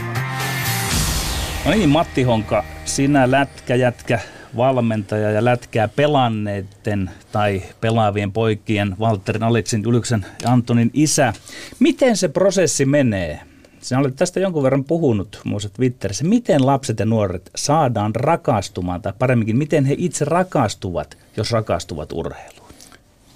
No 1.65 1.71
niin, 1.71 1.89
Matti 1.89 2.23
Honka, 2.23 2.65
sinä 2.85 3.31
lätkäjätkä 3.31 4.21
valmentaja 4.57 5.31
ja 5.31 5.45
lätkää 5.45 5.89
pelanneiden 5.89 7.11
tai 7.33 7.63
pelaavien 7.81 8.33
poikien 8.33 8.97
Valterin, 8.99 9.43
Aleksin, 9.43 9.83
Juliuksen 9.83 10.27
ja 10.43 10.53
Antonin 10.53 10.91
isä. 10.95 11.33
Miten 11.79 12.17
se 12.17 12.29
prosessi 12.29 12.85
menee? 12.85 13.41
Sinä 13.87 14.01
olet 14.01 14.17
tästä 14.17 14.41
jonkun 14.41 14.63
verran 14.63 14.85
puhunut 14.85 15.41
muissa 15.45 15.69
Twitterissä. 15.69 16.25
Miten 16.25 16.67
lapset 16.67 16.99
ja 16.99 17.07
nuoret 17.07 17.51
saadaan 17.57 18.15
rakastumaan, 18.15 19.03
tai 19.03 19.13
paremminkin, 19.19 19.57
miten 19.57 19.85
he 19.85 19.95
itse 19.99 20.25
rakastuvat, 20.25 21.17
jos 21.37 21.53
rakastuvat 21.53 22.13
urheiluun? 22.13 22.69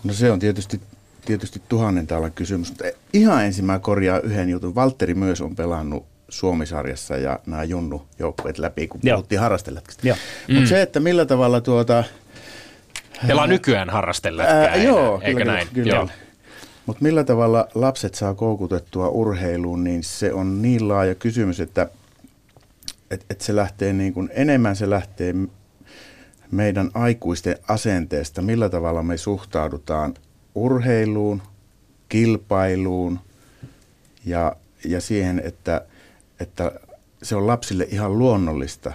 No 0.04 0.12
se 0.12 0.30
on 0.30 0.38
tietysti, 0.38 0.80
tietysti 1.24 1.62
tuhannen 1.68 2.06
täällä 2.06 2.30
kysymys. 2.30 2.68
Mutta 2.68 2.84
ihan 3.12 3.44
ensin 3.44 3.64
mä 3.64 3.78
korjaan 3.78 4.22
yhden 4.24 4.48
jutun. 4.48 4.74
Valtteri 4.74 5.14
myös 5.14 5.40
on 5.40 5.56
pelannut 5.56 6.06
Suomisarjassa 6.28 7.16
ja 7.16 7.38
nämä 7.46 7.64
Junnu-joukkueet 7.64 8.58
läpi, 8.58 8.88
kun 8.88 9.00
Joo. 9.02 9.16
puhuttiin 9.16 9.40
harrastelätkästä. 9.40 10.08
Mutta 10.08 10.60
mm. 10.60 10.66
se, 10.66 10.82
että 10.82 11.00
millä 11.00 11.24
tavalla 11.24 11.60
tuota... 11.60 12.04
Pelaa 13.26 13.46
nykyään 13.46 13.90
harrastelätkää, 13.90 14.76
joo, 14.76 15.20
eikö 15.22 15.40
kyllä, 15.40 15.52
näin? 15.52 15.68
Kyllä. 15.74 15.94
Joo. 15.94 16.08
Mutta 16.90 17.02
millä 17.02 17.24
tavalla 17.24 17.68
lapset 17.74 18.14
saa 18.14 18.34
koukutettua 18.34 19.08
urheiluun, 19.08 19.84
niin 19.84 20.04
se 20.04 20.32
on 20.32 20.62
niin 20.62 20.88
laaja 20.88 21.14
kysymys, 21.14 21.60
että 21.60 21.90
et, 23.10 23.26
et 23.30 23.40
se 23.40 23.56
lähtee 23.56 23.92
niin 23.92 24.12
kuin, 24.12 24.30
enemmän 24.32 24.76
se 24.76 24.90
lähtee 24.90 25.34
meidän 26.50 26.90
aikuisten 26.94 27.56
asenteesta, 27.68 28.42
millä 28.42 28.68
tavalla 28.68 29.02
me 29.02 29.16
suhtaudutaan 29.16 30.14
urheiluun, 30.54 31.42
kilpailuun 32.08 33.20
ja, 34.26 34.56
ja 34.84 35.00
siihen, 35.00 35.42
että, 35.44 35.86
että 36.40 36.72
se 37.22 37.36
on 37.36 37.46
lapsille 37.46 37.86
ihan 37.90 38.18
luonnollista. 38.18 38.92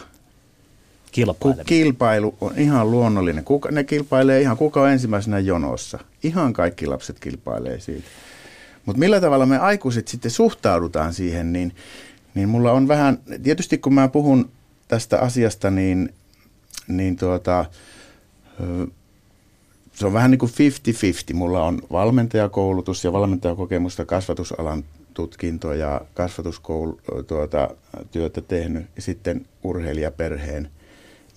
Kilpailu 1.66 2.36
on 2.42 2.54
ihan 2.58 2.92
luonnollinen. 2.92 3.44
Kuka, 3.44 3.72
ne 3.72 3.84
kilpailee 3.84 4.42
ihan, 4.42 4.58
kuka 4.58 4.82
on 4.82 4.90
ensimmäisenä 4.90 5.40
jonossa. 5.40 6.00
Ihan 6.24 6.54
kaikki 6.54 6.86
lapset 6.86 7.20
kilpailee 7.20 7.80
siitä. 7.80 8.08
Mutta 8.86 9.00
millä 9.00 9.22
tavalla 9.22 9.46
me 9.46 9.58
aikuiset 9.58 10.08
sitten 10.08 10.32
suhtaudutaan 10.32 11.14
siihen, 11.14 11.54
niin, 11.54 11.76
niin 12.36 12.50
mulla 12.50 12.72
on 12.72 12.88
vähän, 12.88 13.20
tietysti 13.44 13.78
kun 13.78 13.94
mä 13.94 14.08
puhun 14.08 14.50
tästä 14.88 15.20
asiasta, 15.20 15.72
niin, 15.72 16.14
niin 16.88 17.16
tuota, 17.16 17.66
se 19.94 20.06
on 20.06 20.14
vähän 20.14 20.32
niin 20.32 20.40
kuin 20.40 20.52
50-50. 21.32 21.34
Mulla 21.34 21.64
on 21.64 21.82
valmentajakoulutus 21.92 23.04
ja 23.04 23.14
valmentajakokemusta 23.14 24.06
kasvatusalan 24.06 24.84
tutkinto 25.14 25.74
ja 25.74 26.02
kasvatustyötä 26.14 27.24
tuota, 27.28 27.70
työtä 28.12 28.42
tehnyt 28.42 28.86
ja 28.96 29.02
sitten 29.02 29.46
urheilijaperheen 29.64 30.70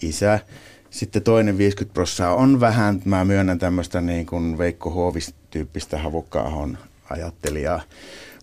isä. 0.02 0.40
Sitten 0.90 1.22
toinen 1.22 1.58
50 1.58 1.94
prosenttia 1.94 2.30
on 2.30 2.60
vähän, 2.60 3.02
mä 3.04 3.24
myönnän 3.24 3.58
tämmöistä 3.58 4.00
niin 4.00 4.26
kuin 4.26 4.58
Veikko 4.58 4.90
Huovis-tyyppistä 4.90 5.98
havukka 5.98 6.68
ajattelijaa. 7.10 7.80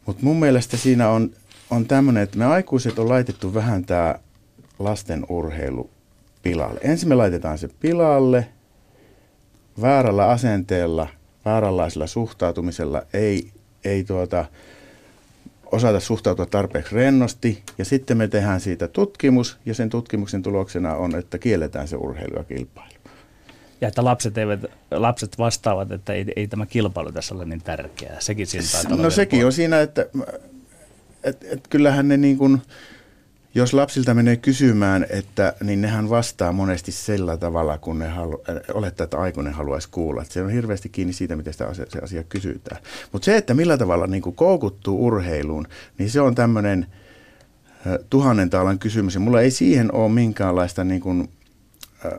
Mutta 0.05 0.23
mun 0.23 0.39
mielestä 0.39 0.77
siinä 0.77 1.09
on, 1.09 1.31
on 1.69 1.85
tämmöinen, 1.85 2.23
että 2.23 2.37
me 2.37 2.45
aikuiset 2.45 2.99
on 2.99 3.09
laitettu 3.09 3.53
vähän 3.53 3.85
tämä 3.85 4.15
lasten 4.79 5.25
urheilu 5.29 5.89
pilalle. 6.43 6.79
Ensin 6.83 7.09
me 7.09 7.15
laitetaan 7.15 7.57
se 7.57 7.67
pilalle 7.79 8.47
väärällä 9.81 10.27
asenteella, 10.27 11.07
vääränlaisella 11.45 12.07
suhtautumisella, 12.07 13.01
ei, 13.13 13.51
ei 13.83 14.03
tuota, 14.03 14.45
osata 15.75 15.99
suhtautua 15.99 16.45
tarpeeksi 16.45 16.95
rennosti 16.95 17.63
ja 17.77 17.85
sitten 17.85 18.17
me 18.17 18.27
tehdään 18.27 18.61
siitä 18.61 18.87
tutkimus 18.87 19.57
ja 19.65 19.73
sen 19.73 19.89
tutkimuksen 19.89 20.43
tuloksena 20.43 20.95
on, 20.95 21.15
että 21.15 21.37
kielletään 21.37 21.87
se 21.87 21.95
urheilu 21.95 22.37
ja 22.37 22.43
kilpailu. 22.43 22.89
Ja 23.81 23.87
että 23.87 24.03
lapset, 24.03 24.37
eivät, 24.37 24.59
lapset 24.91 25.37
vastaavat, 25.37 25.91
että 25.91 26.13
ei, 26.13 26.25
ei 26.35 26.47
tämä 26.47 26.65
kilpailu 26.65 27.11
tässä 27.11 27.35
ole 27.35 27.45
niin 27.45 27.61
tärkeää. 27.61 28.19
Sekin 28.19 28.47
siinä 28.47 28.95
No 28.97 29.09
sekin 29.09 29.45
on 29.45 29.53
siinä, 29.53 29.81
että 29.81 30.05
et, 31.23 31.43
et 31.43 31.67
kyllähän 31.69 32.07
ne 32.07 32.17
niin 32.17 32.37
kuin, 32.37 32.61
jos 33.55 33.73
lapsilta 33.73 34.13
menee 34.13 34.35
kysymään, 34.35 35.05
että, 35.09 35.53
niin 35.63 35.81
nehän 35.81 36.09
vastaa 36.09 36.51
monesti 36.51 36.91
sillä 36.91 37.37
tavalla, 37.37 37.77
kun 37.77 37.99
ne 37.99 38.07
halu, 38.07 38.43
äh, 38.49 38.55
olettaa, 38.73 39.03
että 39.03 39.17
aikuinen 39.17 39.53
haluaisi 39.53 39.89
kuulla. 39.91 40.21
Että 40.21 40.33
se 40.33 40.43
on 40.43 40.49
hirveästi 40.49 40.89
kiinni 40.89 41.13
siitä, 41.13 41.35
miten 41.35 41.53
sitä 41.53 41.67
asia, 41.67 41.85
se 41.89 41.99
asia 41.99 42.23
kysytään. 42.23 42.81
Mutta 43.11 43.25
se, 43.25 43.37
että 43.37 43.53
millä 43.53 43.77
tavalla 43.77 44.07
niin 44.07 44.21
kuin 44.21 44.35
koukuttuu 44.35 45.05
urheiluun, 45.05 45.67
niin 45.97 46.09
se 46.09 46.21
on 46.21 46.35
tämmöinen 46.35 46.85
äh, 47.87 47.93
tuhannen 48.09 48.49
taalan 48.49 48.79
kysymys. 48.79 49.13
Ja 49.13 49.19
mulla 49.19 49.41
ei 49.41 49.51
siihen 49.51 49.93
ole 49.93 50.11
minkäänlaista 50.11 50.83
niin 50.83 51.01
kuin, 51.01 51.29
äh, 52.05 52.11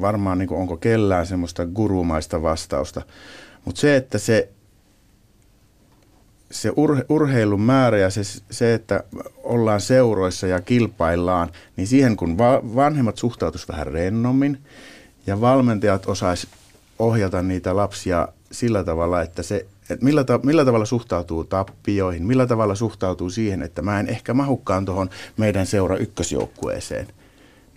varmaan 0.00 0.38
niin 0.38 0.48
kuin 0.48 0.60
onko 0.60 0.76
kellään 0.76 1.26
semmoista 1.26 1.66
gurumaista 1.66 2.42
vastausta. 2.42 3.02
Mutta 3.64 3.80
se, 3.80 3.96
että 3.96 4.18
se 4.18 4.48
se 6.50 6.72
urhe, 6.76 7.04
urheilun 7.08 7.60
määrä 7.60 7.98
ja 7.98 8.10
se, 8.10 8.20
se, 8.50 8.74
että 8.74 9.04
ollaan 9.42 9.80
seuroissa 9.80 10.46
ja 10.46 10.60
kilpaillaan, 10.60 11.48
niin 11.76 11.86
siihen 11.86 12.16
kun 12.16 12.38
va, 12.38 12.60
vanhemmat 12.74 13.18
suhtautuisivat 13.18 13.72
vähän 13.72 13.86
rennommin 13.86 14.58
ja 15.26 15.40
valmentajat 15.40 16.06
osais 16.06 16.46
ohjata 16.98 17.42
niitä 17.42 17.76
lapsia 17.76 18.28
sillä 18.52 18.84
tavalla, 18.84 19.22
että 19.22 19.42
se, 19.42 19.66
että 19.90 20.04
millä, 20.04 20.24
ta, 20.24 20.40
millä 20.42 20.64
tavalla 20.64 20.86
suhtautuu 20.86 21.44
tappioihin, 21.44 22.26
millä 22.26 22.46
tavalla 22.46 22.74
suhtautuu 22.74 23.30
siihen, 23.30 23.62
että 23.62 23.82
mä 23.82 24.00
en 24.00 24.08
ehkä 24.08 24.34
mahukkaan 24.34 24.84
tuohon 24.84 25.10
meidän 25.36 25.66
seura 25.66 25.96
ykkösjoukkueeseen. 25.96 27.06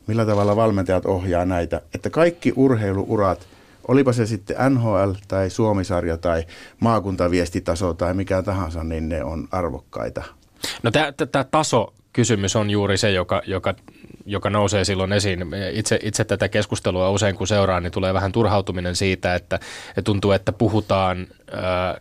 Millä 0.07 0.25
tavalla 0.25 0.55
valmentajat 0.55 1.05
ohjaa 1.05 1.45
näitä, 1.45 1.81
että 1.93 2.09
kaikki 2.09 2.53
urheiluurat– 2.55 3.47
olipa 3.87 4.13
se 4.13 4.25
sitten 4.25 4.57
NHL 4.69 5.11
tai 5.27 5.49
Suomisarja 5.49 6.17
tai 6.17 6.43
maakuntaviestitaso 6.79 7.93
tai 7.93 8.13
mikä 8.13 8.41
tahansa, 8.41 8.83
niin 8.83 9.09
ne 9.09 9.23
on 9.23 9.47
arvokkaita. 9.51 10.23
No 10.83 10.91
tämä 11.31 11.43
taso 11.43 11.93
kysymys 12.13 12.55
on 12.55 12.69
juuri 12.69 12.97
se, 12.97 13.11
joka, 13.11 13.41
joka, 13.47 13.75
joka 14.25 14.49
nousee 14.49 14.85
silloin 14.85 15.13
esiin. 15.13 15.39
Itse, 15.71 15.99
itse 16.03 16.23
tätä 16.23 16.49
keskustelua 16.49 17.09
usein 17.09 17.35
kun 17.35 17.47
seuraan, 17.47 17.83
niin 17.83 17.91
tulee 17.91 18.13
vähän 18.13 18.31
turhautuminen 18.31 18.95
siitä, 18.95 19.35
että, 19.35 19.59
että 19.89 20.01
tuntuu, 20.01 20.31
että 20.31 20.51
puhutaan... 20.51 21.27
Ää, 21.51 21.99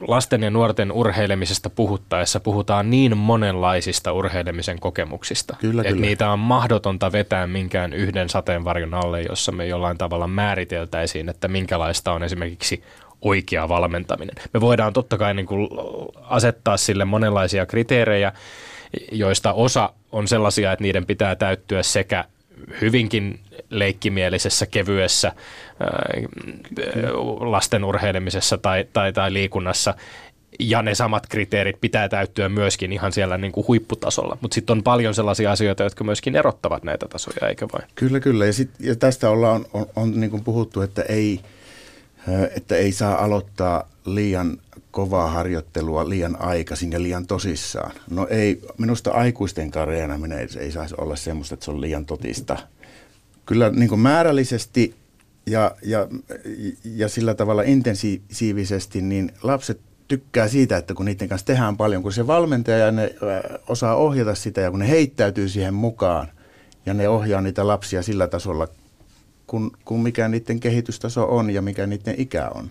lasten 0.00 0.42
ja 0.42 0.50
nuorten 0.50 0.92
urheilemisesta 0.92 1.70
puhuttaessa 1.70 2.40
puhutaan 2.40 2.90
niin 2.90 3.16
monenlaisista 3.16 4.12
urheilemisen 4.12 4.80
kokemuksista, 4.80 5.56
kyllä, 5.60 5.82
että 5.82 5.92
kyllä. 5.92 6.06
niitä 6.06 6.30
on 6.30 6.38
mahdotonta 6.38 7.12
vetää 7.12 7.46
minkään 7.46 7.92
yhden 7.92 8.28
sateenvarjon 8.28 8.94
alle, 8.94 9.22
jossa 9.22 9.52
me 9.52 9.66
jollain 9.66 9.98
tavalla 9.98 10.26
määriteltäisiin, 10.26 11.28
että 11.28 11.48
minkälaista 11.48 12.12
on 12.12 12.22
esimerkiksi 12.22 12.82
oikea 13.22 13.68
valmentaminen. 13.68 14.34
Me 14.52 14.60
voidaan 14.60 14.92
totta 14.92 15.18
kai 15.18 15.34
niin 15.34 15.46
kuin 15.46 15.68
asettaa 16.22 16.76
sille 16.76 17.04
monenlaisia 17.04 17.66
kriteerejä, 17.66 18.32
joista 19.12 19.52
osa 19.52 19.92
on 20.12 20.28
sellaisia, 20.28 20.72
että 20.72 20.82
niiden 20.82 21.06
pitää 21.06 21.36
täyttyä 21.36 21.82
sekä 21.82 22.24
hyvinkin 22.80 23.40
leikkimielisessä, 23.70 24.66
kevyessä 24.66 25.32
lasten 27.40 27.84
urheilemisessa 27.84 28.58
tai, 28.58 28.86
tai, 28.92 29.12
tai 29.12 29.32
liikunnassa. 29.32 29.94
Ja 30.60 30.82
ne 30.82 30.94
samat 30.94 31.26
kriteerit 31.26 31.80
pitää 31.80 32.08
täyttyä 32.08 32.48
myöskin 32.48 32.92
ihan 32.92 33.12
siellä 33.12 33.38
niin 33.38 33.52
kuin 33.52 33.68
huipputasolla. 33.68 34.38
Mutta 34.40 34.54
sitten 34.54 34.76
on 34.76 34.82
paljon 34.82 35.14
sellaisia 35.14 35.52
asioita, 35.52 35.82
jotka 35.82 36.04
myöskin 36.04 36.36
erottavat 36.36 36.84
näitä 36.84 37.08
tasoja, 37.08 37.48
eikö 37.48 37.68
vain? 37.72 37.88
Kyllä, 37.94 38.20
kyllä. 38.20 38.46
Ja, 38.46 38.52
sit, 38.52 38.70
ja 38.80 38.96
tästä 38.96 39.30
ollaan, 39.30 39.66
on, 39.72 39.86
on, 39.96 40.20
niin 40.20 40.30
kuin 40.30 40.44
puhuttu, 40.44 40.80
että 40.80 41.02
ei, 41.02 41.40
että 42.56 42.76
ei 42.76 42.92
saa 42.92 43.24
aloittaa 43.24 43.88
liian 44.04 44.58
kovaa 44.90 45.30
harjoittelua 45.30 46.08
liian 46.08 46.40
aikaisin 46.40 46.92
ja 46.92 47.02
liian 47.02 47.26
tosissaan. 47.26 47.92
No 48.10 48.26
ei, 48.30 48.60
minusta 48.78 49.10
aikuisten 49.10 49.70
karjeenaminen 49.70 50.38
ei, 50.38 50.48
ei 50.58 50.72
saisi 50.72 50.94
olla 50.98 51.16
semmoista, 51.16 51.54
että 51.54 51.64
se 51.64 51.70
on 51.70 51.80
liian 51.80 52.06
totista. 52.06 52.56
Kyllä 53.48 53.70
niin 53.70 53.88
kuin 53.88 54.00
määrällisesti 54.00 54.94
ja, 55.46 55.74
ja, 55.82 56.08
ja 56.84 57.08
sillä 57.08 57.34
tavalla 57.34 57.62
intensiivisesti, 57.62 59.02
niin 59.02 59.32
lapset 59.42 59.80
tykkää 60.08 60.48
siitä, 60.48 60.76
että 60.76 60.94
kun 60.94 61.06
niiden 61.06 61.28
kanssa 61.28 61.46
tehdään 61.46 61.76
paljon, 61.76 62.02
kun 62.02 62.12
se 62.12 62.26
valmentaja 62.26 62.78
ja 62.78 62.92
ne 62.92 63.14
osaa 63.68 63.94
ohjata 63.94 64.34
sitä 64.34 64.60
ja 64.60 64.70
kun 64.70 64.78
ne 64.78 64.88
heittäytyy 64.88 65.48
siihen 65.48 65.74
mukaan 65.74 66.28
ja 66.86 66.94
ne 66.94 67.08
ohjaa 67.08 67.40
niitä 67.40 67.66
lapsia 67.66 68.02
sillä 68.02 68.28
tasolla, 68.28 68.68
kun, 69.46 69.70
kun 69.84 70.02
mikä 70.02 70.28
niiden 70.28 70.60
kehitystaso 70.60 71.36
on 71.36 71.50
ja 71.50 71.62
mikä 71.62 71.86
niiden 71.86 72.14
ikä 72.18 72.50
on. 72.54 72.70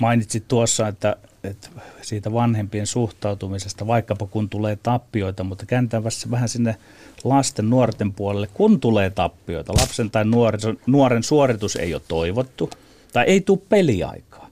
Mainitsit 0.00 0.48
tuossa, 0.48 0.88
että, 0.88 1.16
että 1.44 1.68
siitä 2.02 2.32
vanhempien 2.32 2.86
suhtautumisesta, 2.86 3.86
vaikkapa 3.86 4.26
kun 4.26 4.48
tulee 4.48 4.78
tappioita, 4.82 5.44
mutta 5.44 5.66
käännetään 5.66 6.04
vähän 6.30 6.48
sinne 6.48 6.76
lasten, 7.24 7.70
nuorten 7.70 8.12
puolelle, 8.12 8.48
kun 8.54 8.80
tulee 8.80 9.10
tappioita. 9.10 9.72
Lapsen 9.72 10.10
tai 10.10 10.24
nuoren, 10.24 10.60
nuoren 10.86 11.22
suoritus 11.22 11.76
ei 11.76 11.94
ole 11.94 12.02
toivottu 12.08 12.70
tai 13.12 13.24
ei 13.24 13.40
tule 13.40 13.58
peliaikaa. 13.68 14.48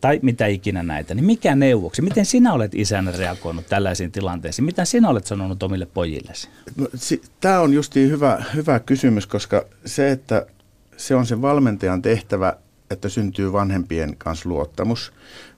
tai 0.00 0.18
mitä 0.22 0.46
ikinä 0.46 0.82
näitä, 0.82 1.14
niin 1.14 1.24
mikä 1.24 1.54
neuvoksi? 1.54 2.02
Miten 2.02 2.26
sinä 2.26 2.52
olet 2.52 2.74
isänä 2.74 3.12
reagoinut 3.18 3.66
tällaisiin 3.68 4.12
tilanteisiin? 4.12 4.66
Mitä 4.66 4.84
sinä 4.84 5.08
olet 5.08 5.26
sanonut 5.26 5.62
omille 5.62 5.86
pojillesi? 5.86 6.48
No, 6.76 6.88
Tämä 7.40 7.60
on 7.60 7.72
justi 7.72 8.08
hyvä, 8.08 8.44
hyvä 8.54 8.80
kysymys, 8.80 9.26
koska 9.26 9.64
se, 9.86 10.10
että 10.10 10.46
se 10.96 11.14
on 11.14 11.26
se 11.26 11.42
valmentajan 11.42 12.02
tehtävä, 12.02 12.56
että 12.94 13.08
syntyy 13.08 13.52
vanhempien 13.52 14.16
kanssa 14.18 14.48
luottamus. 14.48 15.12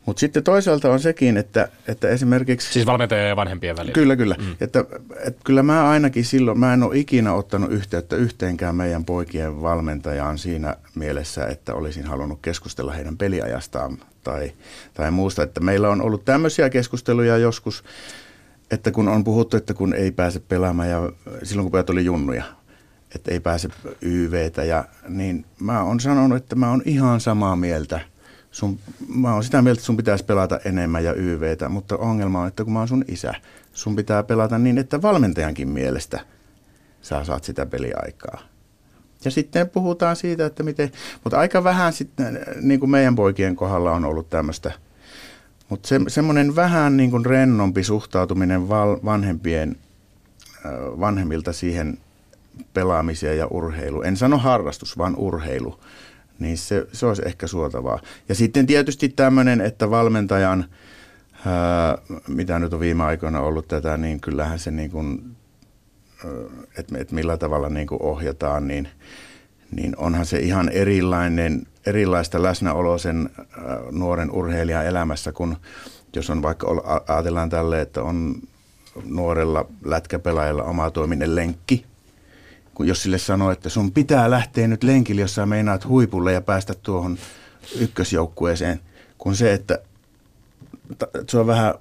Mutta 0.06 0.20
sitten 0.20 0.42
toisaalta 0.42 0.90
on 0.92 1.00
sekin, 1.00 1.36
että, 1.36 1.68
että 1.88 2.08
esimerkiksi... 2.08 2.72
Siis 2.72 2.86
valmentajien 2.86 3.28
ja 3.28 3.36
vanhempien 3.36 3.76
välillä. 3.76 3.94
Kyllä, 3.94 4.16
kyllä. 4.16 4.36
Mm. 4.38 4.56
Että, 4.60 4.84
että 5.24 5.40
kyllä 5.44 5.62
mä 5.62 5.88
ainakin 5.88 6.24
silloin, 6.24 6.58
mä 6.58 6.74
en 6.74 6.82
ole 6.82 6.98
ikinä 6.98 7.34
ottanut 7.34 7.72
yhteyttä 7.72 8.16
yhteenkään 8.16 8.74
meidän 8.74 9.04
poikien 9.04 9.62
valmentajaan 9.62 10.38
siinä 10.38 10.76
mielessä, 10.94 11.46
että 11.46 11.74
olisin 11.74 12.04
halunnut 12.04 12.38
keskustella 12.42 12.92
heidän 12.92 13.16
peliajastaan 13.16 13.98
tai, 14.24 14.52
tai 14.94 15.10
muusta. 15.10 15.42
Että 15.42 15.60
meillä 15.60 15.88
on 15.88 16.02
ollut 16.02 16.24
tämmöisiä 16.24 16.70
keskusteluja 16.70 17.38
joskus, 17.38 17.84
että 18.70 18.90
kun 18.90 19.08
on 19.08 19.24
puhuttu, 19.24 19.56
että 19.56 19.74
kun 19.74 19.94
ei 19.94 20.10
pääse 20.10 20.40
pelaamaan 20.40 20.90
ja 20.90 21.12
silloin 21.42 21.64
kun 21.64 21.72
pojat 21.72 21.90
oli 21.90 22.04
junnuja, 22.04 22.44
että 23.16 23.30
ei 23.30 23.40
pääse 23.40 23.68
YVtä 24.02 24.64
ja 24.64 24.84
niin 25.08 25.44
mä 25.60 25.82
oon 25.82 26.00
sanonut, 26.00 26.36
että 26.36 26.56
mä 26.56 26.70
oon 26.70 26.82
ihan 26.84 27.20
samaa 27.20 27.56
mieltä– 27.56 28.00
sun, 28.56 28.78
mä 29.14 29.34
oon 29.34 29.44
sitä 29.44 29.62
mieltä, 29.62 29.78
että 29.78 29.86
sun 29.86 29.96
pitäisi 29.96 30.24
pelata 30.24 30.60
enemmän 30.64 31.04
ja 31.04 31.14
YVtä, 31.14 31.68
mutta 31.68 31.96
ongelma 31.96 32.40
on, 32.40 32.48
että 32.48 32.64
kun 32.64 32.72
mä 32.72 32.78
oon 32.78 32.88
sun 32.88 33.04
isä, 33.08 33.34
sun 33.72 33.96
pitää 33.96 34.22
pelata 34.22 34.58
niin, 34.58 34.78
että 34.78 35.02
valmentajankin 35.02 35.68
mielestä 35.68 36.20
sä 37.02 37.24
saat 37.24 37.44
sitä 37.44 37.66
peliaikaa. 37.66 38.38
Ja 39.24 39.30
sitten 39.30 39.68
puhutaan 39.68 40.16
siitä, 40.16 40.46
että 40.46 40.62
miten, 40.62 40.92
mutta 41.24 41.38
aika 41.38 41.64
vähän 41.64 41.92
sitten, 41.92 42.40
niin 42.60 42.80
kuin 42.80 42.90
meidän 42.90 43.16
poikien 43.16 43.56
kohdalla 43.56 43.92
on 43.92 44.04
ollut 44.04 44.30
tämmöistä, 44.30 44.72
mutta 45.68 45.88
se, 45.88 46.00
semmoinen 46.08 46.56
vähän 46.56 46.96
niin 46.96 47.10
kuin 47.10 47.26
rennompi 47.26 47.84
suhtautuminen 47.84 48.68
val, 48.68 48.96
vanhempien, 49.04 49.76
vanhemmilta 51.00 51.52
siihen 51.52 51.98
pelaamiseen 52.74 53.38
ja 53.38 53.46
urheilu. 53.46 54.02
En 54.02 54.16
sano 54.16 54.38
harrastus, 54.38 54.98
vaan 54.98 55.16
urheilu 55.16 55.80
niin 56.38 56.58
se, 56.58 56.86
se 56.92 57.06
olisi 57.06 57.22
ehkä 57.26 57.46
suotavaa. 57.46 58.00
Ja 58.28 58.34
sitten 58.34 58.66
tietysti 58.66 59.08
tämmöinen, 59.08 59.60
että 59.60 59.90
valmentajan, 59.90 60.64
ää, 61.46 61.98
mitä 62.28 62.58
nyt 62.58 62.72
on 62.72 62.80
viime 62.80 63.04
aikoina 63.04 63.40
ollut 63.40 63.68
tätä, 63.68 63.96
niin 63.96 64.20
kyllähän 64.20 64.58
se 64.58 64.70
niin 64.70 64.90
kuin, 64.90 65.36
että 66.78 66.98
et 66.98 67.12
millä 67.12 67.36
tavalla 67.36 67.68
niin 67.68 67.86
kuin 67.86 68.02
ohjataan, 68.02 68.68
niin, 68.68 68.88
niin 69.70 69.96
onhan 69.96 70.26
se 70.26 70.38
ihan 70.38 70.68
erilainen, 70.68 71.66
erilaista 71.86 72.42
läsnäoloa 72.42 72.98
sen 72.98 73.30
nuoren 73.90 74.30
urheilijan 74.30 74.86
elämässä, 74.86 75.32
kun 75.32 75.56
jos 76.16 76.30
on 76.30 76.42
vaikka, 76.42 76.66
ajatellaan 77.08 77.50
tälle, 77.50 77.80
että 77.80 78.02
on 78.02 78.34
nuorella 79.04 79.66
lätkäpelaajalla 79.84 80.64
oma 80.64 80.90
toiminen 80.90 81.34
lenkki– 81.34 81.84
kun 82.76 82.88
jos 82.88 83.02
sille 83.02 83.18
sanoo, 83.18 83.50
että 83.50 83.68
sun 83.68 83.92
pitää 83.92 84.30
lähteä 84.30 84.68
nyt 84.68 84.82
lenkille, 84.82 85.20
jos 85.20 85.34
sä 85.34 85.46
meinaat 85.46 85.88
huipulle 85.88 86.32
ja 86.32 86.40
päästä 86.40 86.74
tuohon 86.82 87.18
ykkösjoukkueeseen, 87.80 88.80
kun 89.18 89.36
se, 89.36 89.52
että, 89.52 89.78
että 90.90 91.08
se 91.28 91.38
on 91.38 91.46
vähän, 91.46 91.74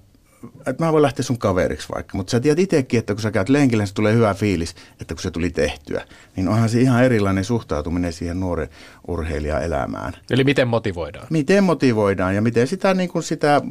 että 0.67 0.85
mä 0.85 0.91
voin 0.91 1.01
lähteä 1.01 1.23
sun 1.23 1.37
kaveriksi 1.37 1.87
vaikka, 1.95 2.17
mutta 2.17 2.31
sä 2.31 2.39
tiedät 2.39 2.59
itsekin, 2.59 2.99
että 2.99 3.13
kun 3.13 3.21
sä 3.21 3.31
käyt 3.31 3.49
lenkillä, 3.49 3.81
niin 3.81 3.87
se 3.87 3.93
tulee 3.93 4.13
hyvä 4.13 4.33
fiilis, 4.33 4.75
että 5.01 5.15
kun 5.15 5.21
se 5.21 5.31
tuli 5.31 5.49
tehtyä, 5.49 6.05
niin 6.35 6.47
onhan 6.47 6.69
se 6.69 6.81
ihan 6.81 7.03
erilainen 7.03 7.45
suhtautuminen 7.45 8.13
siihen 8.13 8.39
nuoren 8.39 8.69
urheilijan 9.07 9.63
elämään. 9.63 10.13
Eli 10.29 10.43
miten 10.43 10.67
motivoidaan? 10.67 11.27
Miten 11.29 11.63
motivoidaan 11.63 12.35
ja 12.35 12.41
miten 12.41 12.67
sitä, 12.67 12.93
niin 12.93 13.09
kuin 13.09 13.23
sitä 13.23 13.61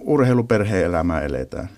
urheiluperheen 0.00 0.84
elämää 0.84 1.20
eletään. 1.20 1.68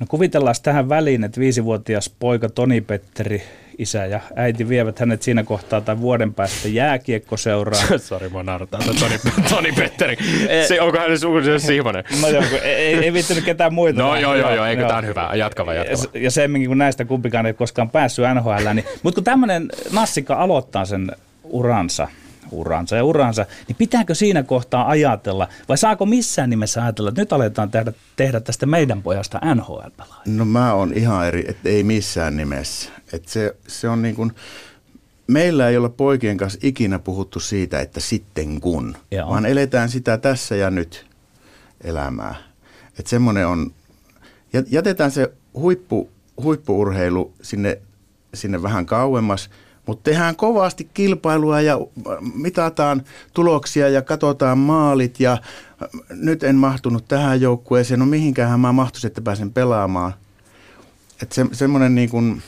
No 0.00 0.06
kuvitellaan 0.08 0.54
tähän 0.62 0.88
väliin, 0.88 1.24
että 1.24 1.40
viisivuotias 1.40 2.10
poika 2.18 2.48
Toni 2.48 2.80
Petteri 2.80 3.42
isä 3.78 4.06
ja 4.06 4.20
äiti 4.36 4.68
vievät 4.68 4.98
hänet 4.98 5.22
siinä 5.22 5.44
kohtaa 5.44 5.80
tai 5.80 6.00
vuoden 6.00 6.34
päästä 6.34 6.68
jääkiekkoseuraan. 6.68 8.00
Sori, 8.00 8.28
mä 8.28 8.42
naurataan. 8.42 8.82
Toni, 8.84 9.18
Toni 9.50 9.72
Petteri. 9.72 10.16
Se, 10.68 10.80
onko 10.80 10.98
hänen 10.98 11.18
sukunsa 11.18 11.58
Sihvonen? 11.58 12.04
No 12.22 12.28
joo, 12.28 12.42
ei, 12.62 12.94
ei 12.94 13.12
viittynyt 13.12 13.44
ketään 13.44 13.74
muita. 13.74 14.02
No 14.02 14.16
joo, 14.16 14.34
joo, 14.34 14.54
joo, 14.54 14.66
eikö 14.66 14.86
tämä 14.86 14.98
on 14.98 15.06
hyvä. 15.06 15.30
Jatka 15.34 15.66
vaan, 15.66 15.76
jatka 15.76 15.94
Ja, 16.14 16.22
ja 16.22 16.30
semminkin, 16.30 16.70
kun 16.70 16.78
näistä 16.78 17.04
kumpikaan 17.04 17.46
ei 17.46 17.54
koskaan 17.54 17.90
päässyt 17.90 18.24
NHL, 18.34 18.74
niin, 18.74 18.84
mutta 19.02 19.14
kun 19.14 19.24
tämmöinen 19.24 19.68
nassikka 19.92 20.34
aloittaa 20.34 20.84
sen 20.84 21.12
uransa, 21.44 22.08
uransa 22.50 22.96
ja 22.96 23.04
uransa, 23.04 23.46
niin 23.68 23.76
pitääkö 23.76 24.14
siinä 24.14 24.42
kohtaa 24.42 24.88
ajatella, 24.88 25.48
vai 25.68 25.78
saako 25.78 26.06
missään 26.06 26.50
nimessä 26.50 26.82
ajatella, 26.82 27.08
että 27.08 27.20
nyt 27.20 27.32
aletaan 27.32 27.70
tehdä, 27.70 27.92
tehdä 28.16 28.40
tästä 28.40 28.66
meidän 28.66 29.02
pojasta 29.02 29.40
nhl 29.54 29.78
No 30.26 30.44
mä 30.44 30.74
oon 30.74 30.92
ihan 30.94 31.26
eri, 31.26 31.44
että 31.48 31.68
ei 31.68 31.82
missään 31.82 32.36
nimessä. 32.36 32.90
Että 33.12 33.30
se, 33.30 33.56
se 33.66 33.88
on 33.88 34.02
niin 34.02 34.14
kuin, 34.14 34.32
meillä 35.26 35.68
ei 35.68 35.76
ole 35.76 35.88
poikien 35.88 36.36
kanssa 36.36 36.58
ikinä 36.62 36.98
puhuttu 36.98 37.40
siitä, 37.40 37.80
että 37.80 38.00
sitten 38.00 38.60
kun, 38.60 38.96
Joo. 39.10 39.28
vaan 39.30 39.46
eletään 39.46 39.88
sitä 39.88 40.18
tässä 40.18 40.56
ja 40.56 40.70
nyt 40.70 41.06
elämää. 41.84 42.34
Että 42.98 43.10
semmoinen 43.10 43.46
on, 43.46 43.72
jätetään 44.66 45.10
se 45.10 45.32
huippu, 45.54 46.10
huippuurheilu 46.42 47.34
sinne, 47.42 47.78
sinne 48.34 48.62
vähän 48.62 48.86
kauemmas– 48.86 49.50
mutta 49.86 50.10
tehdään 50.10 50.36
kovasti 50.36 50.90
kilpailua 50.94 51.60
ja 51.60 51.78
mitataan 52.34 53.02
tuloksia 53.34 53.88
ja 53.88 54.02
katsotaan 54.02 54.58
maalit 54.58 55.20
ja 55.20 55.38
nyt 56.10 56.42
en 56.42 56.56
mahtunut 56.56 57.08
tähän 57.08 57.40
joukkueeseen. 57.40 58.00
No 58.00 58.06
mihinkään 58.06 58.60
mä 58.60 58.72
mahtuisin, 58.72 59.08
että 59.08 59.20
pääsen 59.20 59.52
pelaamaan. 59.52 60.14
Että 61.22 61.34
se, 61.34 61.46
semmoinen 61.52 61.94
niin 61.94 62.10
kuin, 62.10 62.42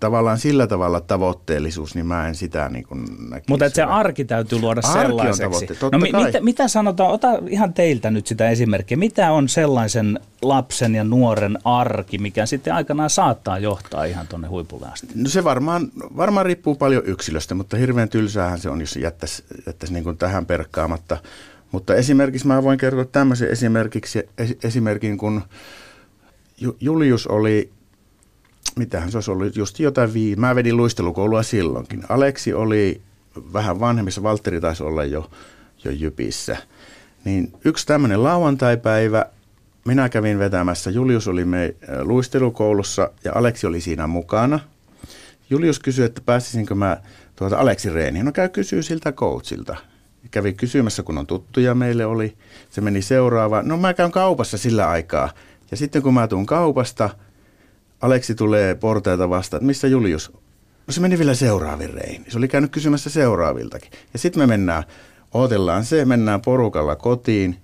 tavallaan 0.00 0.38
sillä 0.38 0.66
tavalla 0.66 1.00
tavoitteellisuus, 1.00 1.94
niin 1.94 2.06
mä 2.06 2.28
en 2.28 2.34
sitä 2.34 2.68
niin 2.68 2.84
kuin 2.84 3.04
näkisi. 3.30 3.50
Mutta 3.50 3.70
se 3.70 3.82
arki 3.82 4.24
täytyy 4.24 4.60
luoda 4.60 4.80
arki 4.84 5.36
sellaiseksi. 5.36 5.84
On 5.84 5.90
no 5.92 5.98
mi- 5.98 6.12
mitä, 6.24 6.40
mitä 6.40 6.68
sanotaan, 6.68 7.10
ota 7.10 7.28
ihan 7.48 7.72
teiltä 7.72 8.10
nyt 8.10 8.26
sitä 8.26 8.50
esimerkkiä. 8.50 8.96
Mitä 8.96 9.32
on 9.32 9.48
sellaisen 9.48 10.20
lapsen 10.42 10.94
ja 10.94 11.04
nuoren 11.04 11.58
arki, 11.64 12.18
mikä 12.18 12.46
sitten 12.46 12.74
aikanaan 12.74 13.10
saattaa 13.10 13.58
johtaa 13.58 14.04
ihan 14.04 14.28
tuonne 14.28 14.48
huipulle 14.48 14.86
asti? 14.92 15.06
No 15.14 15.28
se 15.28 15.44
varmaan, 15.44 15.90
varmaan 16.16 16.46
riippuu 16.46 16.74
paljon 16.74 17.02
yksilöstä, 17.06 17.54
mutta 17.54 17.76
hirveän 17.76 18.08
tylsäähän 18.08 18.58
se 18.58 18.70
on, 18.70 18.80
jos 18.80 18.96
jättäisi, 18.96 19.44
jättäisi 19.66 19.94
niin 19.94 20.04
kuin 20.04 20.16
tähän 20.16 20.46
perkkaamatta. 20.46 21.16
Mutta 21.72 21.94
esimerkiksi 21.94 22.46
mä 22.46 22.62
voin 22.62 22.78
kertoa 22.78 23.04
tämmöisen 23.04 23.48
esimerkiksi, 23.48 24.28
esimerkin, 24.64 25.18
kun 25.18 25.42
Julius 26.80 27.26
oli 27.26 27.70
mitähän 28.76 29.10
se 29.10 29.16
olisi 29.16 29.30
ollut, 29.30 29.56
just 29.56 29.78
jotain 29.78 30.14
vii. 30.14 30.36
Mä 30.36 30.54
vedin 30.54 30.76
luistelukoulua 30.76 31.42
silloinkin. 31.42 32.02
Aleksi 32.08 32.54
oli 32.54 33.00
vähän 33.52 33.80
vanhemmissa, 33.80 34.22
Valtteri 34.22 34.60
taisi 34.60 34.82
olla 34.82 35.04
jo, 35.04 35.30
jo 35.84 35.90
jypissä. 35.90 36.56
Niin 37.24 37.52
yksi 37.64 37.86
tämmöinen 37.86 38.22
lauantaipäivä, 38.22 39.26
minä 39.84 40.08
kävin 40.08 40.38
vetämässä, 40.38 40.90
Julius 40.90 41.28
oli 41.28 41.44
me 41.44 41.74
luistelukoulussa 42.02 43.10
ja 43.24 43.32
Aleksi 43.34 43.66
oli 43.66 43.80
siinä 43.80 44.06
mukana. 44.06 44.60
Julius 45.50 45.78
kysyi, 45.78 46.04
että 46.04 46.20
pääsisinkö 46.26 46.74
mä 46.74 46.96
tuota 47.36 47.58
Aleksi 47.58 47.90
reeniin. 47.90 48.24
No 48.24 48.32
käy 48.32 48.48
kysyä 48.48 48.82
siltä 48.82 49.12
coachilta. 49.12 49.76
Kävi 50.30 50.52
kysymässä, 50.52 51.02
kun 51.02 51.18
on 51.18 51.26
tuttuja 51.26 51.74
meille 51.74 52.06
oli. 52.06 52.36
Se 52.70 52.80
meni 52.80 53.02
seuraava. 53.02 53.62
No 53.62 53.76
mä 53.76 53.94
käyn 53.94 54.10
kaupassa 54.10 54.58
sillä 54.58 54.88
aikaa. 54.88 55.30
Ja 55.70 55.76
sitten 55.76 56.02
kun 56.02 56.14
mä 56.14 56.28
tuun 56.28 56.46
kaupasta– 56.46 57.10
Aleksi 58.04 58.34
tulee 58.34 58.74
portaita 58.74 59.30
vastaan, 59.30 59.58
että 59.58 59.66
missä 59.66 59.88
Julius? 59.88 60.32
No 60.86 60.92
se 60.92 61.00
meni 61.00 61.18
vielä 61.18 61.34
seuraavin 61.34 61.94
rein. 61.94 62.24
Se 62.28 62.38
oli 62.38 62.48
käynyt 62.48 62.70
kysymässä 62.70 63.10
seuraaviltakin. 63.10 63.90
Ja 64.12 64.18
sitten 64.18 64.42
me 64.42 64.46
mennään, 64.46 64.82
odotellaan 65.34 65.84
se, 65.84 66.04
mennään 66.04 66.40
porukalla 66.40 66.96
kotiin, 66.96 67.56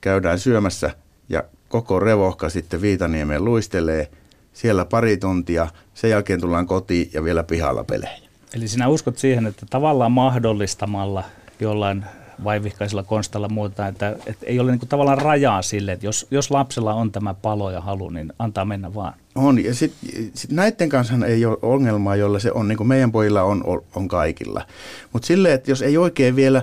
käydään 0.00 0.38
syömässä 0.38 0.90
ja 1.28 1.44
koko 1.68 2.00
revohka 2.00 2.48
sitten 2.48 2.80
Viitaniemeen 2.80 3.44
luistelee. 3.44 4.10
Siellä 4.52 4.84
pari 4.84 5.16
tuntia, 5.16 5.68
sen 5.94 6.10
jälkeen 6.10 6.40
tullaan 6.40 6.66
kotiin 6.66 7.10
ja 7.12 7.24
vielä 7.24 7.42
pihalla 7.42 7.84
pelejä. 7.84 8.18
Eli 8.54 8.68
sinä 8.68 8.88
uskot 8.88 9.18
siihen, 9.18 9.46
että 9.46 9.66
tavallaan 9.70 10.12
mahdollistamalla 10.12 11.24
jollain 11.60 12.04
vaivihkaisella 12.44 13.02
konstalla 13.02 13.48
muuta, 13.48 13.86
että, 13.86 14.16
että 14.26 14.46
ei 14.46 14.60
ole 14.60 14.70
niin 14.70 14.78
kuin 14.78 14.88
tavallaan 14.88 15.18
rajaa 15.18 15.62
sille, 15.62 15.92
että 15.92 16.06
jos, 16.06 16.26
jos 16.30 16.50
lapsella 16.50 16.94
on 16.94 17.12
tämä 17.12 17.34
palo 17.34 17.70
ja 17.70 17.80
halu, 17.80 18.10
niin 18.10 18.32
antaa 18.38 18.64
mennä 18.64 18.94
vaan. 18.94 19.14
On, 19.34 19.64
ja 19.64 19.74
sitten 19.74 20.30
sit 20.34 20.52
näiden 20.52 20.88
kanssa 20.88 21.14
ei 21.26 21.44
ole 21.44 21.58
ongelmaa, 21.62 22.16
jolla 22.16 22.38
se 22.38 22.52
on, 22.52 22.68
niin 22.68 22.76
kuin 22.76 22.88
meidän 22.88 23.12
pojilla 23.12 23.42
on, 23.42 23.64
on 23.94 24.08
kaikilla. 24.08 24.66
Mutta 25.12 25.26
silleen, 25.26 25.54
että 25.54 25.70
jos 25.70 25.82
ei 25.82 25.98
oikein 25.98 26.36
vielä, 26.36 26.62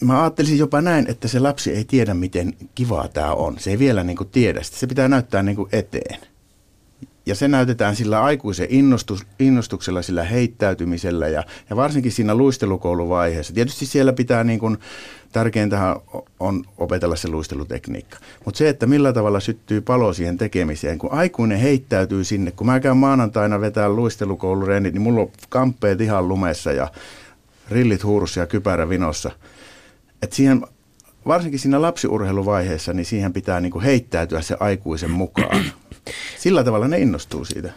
mä 0.00 0.22
ajattelisin 0.22 0.58
jopa 0.58 0.80
näin, 0.80 1.10
että 1.10 1.28
se 1.28 1.38
lapsi 1.38 1.72
ei 1.72 1.84
tiedä, 1.84 2.14
miten 2.14 2.54
kivaa 2.74 3.08
tämä 3.08 3.32
on. 3.34 3.58
Se 3.58 3.70
ei 3.70 3.78
vielä 3.78 4.04
niin 4.04 4.16
kuin 4.16 4.28
tiedä 4.28 4.62
sitä. 4.62 4.78
Se 4.78 4.86
pitää 4.86 5.08
näyttää 5.08 5.42
niin 5.42 5.56
kuin 5.56 5.68
eteen. 5.72 6.20
Ja 7.28 7.34
se 7.34 7.48
näytetään 7.48 7.96
sillä 7.96 8.22
aikuisen 8.22 8.66
innostus, 8.70 9.26
innostuksella, 9.38 10.02
sillä 10.02 10.24
heittäytymisellä 10.24 11.28
ja, 11.28 11.44
ja 11.70 11.76
varsinkin 11.76 12.12
siinä 12.12 12.34
luistelukouluvaiheessa. 12.34 13.54
Tietysti 13.54 13.86
siellä 13.86 14.12
pitää 14.12 14.44
niin 14.44 14.58
kuin, 14.58 14.78
tärkeintähän 15.32 15.96
on 16.40 16.64
opetella 16.78 17.16
se 17.16 17.28
luistelutekniikka. 17.28 18.18
Mutta 18.44 18.58
se, 18.58 18.68
että 18.68 18.86
millä 18.86 19.12
tavalla 19.12 19.40
syttyy 19.40 19.80
palo 19.80 20.12
siihen 20.12 20.38
tekemiseen, 20.38 20.98
kun 20.98 21.12
aikuinen 21.12 21.58
heittäytyy 21.58 22.24
sinne, 22.24 22.50
kun 22.50 22.66
mä 22.66 22.80
käyn 22.80 22.96
maanantaina 22.96 23.60
vetää 23.60 23.88
luistelukoulureenit, 23.88 24.94
niin 24.94 25.02
mulla 25.02 25.20
on 25.20 25.30
kamppeet 25.48 26.00
ihan 26.00 26.28
lumessa 26.28 26.72
ja 26.72 26.88
rillit 27.70 28.04
huurussa 28.04 28.40
ja 28.40 28.46
kypärä 28.46 28.88
vinossa. 28.88 29.30
Et 30.22 30.32
siihen, 30.32 30.66
varsinkin 31.26 31.60
siinä 31.60 31.82
lapsiurheiluvaiheessa, 31.82 32.92
niin 32.92 33.06
siihen 33.06 33.32
pitää 33.32 33.60
niinku 33.60 33.80
heittäytyä 33.80 34.42
se 34.42 34.56
aikuisen 34.60 35.10
mukaan. 35.10 35.64
Sillä 36.38 36.64
tavalla 36.64 36.88
ne 36.88 36.98
innostuu 36.98 37.44
siitä. 37.44 37.70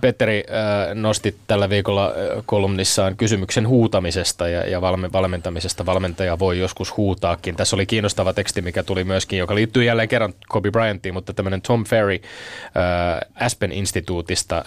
Petteri 0.00 0.44
äh, 0.48 0.94
nosti 0.94 1.36
tällä 1.46 1.70
viikolla 1.70 2.06
äh, 2.06 2.42
kolumnissaan 2.46 3.16
kysymyksen 3.16 3.68
huutamisesta 3.68 4.48
ja, 4.48 4.80
valmentamisesta. 5.12 5.86
Valmentaja 5.86 6.38
voi 6.38 6.58
joskus 6.58 6.96
huutaakin. 6.96 7.56
Tässä 7.56 7.76
oli 7.76 7.86
kiinnostava 7.86 8.32
teksti, 8.32 8.62
mikä 8.62 8.82
tuli 8.82 9.04
myöskin, 9.04 9.38
joka 9.38 9.54
liittyy 9.54 9.84
jälleen 9.84 10.08
kerran 10.08 10.34
Kobe 10.48 10.70
Bryantiin, 10.70 11.14
mutta 11.14 11.32
tämmöinen 11.32 11.62
Tom 11.62 11.84
Ferry 11.84 12.14
äh, 12.14 13.46
Aspen 13.46 13.72
instituutista 13.72 14.64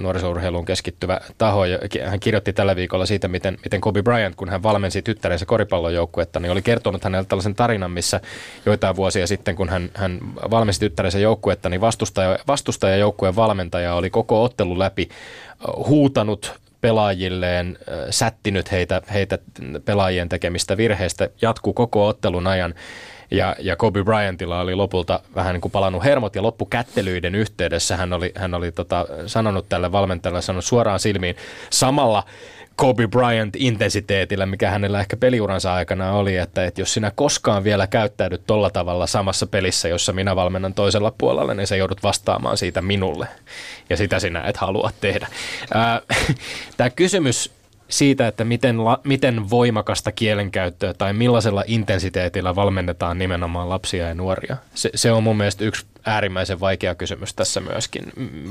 nuorisourheiluun 0.00 0.64
keskittyvä 0.64 1.20
taho. 1.38 1.62
Hän 2.06 2.20
kirjoitti 2.20 2.52
tällä 2.52 2.76
viikolla 2.76 3.06
siitä, 3.06 3.28
miten, 3.28 3.58
miten 3.64 3.80
Kobe 3.80 4.02
Bryant, 4.02 4.34
kun 4.34 4.48
hän 4.48 4.62
valmensi 4.62 5.02
tyttärensä 5.02 5.46
koripallojoukkuetta, 5.46 6.40
niin 6.40 6.52
oli 6.52 6.62
kertonut 6.62 7.04
hänelle 7.04 7.26
tällaisen 7.28 7.54
tarinan, 7.54 7.90
missä 7.90 8.20
joitain 8.66 8.96
vuosia 8.96 9.26
sitten, 9.26 9.56
kun 9.56 9.68
hän, 9.68 9.90
hän 9.94 10.18
valmensi 10.50 10.80
tyttärensä 10.80 11.18
joukkuetta, 11.18 11.68
niin 11.68 11.80
vastustaja, 11.80 12.38
vastustajajoukkueen 12.58 13.36
valmentaja 13.36 13.94
oli 13.94 14.10
koko 14.10 14.42
ottelu 14.42 14.78
läpi 14.78 15.08
huutanut 15.76 16.52
pelaajilleen, 16.80 17.78
sättinyt 18.10 18.72
heitä, 18.72 19.02
heitä 19.12 19.38
pelaajien 19.84 20.28
tekemistä 20.28 20.76
virheistä, 20.76 21.28
jatkuu 21.42 21.72
koko 21.72 22.06
ottelun 22.06 22.46
ajan. 22.46 22.74
Ja, 23.30 23.56
ja 23.58 23.76
Kobe 23.76 24.04
Bryantilla 24.04 24.60
oli 24.60 24.74
lopulta 24.74 25.20
vähän 25.34 25.54
niin 25.54 25.60
kuin 25.60 25.72
palannut 25.72 26.04
hermot 26.04 26.34
ja 26.34 26.42
loppukättelyiden 26.42 27.34
yhteydessä 27.34 27.96
hän 27.96 28.12
oli, 28.12 28.32
hän 28.34 28.54
oli 28.54 28.72
tota, 28.72 29.06
sanonut 29.26 29.68
tälle 29.68 29.92
valmentajalle, 29.92 30.42
sanonut 30.42 30.64
suoraan 30.64 31.00
silmiin 31.00 31.36
samalla 31.70 32.22
Kobe 32.78 33.08
Bryant-intensiteetillä, 33.08 34.46
mikä 34.46 34.70
hänellä 34.70 35.00
ehkä 35.00 35.16
peliuransa 35.16 35.74
aikana 35.74 36.12
oli, 36.12 36.36
että, 36.36 36.64
että 36.64 36.80
jos 36.80 36.94
sinä 36.94 37.12
koskaan 37.14 37.64
vielä 37.64 37.86
käyttäydyt 37.86 38.42
tolla 38.46 38.70
tavalla 38.70 39.06
samassa 39.06 39.46
pelissä, 39.46 39.88
jossa 39.88 40.12
minä 40.12 40.36
valmennan 40.36 40.74
toisella 40.74 41.12
puolella, 41.18 41.54
niin 41.54 41.66
sä 41.66 41.76
joudut 41.76 42.02
vastaamaan 42.02 42.56
siitä 42.56 42.82
minulle. 42.82 43.28
Ja 43.90 43.96
sitä 43.96 44.20
sinä 44.20 44.42
et 44.42 44.56
halua 44.56 44.90
tehdä. 45.00 45.28
Tämä 46.76 46.90
kysymys 46.90 47.57
siitä, 47.88 48.28
että 48.28 48.44
miten, 48.44 48.84
la, 48.84 49.00
miten 49.04 49.50
voimakasta 49.50 50.12
kielenkäyttöä 50.12 50.94
tai 50.94 51.12
millaisella 51.12 51.64
intensiteetillä 51.66 52.56
valmennetaan 52.56 53.18
nimenomaan 53.18 53.68
lapsia 53.68 54.08
ja 54.08 54.14
nuoria. 54.14 54.56
Se, 54.74 54.90
se 54.94 55.12
on 55.12 55.22
mun 55.22 55.36
mielestä 55.36 55.64
yksi 55.64 55.86
äärimmäisen 56.04 56.60
vaikea 56.60 56.94
kysymys 56.94 57.34
tässä 57.34 57.60
myöskin. 57.60 58.02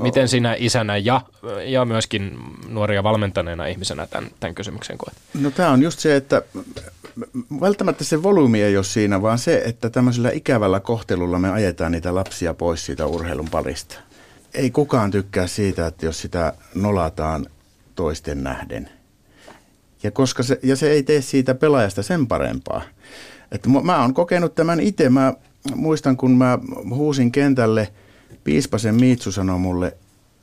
Miten 0.02 0.28
sinä 0.28 0.54
isänä 0.58 0.96
ja, 0.96 1.20
ja 1.64 1.84
myöskin 1.84 2.38
nuoria 2.68 3.02
valmentaneena 3.02 3.66
ihmisenä 3.66 4.06
tämän, 4.06 4.30
tämän 4.40 4.54
kysymyksen 4.54 4.98
koet? 4.98 5.14
No 5.40 5.50
tämä 5.50 5.70
on 5.70 5.82
just 5.82 5.98
se, 5.98 6.16
että 6.16 6.42
välttämättä 7.60 8.04
se 8.04 8.22
volyymi 8.22 8.62
ei 8.62 8.76
ole 8.76 8.84
siinä, 8.84 9.22
vaan 9.22 9.38
se, 9.38 9.62
että 9.64 9.90
tämmöisellä 9.90 10.30
ikävällä 10.30 10.80
kohtelulla 10.80 11.38
me 11.38 11.50
ajetaan 11.50 11.92
niitä 11.92 12.14
lapsia 12.14 12.54
pois 12.54 12.86
siitä 12.86 13.06
urheilun 13.06 13.48
parista. 13.50 13.94
Ei 14.54 14.70
kukaan 14.70 15.10
tykkää 15.10 15.46
siitä, 15.46 15.86
että 15.86 16.06
jos 16.06 16.20
sitä 16.20 16.52
nolataan 16.74 17.46
toisten 17.94 18.44
nähden– 18.44 18.90
ja, 20.02 20.10
koska 20.10 20.42
se, 20.42 20.60
ja 20.62 20.76
se 20.76 20.90
ei 20.90 21.02
tee 21.02 21.22
siitä 21.22 21.54
pelaajasta 21.54 22.02
sen 22.02 22.26
parempaa. 22.26 22.82
Että 23.52 23.68
mä 23.68 24.00
oon 24.00 24.14
kokenut 24.14 24.54
tämän 24.54 24.80
itse. 24.80 25.08
Mä 25.08 25.34
muistan, 25.74 26.16
kun 26.16 26.30
mä 26.30 26.58
huusin 26.90 27.32
kentälle, 27.32 27.92
Piispasen 28.44 28.94
Miitsu 28.94 29.32
sanoi 29.32 29.58
mulle, 29.58 29.96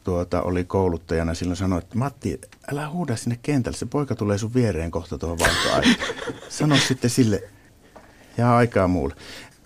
tuota, 0.03 0.41
oli 0.41 0.63
kouluttajana 0.63 1.33
silloin 1.33 1.57
sanoi, 1.57 1.79
että 1.79 1.97
Matti, 1.97 2.41
älä 2.71 2.89
huuda 2.89 3.15
sinne 3.15 3.39
kentälle, 3.41 3.77
se 3.77 3.85
poika 3.85 4.15
tulee 4.15 4.37
sun 4.37 4.53
viereen 4.53 4.91
kohta 4.91 5.17
tuohon 5.17 5.39
vaihtoaikaan. 5.39 5.95
Sano 6.49 6.77
sitten 6.77 7.09
sille, 7.09 7.43
ja 8.37 8.57
aikaa 8.57 8.87
muulle. 8.87 9.15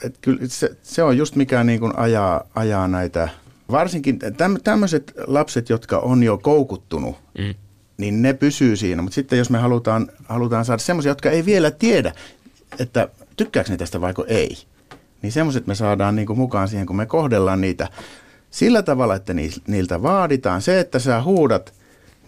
Et 0.03 0.17
kyllä 0.21 0.39
se, 0.47 0.77
se, 0.83 1.03
on 1.03 1.17
just 1.17 1.35
mikä 1.35 1.63
niin 1.63 1.79
kuin 1.79 1.97
ajaa, 1.97 2.43
ajaa 2.55 2.87
näitä, 2.87 3.29
varsinkin 3.71 4.19
tämmöiset 4.63 5.13
lapset, 5.27 5.69
jotka 5.69 5.99
on 5.99 6.23
jo 6.23 6.37
koukuttunut, 6.37 7.15
mm 7.37 7.55
niin 7.99 8.21
ne 8.21 8.33
pysyy 8.33 8.75
siinä. 8.75 9.01
Mutta 9.01 9.15
sitten 9.15 9.39
jos 9.39 9.49
me 9.49 9.57
halutaan, 9.57 10.11
halutaan 10.25 10.65
saada 10.65 10.79
semmoisia, 10.79 11.11
jotka 11.11 11.29
ei 11.29 11.45
vielä 11.45 11.71
tiedä, 11.71 12.13
että 12.79 13.09
tykkääkö 13.37 13.71
ne 13.71 13.77
tästä 13.77 14.01
vaiko 14.01 14.25
ei, 14.27 14.57
niin 15.21 15.31
semmoiset 15.31 15.67
me 15.67 15.75
saadaan 15.75 16.15
niin 16.15 16.27
kuin 16.27 16.39
mukaan 16.39 16.67
siihen, 16.67 16.85
kun 16.85 16.95
me 16.95 17.05
kohdellaan 17.05 17.61
niitä 17.61 17.87
sillä 18.51 18.83
tavalla, 18.83 19.15
että 19.15 19.33
niiltä 19.67 20.01
vaaditaan. 20.01 20.61
Se, 20.61 20.79
että 20.79 20.99
sä 20.99 21.23
huudat, 21.23 21.73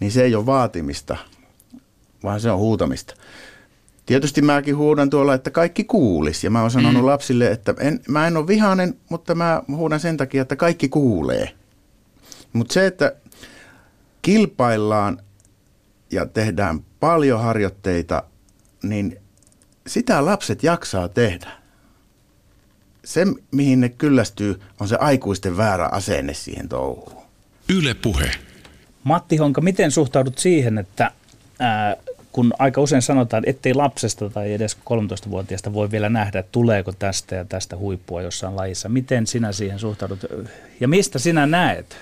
niin 0.00 0.12
se 0.12 0.24
ei 0.24 0.34
ole 0.34 0.46
vaatimista, 0.46 1.16
vaan 2.22 2.40
se 2.40 2.50
on 2.50 2.58
huutamista. 2.58 3.14
Tietysti 4.06 4.42
mäkin 4.42 4.76
huudan 4.76 5.10
tuolla, 5.10 5.34
että 5.34 5.50
kaikki 5.50 5.84
kuulis. 5.84 6.44
Ja 6.44 6.50
mä 6.50 6.60
oon 6.60 6.70
sanonut 6.70 7.02
mm. 7.02 7.06
lapsille, 7.06 7.50
että 7.50 7.74
en, 7.78 8.00
mä 8.08 8.26
en 8.26 8.36
ole 8.36 8.46
vihainen, 8.46 8.94
mutta 9.08 9.34
mä 9.34 9.62
huudan 9.76 10.00
sen 10.00 10.16
takia, 10.16 10.42
että 10.42 10.56
kaikki 10.56 10.88
kuulee. 10.88 11.50
Mutta 12.52 12.74
se, 12.74 12.86
että 12.86 13.12
kilpaillaan 14.22 15.22
ja 16.12 16.26
tehdään 16.26 16.80
paljon 17.00 17.40
harjoitteita, 17.40 18.22
niin 18.82 19.18
sitä 19.86 20.24
lapset 20.24 20.62
jaksaa 20.62 21.08
tehdä. 21.08 21.50
Se, 23.04 23.26
mihin 23.50 23.80
ne 23.80 23.88
kyllästyy, 23.88 24.60
on 24.80 24.88
se 24.88 24.96
aikuisten 24.96 25.56
väärä 25.56 25.88
asenne 25.92 26.34
siihen 26.34 26.68
touhuun. 26.68 27.22
Yle 27.68 27.94
puhe. 27.94 28.30
Matti 29.04 29.36
Honka, 29.36 29.60
miten 29.60 29.90
suhtaudut 29.90 30.38
siihen, 30.38 30.78
että 30.78 31.10
ää, 31.58 31.96
kun 32.32 32.52
aika 32.58 32.80
usein 32.80 33.02
sanotaan, 33.02 33.42
ettei 33.46 33.74
lapsesta 33.74 34.30
tai 34.30 34.52
edes 34.52 34.76
13-vuotiaasta 34.76 35.72
voi 35.72 35.90
vielä 35.90 36.08
nähdä, 36.08 36.38
että 36.38 36.52
tuleeko 36.52 36.92
tästä 36.92 37.34
ja 37.34 37.44
tästä 37.44 37.76
huippua 37.76 38.22
jossain 38.22 38.56
lajissa. 38.56 38.88
Miten 38.88 39.26
sinä 39.26 39.52
siihen 39.52 39.78
suhtaudut 39.78 40.24
ja 40.80 40.88
mistä 40.88 41.18
sinä 41.18 41.46
näet? 41.46 41.96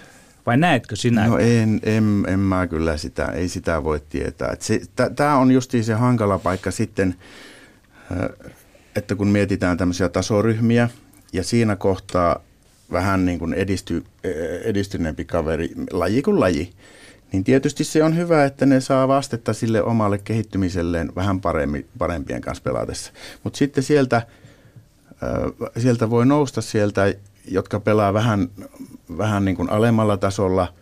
Vai 0.46 0.56
näetkö 0.56 0.96
sinä? 0.96 1.26
No 1.26 1.38
en, 1.38 1.80
en, 1.82 2.24
en 2.28 2.38
mä 2.38 2.66
kyllä 2.66 2.96
sitä, 2.96 3.26
ei 3.26 3.48
sitä 3.48 3.84
voi 3.84 4.00
tietää. 4.08 4.56
Tämä 5.16 5.36
on 5.36 5.50
justiin 5.50 5.84
se 5.84 5.94
hankala 5.94 6.38
paikka 6.38 6.70
sitten, 6.70 7.14
että 8.96 9.14
kun 9.14 9.28
mietitään 9.28 9.76
tämmöisiä 9.76 10.08
tasoryhmiä 10.08 10.90
ja 11.32 11.44
siinä 11.44 11.76
kohtaa 11.76 12.40
vähän 12.92 13.24
niin 13.24 13.38
kuin 13.38 13.54
edisty, 13.54 14.04
edistyneempi 14.64 15.24
kaveri, 15.24 15.70
laji 15.90 16.22
kuin 16.22 16.40
laji, 16.40 16.72
niin 17.32 17.44
tietysti 17.44 17.84
se 17.84 18.04
on 18.04 18.16
hyvä, 18.16 18.44
että 18.44 18.66
ne 18.66 18.80
saa 18.80 19.08
vastetta 19.08 19.52
sille 19.52 19.82
omalle 19.82 20.18
kehittymiselleen 20.18 21.12
vähän 21.14 21.40
paremmin, 21.40 21.86
parempien 21.98 22.40
kanssa 22.40 22.62
pelatessa. 22.62 23.12
Mutta 23.44 23.56
sitten 23.56 23.84
sieltä, 23.84 24.22
sieltä 25.78 26.10
voi 26.10 26.26
nousta 26.26 26.60
sieltä, 26.60 27.14
jotka 27.48 27.80
pelaa 27.80 28.14
vähän 28.14 28.48
vähän 29.18 29.44
niin 29.44 29.56
kuin 29.56 29.70
alemmalla 29.70 30.16
tasolla. 30.16 30.74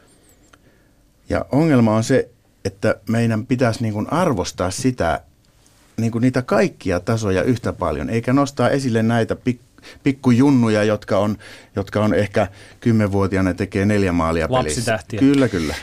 Ja 1.28 1.44
ongelma 1.52 1.96
on 1.96 2.04
se, 2.04 2.30
että 2.64 3.00
meidän 3.08 3.46
pitäisi 3.46 3.82
niin 3.82 3.94
kuin 3.94 4.12
arvostaa 4.12 4.70
sitä, 4.70 5.20
niin 5.96 6.12
kuin 6.12 6.22
niitä 6.22 6.42
kaikkia 6.42 7.00
tasoja 7.00 7.42
yhtä 7.42 7.72
paljon, 7.72 8.10
eikä 8.10 8.32
nostaa 8.32 8.70
esille 8.70 9.02
näitä 9.02 9.36
pik- 9.48 9.67
pikkujunnuja, 10.02 10.84
jotka 10.84 11.18
on, 11.18 11.36
jotka 11.76 12.04
on 12.04 12.14
ehkä 12.14 12.46
kymmenvuotiaana 12.80 13.54
tekee 13.54 13.84
neljä 13.84 14.12
maalia 14.12 14.48
pelissä. 14.48 14.98
Kyllä, 15.18 15.48
kyllä. 15.48 15.74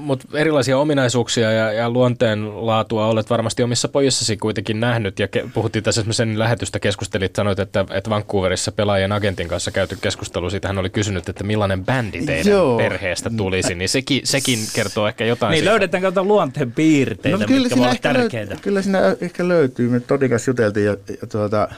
Mutta 0.00 0.28
erilaisia 0.38 0.78
ominaisuuksia 0.78 1.52
ja, 1.52 1.72
ja 1.72 1.90
luonteenlaatua 1.90 3.06
olet 3.06 3.30
varmasti 3.30 3.62
omissa 3.62 3.88
pojissasi 3.88 4.36
kuitenkin 4.36 4.80
nähnyt. 4.80 5.18
Ja 5.18 5.28
ke, 5.28 5.44
puhuttiin 5.54 5.82
tässä 5.82 6.04
sen 6.10 6.38
lähetystä, 6.38 6.80
keskustelit, 6.80 7.36
sanoit, 7.36 7.58
että, 7.58 7.84
että 7.94 8.10
Vancouverissa 8.10 8.72
pelaajien 8.72 9.12
agentin 9.12 9.48
kanssa 9.48 9.70
käyty 9.70 9.98
keskustelu. 10.00 10.50
Siitä 10.50 10.68
hän 10.68 10.78
oli 10.78 10.90
kysynyt, 10.90 11.28
että 11.28 11.44
millainen 11.44 11.84
bändi 11.84 12.26
teidän 12.26 12.52
Joo. 12.52 12.76
perheestä 12.76 13.30
tulisi. 13.36 13.74
Niin 13.74 13.88
sekin, 13.88 14.20
sekin 14.24 14.58
kertoo 14.74 15.08
ehkä 15.08 15.24
jotain 15.24 15.50
Niin, 15.50 15.58
siitä. 15.58 15.70
löydetäänkö 15.70 16.06
jotain 16.06 16.28
luonteen 16.28 16.72
piirteitä, 16.72 17.38
no, 17.38 17.46
kyllä 17.46 17.62
mitkä 17.62 17.76
voivat 17.76 18.00
tärkeitä? 18.00 18.38
Löytyy, 18.38 18.62
kyllä 18.62 18.82
siinä 18.82 19.16
ehkä 19.20 19.48
löytyy. 19.48 19.88
Me 19.88 20.00
Todikas 20.00 20.46
juteltiin 20.48 20.86
ja, 20.86 20.96
ja 21.20 21.26
tuota, 21.26 21.68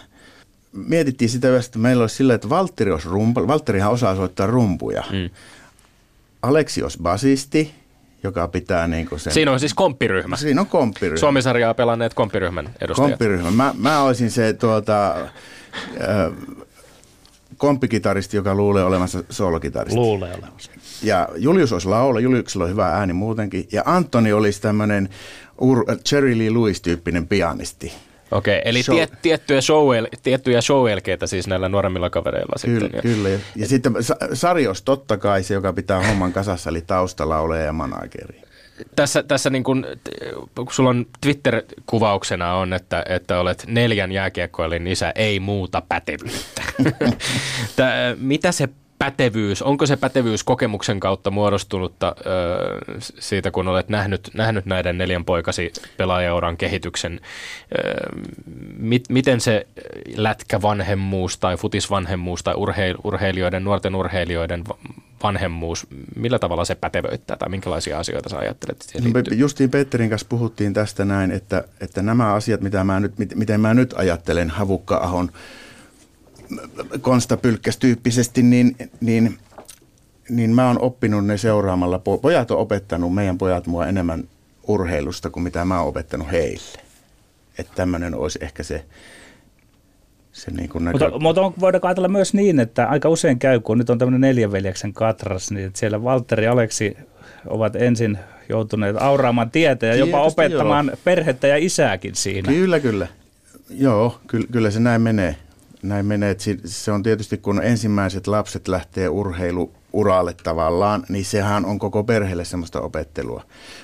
mietittiin 0.72 1.28
sitä 1.28 1.48
yhdessä, 1.48 1.68
että 1.68 1.78
meillä 1.78 2.02
olisi 2.02 2.16
sillä, 2.16 2.34
että 2.34 2.48
Valtteri 2.48 2.90
olisi 2.90 3.08
rumpa, 3.08 3.46
Valtterihan 3.46 3.92
osaa 3.92 4.16
soittaa 4.16 4.46
rumpuja. 4.46 5.04
Mm. 5.10 5.30
Aleksi 6.42 6.82
olisi 6.82 6.98
basisti, 7.02 7.74
joka 8.22 8.48
pitää 8.48 8.88
niin 8.88 9.08
kuin 9.08 9.20
sen... 9.20 9.32
Siinä 9.32 9.52
on 9.52 9.60
siis 9.60 9.74
komppiryhmä. 9.74 10.36
Siinä 10.36 10.60
on 10.60 10.66
komppiryhmä. 10.66 11.20
Suomi-sarjaa 11.20 11.74
pelanneet 11.74 12.14
komppiryhmän 12.14 12.70
edustajat. 12.80 13.08
Komppiryhmä. 13.10 13.50
Mä, 13.50 13.74
mä 13.78 14.02
olisin 14.02 14.30
se 14.30 14.52
tuota, 14.52 15.14
äh, 15.16 16.32
komppikitaristi, 17.56 18.36
joka 18.36 18.54
luulee 18.54 18.84
olevansa 18.84 19.24
solokitaristi. 19.30 19.96
Luulee 19.96 20.34
olevansa. 20.34 20.70
ja 21.02 21.28
Julius 21.36 21.72
olisi 21.72 21.88
laula, 21.88 22.20
Juliuksella 22.20 22.64
on 22.64 22.70
hyvä 22.70 22.88
ääni 22.88 23.12
muutenkin, 23.12 23.68
ja 23.72 23.82
Antoni 23.86 24.32
olisi 24.32 24.62
tämmöinen 24.62 25.08
Ur- 25.62 25.96
Cherry 26.04 26.38
Lee 26.38 26.50
Lewis-tyyppinen 26.50 27.26
pianisti. 27.28 27.92
Okei, 28.30 28.62
eli 28.64 28.82
Show. 28.82 28.96
tie, 28.96 29.08
tiettyjä, 29.22 29.60
show, 29.60 29.88
tiettyjä 30.22 30.60
show-elkeitä 30.60 31.26
siis 31.26 31.46
näillä 31.46 31.68
nuoremmilla 31.68 32.10
kavereilla 32.10 32.54
Kyllä, 32.64 32.80
sitten. 32.80 32.96
Ja- 32.98 33.02
kyllä. 33.02 33.28
Ja, 33.28 33.38
ja 33.56 33.66
sitten 33.68 33.92
Sa- 34.00 34.16
Sari 34.32 34.66
olisi 34.66 34.84
totta 34.84 35.16
kai 35.16 35.42
se, 35.42 35.54
joka 35.54 35.72
pitää 35.72 36.06
homman 36.06 36.32
kasassa, 36.32 36.70
eli 36.70 36.80
taustalauleja 36.80 37.64
ja 37.64 37.72
manageri. 37.72 38.42
Tässä, 38.96 39.22
tässä 39.22 39.50
niin 39.50 39.64
kun, 39.64 39.86
kun 40.54 40.66
sulla 40.70 40.90
on 40.90 41.06
Twitter-kuvauksena 41.20 42.54
on, 42.54 42.72
että, 42.72 43.04
että 43.08 43.40
olet 43.40 43.64
neljän 43.66 44.12
jääkiekkoilin 44.12 44.86
isä, 44.86 45.12
ei 45.14 45.40
muuta 45.40 45.82
pätevyyttä. 45.88 46.62
Tää, 47.76 48.16
mitä 48.18 48.52
se 48.52 48.68
pätevyys, 49.04 49.62
onko 49.62 49.86
se 49.86 49.96
pätevyys 49.96 50.44
kokemuksen 50.44 51.00
kautta 51.00 51.30
muodostunutta 51.30 52.16
ö, 52.18 53.00
siitä, 53.18 53.50
kun 53.50 53.68
olet 53.68 53.88
nähnyt, 53.88 54.30
nähnyt 54.34 54.66
näiden 54.66 54.98
neljän 54.98 55.24
poikasi 55.24 55.72
pelaajauran 55.96 56.56
kehityksen? 56.56 57.20
Ö, 57.78 57.80
mit, 58.78 59.04
miten 59.08 59.40
se 59.40 59.66
lätkävanhemmuus 60.16 61.38
tai 61.38 61.56
futisvanhemmuus 61.56 62.42
tai 62.42 62.54
urheil, 62.54 62.96
urheilijoiden, 63.04 63.64
nuorten 63.64 63.94
urheilijoiden 63.94 64.64
va- 64.68 64.78
vanhemmuus, 65.22 65.86
millä 66.16 66.38
tavalla 66.38 66.64
se 66.64 66.74
pätevöittää 66.74 67.36
tai 67.36 67.48
minkälaisia 67.48 67.98
asioita 67.98 68.28
sä 68.28 68.38
ajattelet? 68.38 68.84
No, 68.94 69.36
justiin 69.36 69.70
Petterin 69.70 70.10
kanssa 70.10 70.26
puhuttiin 70.28 70.74
tästä 70.74 71.04
näin, 71.04 71.30
että, 71.30 71.64
että 71.80 72.02
nämä 72.02 72.32
asiat, 72.32 72.60
mitä 72.60 72.84
mä 72.84 73.00
nyt, 73.00 73.18
mit- 73.18 73.34
miten 73.34 73.60
mä 73.60 73.74
nyt 73.74 73.94
ajattelen 73.96 74.50
Havukka-ahon 74.50 75.30
Konsta 77.00 77.36
Pylkkäs 77.36 77.76
tyyppisesti, 77.76 78.42
niin, 78.42 78.76
niin, 79.00 79.38
niin 80.28 80.54
mä 80.54 80.66
oon 80.66 80.80
oppinut 80.80 81.26
ne 81.26 81.38
seuraamalla. 81.38 81.98
Po- 81.98 82.20
Pojat 82.20 82.50
on 82.50 82.58
opettanut, 82.58 83.14
meidän 83.14 83.38
pojat 83.38 83.66
mua 83.66 83.86
enemmän 83.86 84.24
urheilusta 84.68 85.30
kuin 85.30 85.42
mitä 85.42 85.64
mä 85.64 85.78
oon 85.78 85.88
opettanut 85.88 86.30
heille. 86.32 86.82
Että 87.58 87.72
tämmöinen 87.76 88.14
olisi 88.14 88.38
ehkä 88.42 88.62
se, 88.62 88.84
se 90.32 90.50
niin 90.50 90.68
kuin 90.68 90.84
näkö... 90.84 90.98
Mutta, 90.98 91.18
mutta 91.18 91.40
on, 91.40 91.54
voidaanko 91.60 91.88
ajatella 91.88 92.08
myös 92.08 92.34
niin, 92.34 92.60
että 92.60 92.86
aika 92.86 93.08
usein 93.08 93.38
käy, 93.38 93.60
kun 93.60 93.78
nyt 93.78 93.90
on 93.90 93.98
tämmöinen 93.98 94.20
neljänveljeksen 94.20 94.92
katras, 94.92 95.50
niin 95.50 95.66
että 95.66 95.78
siellä 95.78 96.02
Valtteri 96.04 96.44
ja 96.44 96.52
Aleksi 96.52 96.96
ovat 97.46 97.76
ensin 97.76 98.18
joutuneet 98.48 98.96
auraamaan 98.98 99.50
tietä 99.50 99.86
ja 99.86 99.94
jopa 99.94 100.18
Tietysti 100.18 100.32
opettamaan 100.32 100.86
joo. 100.86 100.96
perhettä 101.04 101.46
ja 101.46 101.56
isääkin 101.56 102.14
siinä. 102.14 102.52
Kyllä, 102.52 102.80
kyllä. 102.80 103.06
Joo, 103.70 104.20
kyllä, 104.26 104.46
kyllä 104.52 104.70
se 104.70 104.80
näin 104.80 105.02
menee. 105.02 105.36
Näin 105.82 106.06
menee. 106.06 106.36
Se 106.64 106.92
on 106.92 107.02
tietysti, 107.02 107.38
kun 107.38 107.62
ensimmäiset 107.62 108.26
lapset 108.26 108.68
lähtee 108.68 109.08
urheiluuralle 109.08 110.34
tavallaan, 110.42 111.04
niin 111.08 111.24
sehän 111.24 111.64
on 111.64 111.78
koko 111.78 112.04
perheelle 112.04 112.44
semmoista 112.44 112.80
opettelua. 112.80 113.42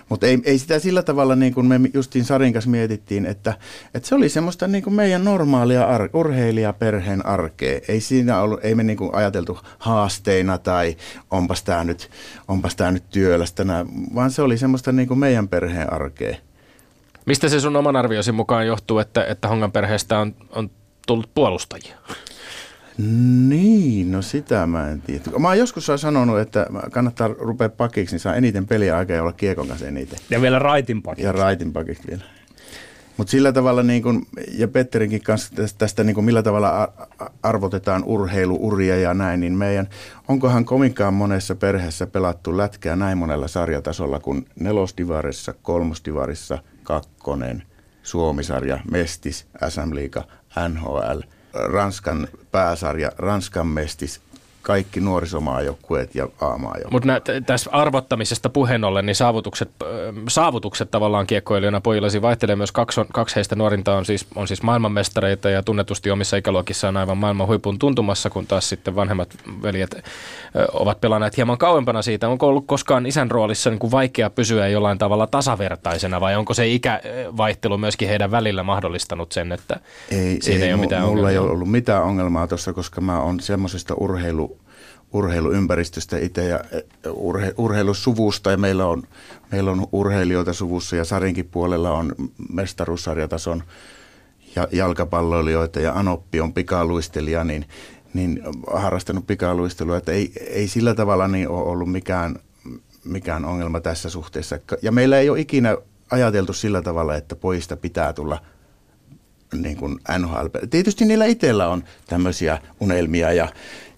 Mutta 0.08 0.26
ei, 0.26 0.38
ei 0.44 0.58
sitä 0.58 0.78
sillä 0.78 1.02
tavalla, 1.02 1.36
niin 1.36 1.54
kuin 1.54 1.66
me 1.66 1.80
justiin 1.94 2.24
Sarin 2.24 2.52
kanssa 2.52 2.70
mietittiin, 2.70 3.26
että, 3.26 3.54
että 3.94 4.08
se 4.08 4.14
oli 4.14 4.28
semmoista 4.28 4.68
niin 4.68 4.84
kuin 4.84 4.94
meidän 4.94 5.24
normaalia 5.24 5.84
ar- 5.84 6.10
urheilijaperheen 6.12 7.26
arkea. 7.26 7.80
Ei 7.88 8.00
siinä 8.00 8.40
ollut, 8.40 8.64
ei 8.64 8.74
me 8.74 8.82
niin 8.82 8.98
kuin 8.98 9.14
ajateltu 9.14 9.58
haasteina 9.78 10.58
tai 10.58 10.96
onpas 11.30 11.64
tämä 11.64 11.84
nyt, 11.84 12.10
onpas 12.48 12.76
tää 12.76 12.92
nyt 12.92 13.10
työlästä, 13.10 13.64
vaan 14.14 14.30
se 14.30 14.42
oli 14.42 14.58
semmoista 14.58 14.92
niin 14.92 15.08
kuin 15.08 15.18
meidän 15.18 15.48
perheen 15.48 15.92
arkea. 15.92 16.36
Mistä 17.26 17.48
se 17.48 17.60
sun 17.60 17.76
oman 17.76 17.96
arviosi 17.96 18.32
mukaan 18.32 18.66
johtuu, 18.66 18.98
että, 18.98 19.24
että 19.24 19.48
Hongan 19.48 19.72
perheestä 19.72 20.18
on, 20.18 20.34
on 20.50 20.70
tullut 21.06 21.30
puolustajia? 21.34 21.96
Niin, 23.48 24.12
no 24.12 24.22
sitä 24.22 24.66
mä 24.66 24.88
en 24.88 25.02
tiedä. 25.02 25.22
Mä 25.38 25.48
oon 25.48 25.58
joskus 25.58 25.90
sanonut, 25.96 26.38
että 26.38 26.66
kannattaa 26.92 27.28
rupea 27.28 27.68
pakiksi, 27.68 28.14
niin 28.14 28.20
saa 28.20 28.34
eniten 28.34 28.66
peliaikaa 28.66 29.16
ja 29.16 29.22
olla 29.22 29.32
kiekon 29.32 29.68
kanssa 29.68 29.86
eniten. 29.86 30.18
Ja 30.30 30.40
vielä 30.40 30.58
raitin 30.58 31.02
paki. 31.02 31.22
Ja 31.22 31.32
raitin 31.32 31.72
pakiksi 31.72 32.02
vielä. 32.08 32.22
Mutta 33.16 33.30
sillä 33.30 33.52
tavalla, 33.52 33.82
niin 33.82 34.02
kun, 34.02 34.26
ja 34.52 34.68
Petterinkin 34.68 35.22
kanssa 35.22 35.54
tästä, 35.54 35.78
tästä 35.78 36.04
niin 36.04 36.14
kun 36.14 36.24
millä 36.24 36.42
tavalla 36.42 36.92
arvotetaan 37.42 38.04
urheiluuria 38.04 38.96
ja 38.96 39.14
näin, 39.14 39.40
niin 39.40 39.52
meidän, 39.52 39.88
onkohan 40.28 40.64
kominkaan 40.64 41.14
monessa 41.14 41.54
perheessä 41.54 42.06
pelattu 42.06 42.56
lätkää 42.56 42.96
näin 42.96 43.18
monella 43.18 43.48
sarjatasolla 43.48 44.20
kuin 44.20 44.48
nelosdivarissa, 44.60 45.54
kolmosdivarissa, 45.62 46.58
kakkonen, 46.82 47.62
Suomisarja, 48.02 48.80
Mestis, 48.90 49.46
SM 49.68 49.94
Liiga, 49.94 50.22
NHL, 50.68 51.20
Ranskan 51.72 52.28
pääsarja, 52.52 53.12
Ranskan 53.18 53.66
Mestis, 53.66 54.20
kaikki 54.66 55.00
nuorisomaajoukkueet 55.00 56.14
ja 56.14 56.28
A-maajoukkueet. 56.40 56.90
Mutta 56.92 57.12
tässä 57.46 57.70
arvottamisesta 57.72 58.48
puheen 58.48 58.84
ollen, 58.84 59.06
niin 59.06 59.16
saavutukset, 59.16 59.70
saavutukset 60.28 60.90
tavallaan 60.90 61.26
kiekkoilijana 61.26 61.80
pojillasi 61.80 62.22
vaihtelee 62.22 62.56
myös. 62.56 62.72
Kaksi, 62.72 63.00
on, 63.00 63.06
kaksi 63.12 63.36
heistä 63.36 63.56
nuorinta 63.56 63.96
on 63.96 64.04
siis, 64.04 64.26
on 64.34 64.48
siis 64.48 64.62
maailmanmestareita 64.62 65.50
ja 65.50 65.62
tunnetusti 65.62 66.10
omissa 66.10 66.36
ikäluokissaan 66.36 66.96
aivan 66.96 67.18
maailman 67.18 67.46
huipun 67.46 67.78
tuntumassa, 67.78 68.30
kun 68.30 68.46
taas 68.46 68.68
sitten 68.68 68.96
vanhemmat 68.96 69.28
veljet 69.62 69.96
ovat 70.72 71.00
pelanneet 71.00 71.36
hieman 71.36 71.58
kauempana 71.58 72.02
siitä. 72.02 72.28
Onko 72.28 72.48
ollut 72.48 72.66
koskaan 72.66 73.06
isän 73.06 73.30
roolissa 73.30 73.70
niin 73.70 73.78
kuin 73.78 73.90
vaikea 73.90 74.30
pysyä 74.30 74.68
jollain 74.68 74.98
tavalla 74.98 75.26
tasavertaisena 75.26 76.20
vai 76.20 76.36
onko 76.36 76.54
se 76.54 76.68
ikävaihtelu 76.68 77.78
myöskin 77.78 78.08
heidän 78.08 78.30
välillä 78.30 78.62
mahdollistanut 78.62 79.32
sen, 79.32 79.52
että 79.52 79.80
Ei, 80.10 80.38
siinä 80.40 80.60
ei, 80.64 80.68
ei 80.68 80.74
ole 80.74 80.80
mitään 80.80 81.02
mulla 81.02 81.16
ei 81.16 81.22
ongelmia? 81.22 81.40
ole 81.42 81.50
ollut 81.50 81.70
mitään 81.70 82.02
ongelmaa 82.02 82.46
tuossa, 82.46 82.72
koska 82.72 83.00
mä 83.00 83.20
oon 83.20 83.40
semmoisesta 83.40 83.94
urheilu, 83.94 84.55
urheiluympäristöstä 85.16 86.18
itse 86.18 86.44
ja 86.48 86.60
eh, 86.72 86.82
urhe, 87.14 87.54
urheilusuvusta 87.58 88.50
ja 88.50 88.56
meillä 88.56 88.86
on, 88.86 89.02
meillä 89.52 89.70
on 89.70 89.86
urheilijoita 89.92 90.52
suvussa 90.52 90.96
ja 90.96 91.04
Sarinkin 91.04 91.48
puolella 91.48 91.90
on 91.92 92.14
mestaruussarjatason 92.52 93.62
ja 94.56 94.68
jalkapalloilijoita 94.72 95.80
ja 95.80 95.92
Anoppi 95.92 96.40
on 96.40 96.52
pikaluistelija, 96.52 97.44
niin, 97.44 97.66
niin 98.14 98.42
harrastanut 98.72 99.26
pikaluistelua, 99.26 99.96
että 99.96 100.12
ei, 100.12 100.32
ei 100.50 100.68
sillä 100.68 100.94
tavalla 100.94 101.28
niin 101.28 101.48
ole 101.48 101.64
ollut 101.64 101.92
mikään, 101.92 102.36
mikään 103.04 103.44
ongelma 103.44 103.80
tässä 103.80 104.10
suhteessa. 104.10 104.58
Ja 104.82 104.92
meillä 104.92 105.18
ei 105.18 105.30
ole 105.30 105.40
ikinä 105.40 105.76
ajateltu 106.10 106.52
sillä 106.52 106.82
tavalla, 106.82 107.14
että 107.14 107.36
pojista 107.36 107.76
pitää 107.76 108.12
tulla 108.12 108.38
niin 109.54 109.76
kuin 109.76 109.98
NHL. 110.18 110.46
Tietysti 110.70 111.04
niillä 111.04 111.24
itsellä 111.24 111.68
on 111.68 111.84
tämmöisiä 112.06 112.58
unelmia 112.80 113.32
ja, 113.32 113.48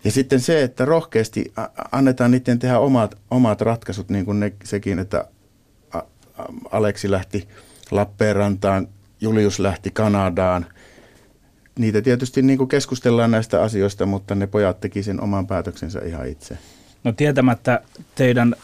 ja 0.08 0.12
sitten 0.12 0.40
se, 0.40 0.62
että 0.62 0.84
rohkeasti 0.84 1.52
annetaan 1.92 2.30
niiden 2.30 2.58
tehdä 2.58 2.78
omat, 2.78 3.18
omat 3.30 3.60
ratkaisut, 3.60 4.08
niin 4.08 4.24
kuin 4.24 4.40
ne, 4.40 4.52
sekin, 4.64 4.98
että 4.98 5.24
Aleksi 6.70 7.10
lähti 7.10 7.48
Lappeenrantaan, 7.90 8.88
Julius 9.20 9.58
lähti 9.58 9.90
Kanadaan. 9.90 10.66
Niitä 11.78 12.02
tietysti 12.02 12.42
niin 12.42 12.58
kuin 12.58 12.68
keskustellaan 12.68 13.30
näistä 13.30 13.62
asioista, 13.62 14.06
mutta 14.06 14.34
ne 14.34 14.46
pojat 14.46 14.80
teki 14.80 15.02
sen 15.02 15.20
oman 15.20 15.46
päätöksensä 15.46 16.00
ihan 16.04 16.28
itse. 16.28 16.58
No 17.04 17.12
tietämättä 17.12 17.80
teidän 18.14 18.54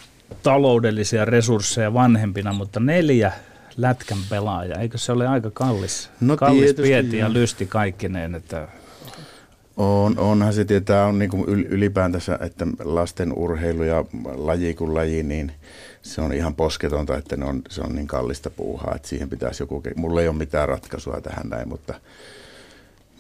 taloudellisia 0.43 1.25
resursseja 1.25 1.95
vanhempina, 1.95 2.53
mutta 2.53 2.81
neljä 2.81 3.33
lätkän 3.77 4.19
pelaaja, 4.31 4.81
eikö 4.81 4.99
se 4.99 5.13
ole 5.13 5.29
aika 5.29 5.51
kallis? 5.51 6.11
No 6.21 6.37
kallis 6.37 6.61
tietysti, 6.61 6.83
pieti 6.83 7.19
ja 7.19 7.33
lysti 7.33 7.67
kaikkineen, 7.67 8.35
että 8.35 8.69
On, 9.77 10.19
onhan 10.19 10.53
se 10.53 10.65
tietää, 10.65 11.07
on 11.07 11.19
niin 11.19 11.45
ylipäätänsä, 11.47 12.39
että 12.41 12.67
lasten 12.85 13.33
urheilu 13.33 13.83
ja 13.83 14.05
laji 14.35 14.75
kuin 14.75 14.95
laji, 14.95 15.23
niin 15.23 15.53
se 16.03 16.21
on 16.21 16.33
ihan 16.33 16.55
posketonta, 16.55 17.17
että 17.17 17.37
ne 17.37 17.45
on, 17.45 17.63
se 17.69 17.81
on 17.81 17.95
niin 17.95 18.07
kallista 18.07 18.51
puuhaa, 18.51 18.95
että 18.95 19.09
siihen 19.09 19.31
pitäisi 19.31 19.63
joku, 19.63 19.83
mulla 19.97 20.23
ei 20.23 20.29
ole 20.29 20.37
mitään 20.37 20.69
ratkaisua 20.69 21.21
tähän 21.21 21.49
näin, 21.49 21.69
mutta, 21.69 21.95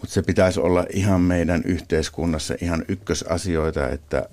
mutta 0.00 0.14
se 0.14 0.22
pitäisi 0.22 0.60
olla 0.60 0.86
ihan 0.92 1.20
meidän 1.20 1.62
yhteiskunnassa 1.64 2.54
ihan 2.60 2.84
ykkösasioita, 2.88 3.88
että, 3.88 4.28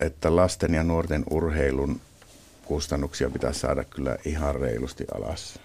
että 0.00 0.36
lasten 0.36 0.74
ja 0.74 0.84
nuorten 0.84 1.24
urheilun 1.30 2.00
kustannuksia 2.64 3.30
pitäisi 3.30 3.60
saada 3.60 3.84
kyllä 3.84 4.16
ihan 4.24 4.54
reilusti 4.54 5.04
alas. 5.14 5.58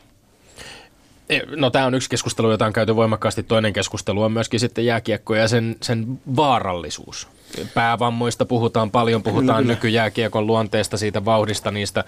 No 1.56 1.70
tämä 1.70 1.86
on 1.86 1.96
yksi 1.96 2.10
keskustelu, 2.10 2.52
jota 2.52 2.66
on 2.66 2.74
käyty 2.74 2.96
voimakkaasti. 2.96 3.44
Toinen 3.44 3.74
keskustelu 3.74 4.24
on 4.24 4.32
myöskin 4.32 4.60
sitten 4.60 4.86
jääkiekko 4.86 5.36
ja 5.36 5.48
sen, 5.48 5.76
sen 5.82 6.20
vaarallisuus. 6.36 7.28
Päävammoista 7.74 8.46
puhutaan 8.46 8.92
paljon, 8.92 9.24
puhutaan 9.24 9.64
Kyllä, 9.64 9.74
nykyjääkiekon 9.74 10.48
luonteesta, 10.48 10.98
siitä 10.98 11.26
vauhdista, 11.26 11.72
niistä 11.72 12.04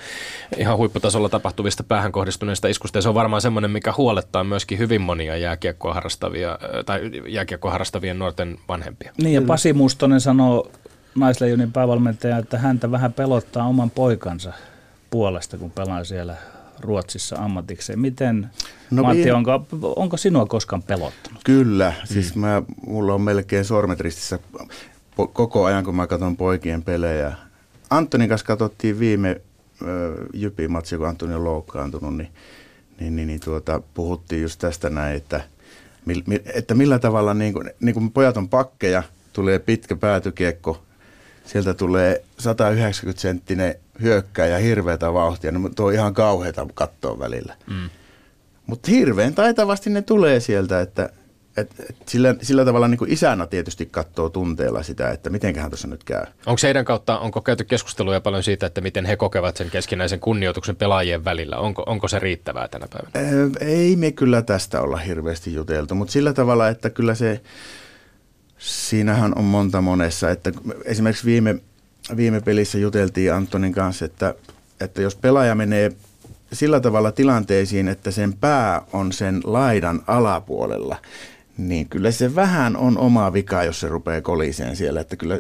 ihan 0.58 0.78
huipputasolla 0.78 1.30
tapahtuvista 1.30 1.84
päähän 1.84 2.12
kohdistuneista 2.12 2.68
iskusta. 2.68 2.98
Ja 2.98 3.02
se 3.02 3.10
on 3.10 3.16
varmaan 3.16 3.42
semmoinen, 3.42 3.72
mikä 3.72 3.94
huolettaa 3.98 4.44
myöskin 4.44 4.78
hyvin 4.78 5.02
monia 5.02 5.38
jääkiekkoa 5.38 5.94
harrastavia, 5.94 6.60
tai 6.86 7.12
jääkiekkoa 7.28 7.72
harrastavien 7.72 8.20
nuorten 8.20 8.58
vanhempia. 8.68 9.12
Niin 9.18 9.34
ja 9.34 9.42
Pasi 9.42 9.74
Mustonen 9.74 10.22
sanoo 10.22 10.72
naisleijonin 11.16 11.72
päävalmentaja, 11.72 12.38
että 12.38 12.58
häntä 12.58 12.92
vähän 12.92 13.14
pelottaa 13.14 13.68
oman 13.68 13.90
poikansa 13.90 14.54
puolesta, 15.10 15.58
kun 15.58 15.72
pelaa 15.72 16.04
siellä 16.04 16.36
Ruotsissa 16.80 17.36
ammatikseen. 17.36 18.00
Miten, 18.00 18.50
no, 18.92 19.04
Matti, 19.04 19.32
onko, 19.32 19.66
onko 19.96 20.18
sinua 20.18 20.46
koskaan 20.46 20.84
pelottanut? 20.84 21.42
Kyllä, 21.44 21.94
siis 22.04 22.36
mä, 22.36 22.62
mulla 22.88 23.14
on 23.14 23.22
melkein 23.22 23.66
sormet 23.66 24.00
ristissä 24.00 24.40
po- 25.22 25.28
koko 25.34 25.66
ajan, 25.66 25.84
kun 25.84 25.96
mä 25.96 26.08
katson 26.08 26.38
poikien 26.38 26.84
pelejä. 26.84 27.34
Antonin 27.90 28.30
kanssa 28.30 28.48
katsottiin 28.48 29.00
viime 29.00 29.42
Jypin 30.34 30.72
matsi, 30.72 30.98
kun 30.98 31.08
Antoni 31.08 31.34
on 31.34 31.44
loukkaantunut, 31.44 32.18
niin, 32.18 32.30
niin, 33.00 33.16
niin, 33.16 33.28
niin 33.28 33.40
tuota, 33.40 33.82
puhuttiin 33.94 34.42
just 34.42 34.60
tästä 34.60 34.90
näin, 34.90 35.16
että, 35.16 35.42
että 36.54 36.74
millä 36.74 37.00
tavalla 37.00 37.34
niin 37.34 37.54
kuin, 37.54 37.72
niin 37.80 37.94
kuin 37.94 38.12
pojat 38.12 38.38
on 38.38 38.50
pakkeja, 38.50 39.04
tulee 39.34 39.60
pitkä 39.60 39.96
päätykiekko, 39.96 40.84
sieltä 41.46 41.74
tulee 41.74 42.24
190 42.40 43.22
senttinen 43.22 43.76
hyökkääjä 44.02 44.58
hirveätä 44.58 45.14
vauhtia, 45.14 45.52
niin 45.52 45.76
tuo 45.76 45.86
on 45.86 45.94
ihan 45.94 46.14
kauheata 46.14 46.68
kattoa 46.74 47.20
välillä. 47.20 47.56
Mm. 47.68 47.90
Mutta 48.68 48.92
hirveän 48.92 49.34
taitavasti 49.34 49.90
ne 49.90 50.02
tulee 50.02 50.40
sieltä, 50.40 50.82
että 50.82 51.10
et, 51.58 51.72
et 51.90 51.96
sillä, 52.06 52.36
sillä 52.42 52.66
tavalla 52.66 52.88
niin 52.88 52.98
kuin 52.98 53.12
isänä 53.12 53.48
tietysti 53.48 53.86
katsoo 53.86 54.30
tunteella 54.30 54.84
sitä, 54.84 55.10
että 55.10 55.30
mitenköhän 55.30 55.72
tuossa 55.72 55.88
nyt 55.88 56.04
käy. 56.04 56.26
Onko 56.46 56.60
heidän 56.64 56.86
kautta, 56.86 57.20
onko 57.20 57.42
käyty 57.42 57.64
keskusteluja 57.64 58.22
paljon 58.22 58.44
siitä, 58.44 58.66
että 58.66 58.82
miten 58.82 59.06
he 59.06 59.16
kokevat 59.16 59.58
sen 59.58 59.70
keskinäisen 59.70 60.20
kunnioituksen 60.20 60.76
pelaajien 60.76 61.26
välillä? 61.26 61.58
Onko, 61.58 61.84
onko 61.86 62.08
se 62.08 62.20
riittävää 62.20 62.68
tänä 62.68 62.88
päivänä? 62.94 63.52
Ei 63.60 63.96
me 63.96 64.12
kyllä 64.12 64.42
tästä 64.42 64.82
olla 64.82 64.98
hirveästi 64.98 65.54
juteltu, 65.54 65.96
mutta 65.96 66.12
sillä 66.12 66.34
tavalla, 66.34 66.68
että 66.68 66.90
kyllä 66.90 67.16
se, 67.16 67.42
siinähän 68.58 69.38
on 69.38 69.44
monta 69.44 69.82
monessa, 69.82 70.32
että 70.32 70.52
esimerkiksi 70.86 71.26
viime, 71.26 71.56
viime 72.16 72.42
pelissä 72.42 72.78
juteltiin 72.78 73.34
Antonin 73.34 73.74
kanssa, 73.74 74.06
että, 74.06 74.36
että 74.80 75.02
jos 75.02 75.16
pelaaja 75.16 75.56
menee 75.56 75.92
sillä 76.54 76.80
tavalla 76.80 77.12
tilanteisiin, 77.12 77.88
että 77.88 78.12
sen 78.12 78.34
pää 78.34 78.82
on 78.94 79.12
sen 79.12 79.42
laidan 79.44 80.02
alapuolella, 80.08 80.98
niin 81.58 81.90
kyllä 81.90 82.12
se 82.12 82.36
vähän 82.36 82.78
on 82.78 82.98
oma 82.98 83.34
vika, 83.34 83.64
jos 83.64 83.80
se 83.80 83.88
rupeaa 83.88 84.22
koliseen 84.22 84.76
siellä. 84.76 85.02
Että 85.02 85.16
kyllä 85.16 85.40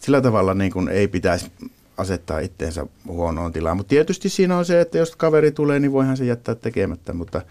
sillä 0.00 0.20
tavalla 0.20 0.54
niin 0.54 0.72
kuin 0.72 0.88
ei 0.88 1.08
pitäisi 1.08 1.50
asettaa 1.96 2.38
itteensä 2.38 2.86
huonoon 3.06 3.52
tilaan. 3.52 3.76
Mutta 3.76 3.90
tietysti 3.90 4.28
siinä 4.28 4.56
on 4.56 4.64
se, 4.64 4.80
että 4.80 4.98
jos 4.98 5.16
kaveri 5.16 5.52
tulee, 5.52 5.80
niin 5.80 5.92
voihan 5.92 6.16
se 6.16 6.24
jättää 6.24 6.54
tekemättä. 6.54 7.12
Mutta, 7.12 7.42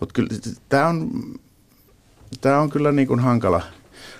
mutta 0.00 0.12
kyllä 0.12 0.28
tämä 0.68 0.86
on, 0.86 1.10
tämä 2.40 2.60
on 2.60 2.70
kyllä 2.70 2.92
niin 2.92 3.08
kuin 3.08 3.20
hankala, 3.20 3.62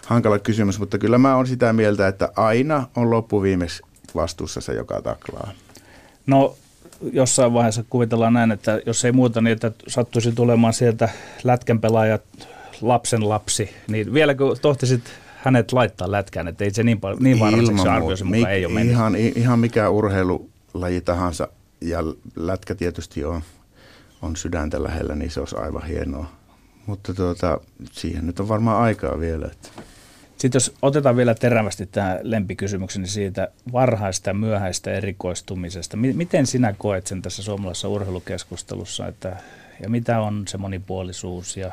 hankala 0.06 0.38
kysymys, 0.38 0.78
mutta 0.78 0.98
kyllä 0.98 1.18
mä 1.18 1.36
olen 1.36 1.46
sitä 1.46 1.72
mieltä, 1.72 2.08
että 2.08 2.28
aina 2.36 2.86
on 2.96 3.10
loppuviimeksi 3.10 3.82
vastuussa 4.14 4.60
se, 4.60 4.74
joka 4.74 5.02
taklaa. 5.02 5.50
No 6.26 6.56
jossain 7.12 7.52
vaiheessa 7.52 7.84
kuvitellaan 7.90 8.32
näin, 8.32 8.52
että 8.52 8.80
jos 8.86 9.04
ei 9.04 9.12
muuta 9.12 9.40
niin, 9.40 9.52
että 9.52 9.72
sattuisi 9.88 10.32
tulemaan 10.32 10.72
sieltä 10.72 11.08
lätkän 11.44 11.80
pelaajat 11.80 12.22
lapsen 12.80 13.28
lapsi, 13.28 13.70
niin 13.88 14.14
vieläkö 14.14 14.44
tohtisit 14.62 15.02
hänet 15.36 15.72
laittaa 15.72 16.10
lätkään, 16.10 16.48
että 16.48 16.64
ei 16.64 16.70
se 16.70 16.82
niin, 16.82 17.00
paljon, 17.00 17.22
niin 17.22 17.40
vaaralliseksi 17.40 17.88
arvioisi, 17.88 18.24
mutta 18.24 18.50
ei 18.50 18.66
ole 18.66 18.74
mennyt. 18.74 18.92
Ihan, 18.92 19.16
ihan 19.16 19.58
mikä 19.58 19.90
urheilulaji 19.90 21.00
tahansa, 21.00 21.48
ja 21.80 21.98
lätkä 22.36 22.74
tietysti 22.74 23.24
on, 23.24 23.42
on 24.22 24.36
sydäntä 24.36 24.82
lähellä, 24.82 25.14
niin 25.14 25.30
se 25.30 25.40
olisi 25.40 25.56
aivan 25.56 25.86
hienoa. 25.86 26.26
Mutta 26.86 27.14
tuota, 27.14 27.60
siihen 27.92 28.26
nyt 28.26 28.40
on 28.40 28.48
varmaan 28.48 28.82
aikaa 28.82 29.20
vielä. 29.20 29.46
Että. 29.46 29.68
Sitten 30.44 30.56
jos 30.56 30.74
otetaan 30.82 31.16
vielä 31.16 31.34
terävästi 31.34 31.86
tämä 31.86 32.18
lempikysymykseni 32.22 33.06
siitä 33.06 33.48
varhaista 33.72 34.30
ja 34.30 34.34
myöhäistä 34.34 34.92
erikoistumisesta. 34.92 35.96
Miten 35.96 36.46
sinä 36.46 36.74
koet 36.78 37.06
sen 37.06 37.22
tässä 37.22 37.42
suomalaisessa 37.42 37.88
urheilukeskustelussa, 37.88 39.06
että, 39.06 39.36
ja 39.82 39.88
mitä 39.88 40.20
on 40.20 40.44
se 40.48 40.58
monipuolisuus 40.58 41.56
ja 41.56 41.70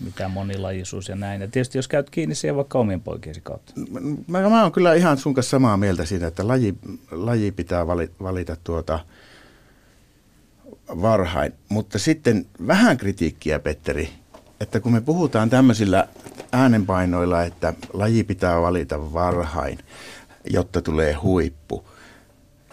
mitä 0.00 0.28
monilajisuus 0.28 1.08
ja 1.08 1.16
näin. 1.16 1.40
Ja 1.40 1.48
tietysti 1.48 1.78
jos 1.78 1.88
käyt 1.88 2.10
kiinni 2.10 2.34
siihen 2.34 2.56
vaikka 2.56 2.78
omien 2.78 3.00
poikiesi 3.00 3.40
kautta. 3.40 3.72
Mä, 4.26 4.40
mä 4.40 4.62
oon 4.62 4.72
kyllä 4.72 4.94
ihan 4.94 5.18
sun 5.18 5.34
kanssa 5.34 5.50
samaa 5.50 5.76
mieltä 5.76 6.04
siitä, 6.04 6.26
että 6.26 6.48
laji, 6.48 6.74
laji 7.10 7.52
pitää 7.52 7.86
valita 8.22 8.56
tuota 8.64 8.98
varhain. 10.88 11.52
Mutta 11.68 11.98
sitten 11.98 12.46
vähän 12.66 12.96
kritiikkiä, 12.96 13.58
Petteri, 13.58 14.08
että 14.60 14.80
kun 14.80 14.92
me 14.92 15.00
puhutaan 15.00 15.50
tämmöisillä 15.50 16.08
äänenpainoilla, 16.52 17.42
että 17.42 17.74
laji 17.92 18.24
pitää 18.24 18.62
valita 18.62 19.12
varhain, 19.12 19.78
jotta 20.50 20.82
tulee 20.82 21.12
huippu 21.12 21.88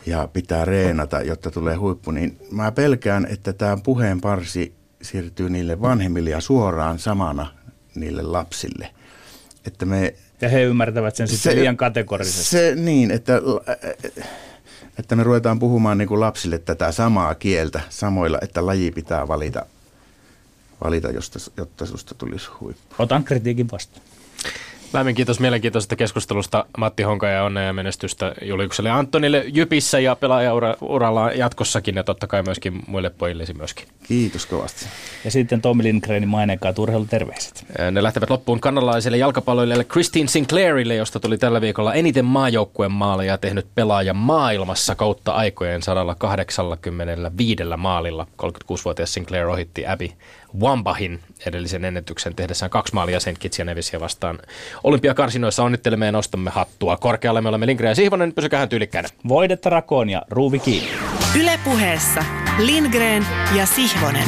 ja 0.06 0.30
pitää 0.34 0.66
reenata, 0.66 1.22
jotta 1.22 1.52
tulee 1.52 1.76
huippu, 1.76 2.12
niin 2.12 2.38
mä 2.52 2.72
pelkään, 2.72 3.28
että 3.30 3.54
tämä 3.54 3.78
puheen 3.84 4.22
parsi 4.22 4.76
siirtyy 5.02 5.50
niille 5.50 5.82
vanhemmille 5.82 6.30
ja 6.30 6.42
suoraan 6.42 7.00
samana 7.00 7.48
niille 7.96 8.22
lapsille. 8.22 8.90
Että 9.68 9.86
me, 9.86 10.16
ja 10.42 10.50
he 10.50 10.64
ymmärtävät 10.64 11.16
sen 11.16 11.28
sitten 11.28 11.52
se, 11.52 11.60
liian 11.60 11.78
kategorisesti. 11.78 12.44
Se 12.44 12.76
niin, 12.76 13.12
että, 13.12 13.42
että 15.00 15.16
me 15.16 15.24
ruvetaan 15.24 15.60
puhumaan 15.60 15.98
niin 15.98 16.08
kuin 16.08 16.20
lapsille 16.20 16.60
tätä 16.60 16.92
samaa 16.92 17.36
kieltä 17.36 17.82
samoilla, 17.90 18.38
että 18.42 18.66
laji 18.66 18.92
pitää 18.92 19.28
valita, 19.28 19.66
valita 20.84 21.12
josta, 21.12 21.40
jotta 21.58 21.86
susta 21.86 22.16
tulisi 22.16 22.50
huippu. 22.60 22.96
Otan 23.00 23.24
kritiikin 23.24 23.68
vastaan. 23.72 24.06
Lämmin 24.94 25.16
kiitos 25.16 25.40
mielenkiintoisesta 25.40 25.96
keskustelusta 25.96 26.66
Matti 26.78 27.04
Honka 27.04 27.28
ja 27.28 27.44
onnea 27.44 27.64
ja 27.64 27.74
menestystä 27.74 28.34
Juliukselle 28.42 28.90
Antonille 28.90 29.44
Jypissä 29.48 30.00
ja 30.00 30.16
pelaajauralla 30.16 31.32
jatkossakin 31.32 31.96
ja 31.96 32.04
totta 32.04 32.28
kai 32.28 32.44
myöskin 32.44 32.84
muille 32.88 33.10
pojillesi 33.10 33.54
myöskin. 33.54 33.88
Kiitos 34.04 34.46
kovasti. 34.46 34.86
Ja 35.26 35.32
sitten 35.32 35.62
Tommi 35.62 35.84
Lindgrenin 35.84 36.30
maineenkaan 36.30 36.76
terveiset. 37.10 37.66
Ne 37.92 38.04
lähtevät 38.04 38.30
loppuun 38.30 38.60
kannalaiselle 38.60 39.18
jalkapalloilijalle 39.18 39.84
Christine 39.84 40.28
Sinclairille, 40.28 40.96
josta 40.96 41.20
tuli 41.20 41.38
tällä 41.38 41.62
viikolla 41.62 41.94
eniten 41.94 42.26
maajoukkueen 42.26 42.92
maaleja 42.92 43.38
tehnyt 43.38 43.68
pelaaja 43.76 44.14
maailmassa 44.14 44.96
kautta 44.96 45.32
aikojen 45.32 45.82
185 45.82 47.64
maalilla. 47.78 48.28
36-vuotias 48.44 49.14
Sinclair 49.14 49.48
ohitti 49.48 49.88
Abby 49.88 50.10
Wambahin 50.60 51.20
edellisen 51.46 51.86
ennätyksen 51.86 52.36
tehdessään 52.36 52.70
kaksi 52.70 52.94
maalia 52.94 53.20
St. 53.20 53.38
Kitsia 53.40 53.66
Nevisiä 53.66 54.00
vastaan. 54.00 54.40
Olympiakarsinoissa 54.84 55.64
onnittelemme 55.64 56.06
ja 56.06 56.12
nostamme 56.12 56.50
hattua. 56.50 56.98
Korkealle 56.98 57.42
me 57.42 57.50
olemme 57.50 57.66
Lindgren 57.66 57.90
ja 57.90 57.96
Sihvonen, 57.96 58.34
pysykähän 58.34 58.70
tyylikkäänä. 58.70 59.08
Voidetta 59.28 59.70
rakoon 59.70 60.10
ja 60.10 60.22
ruuvi 60.30 60.60
kiinni. 60.60 60.90
Ylepuheessa 61.40 62.26
Lindgren 62.58 63.28
ja 63.56 63.66
Sihvonen. 63.66 64.28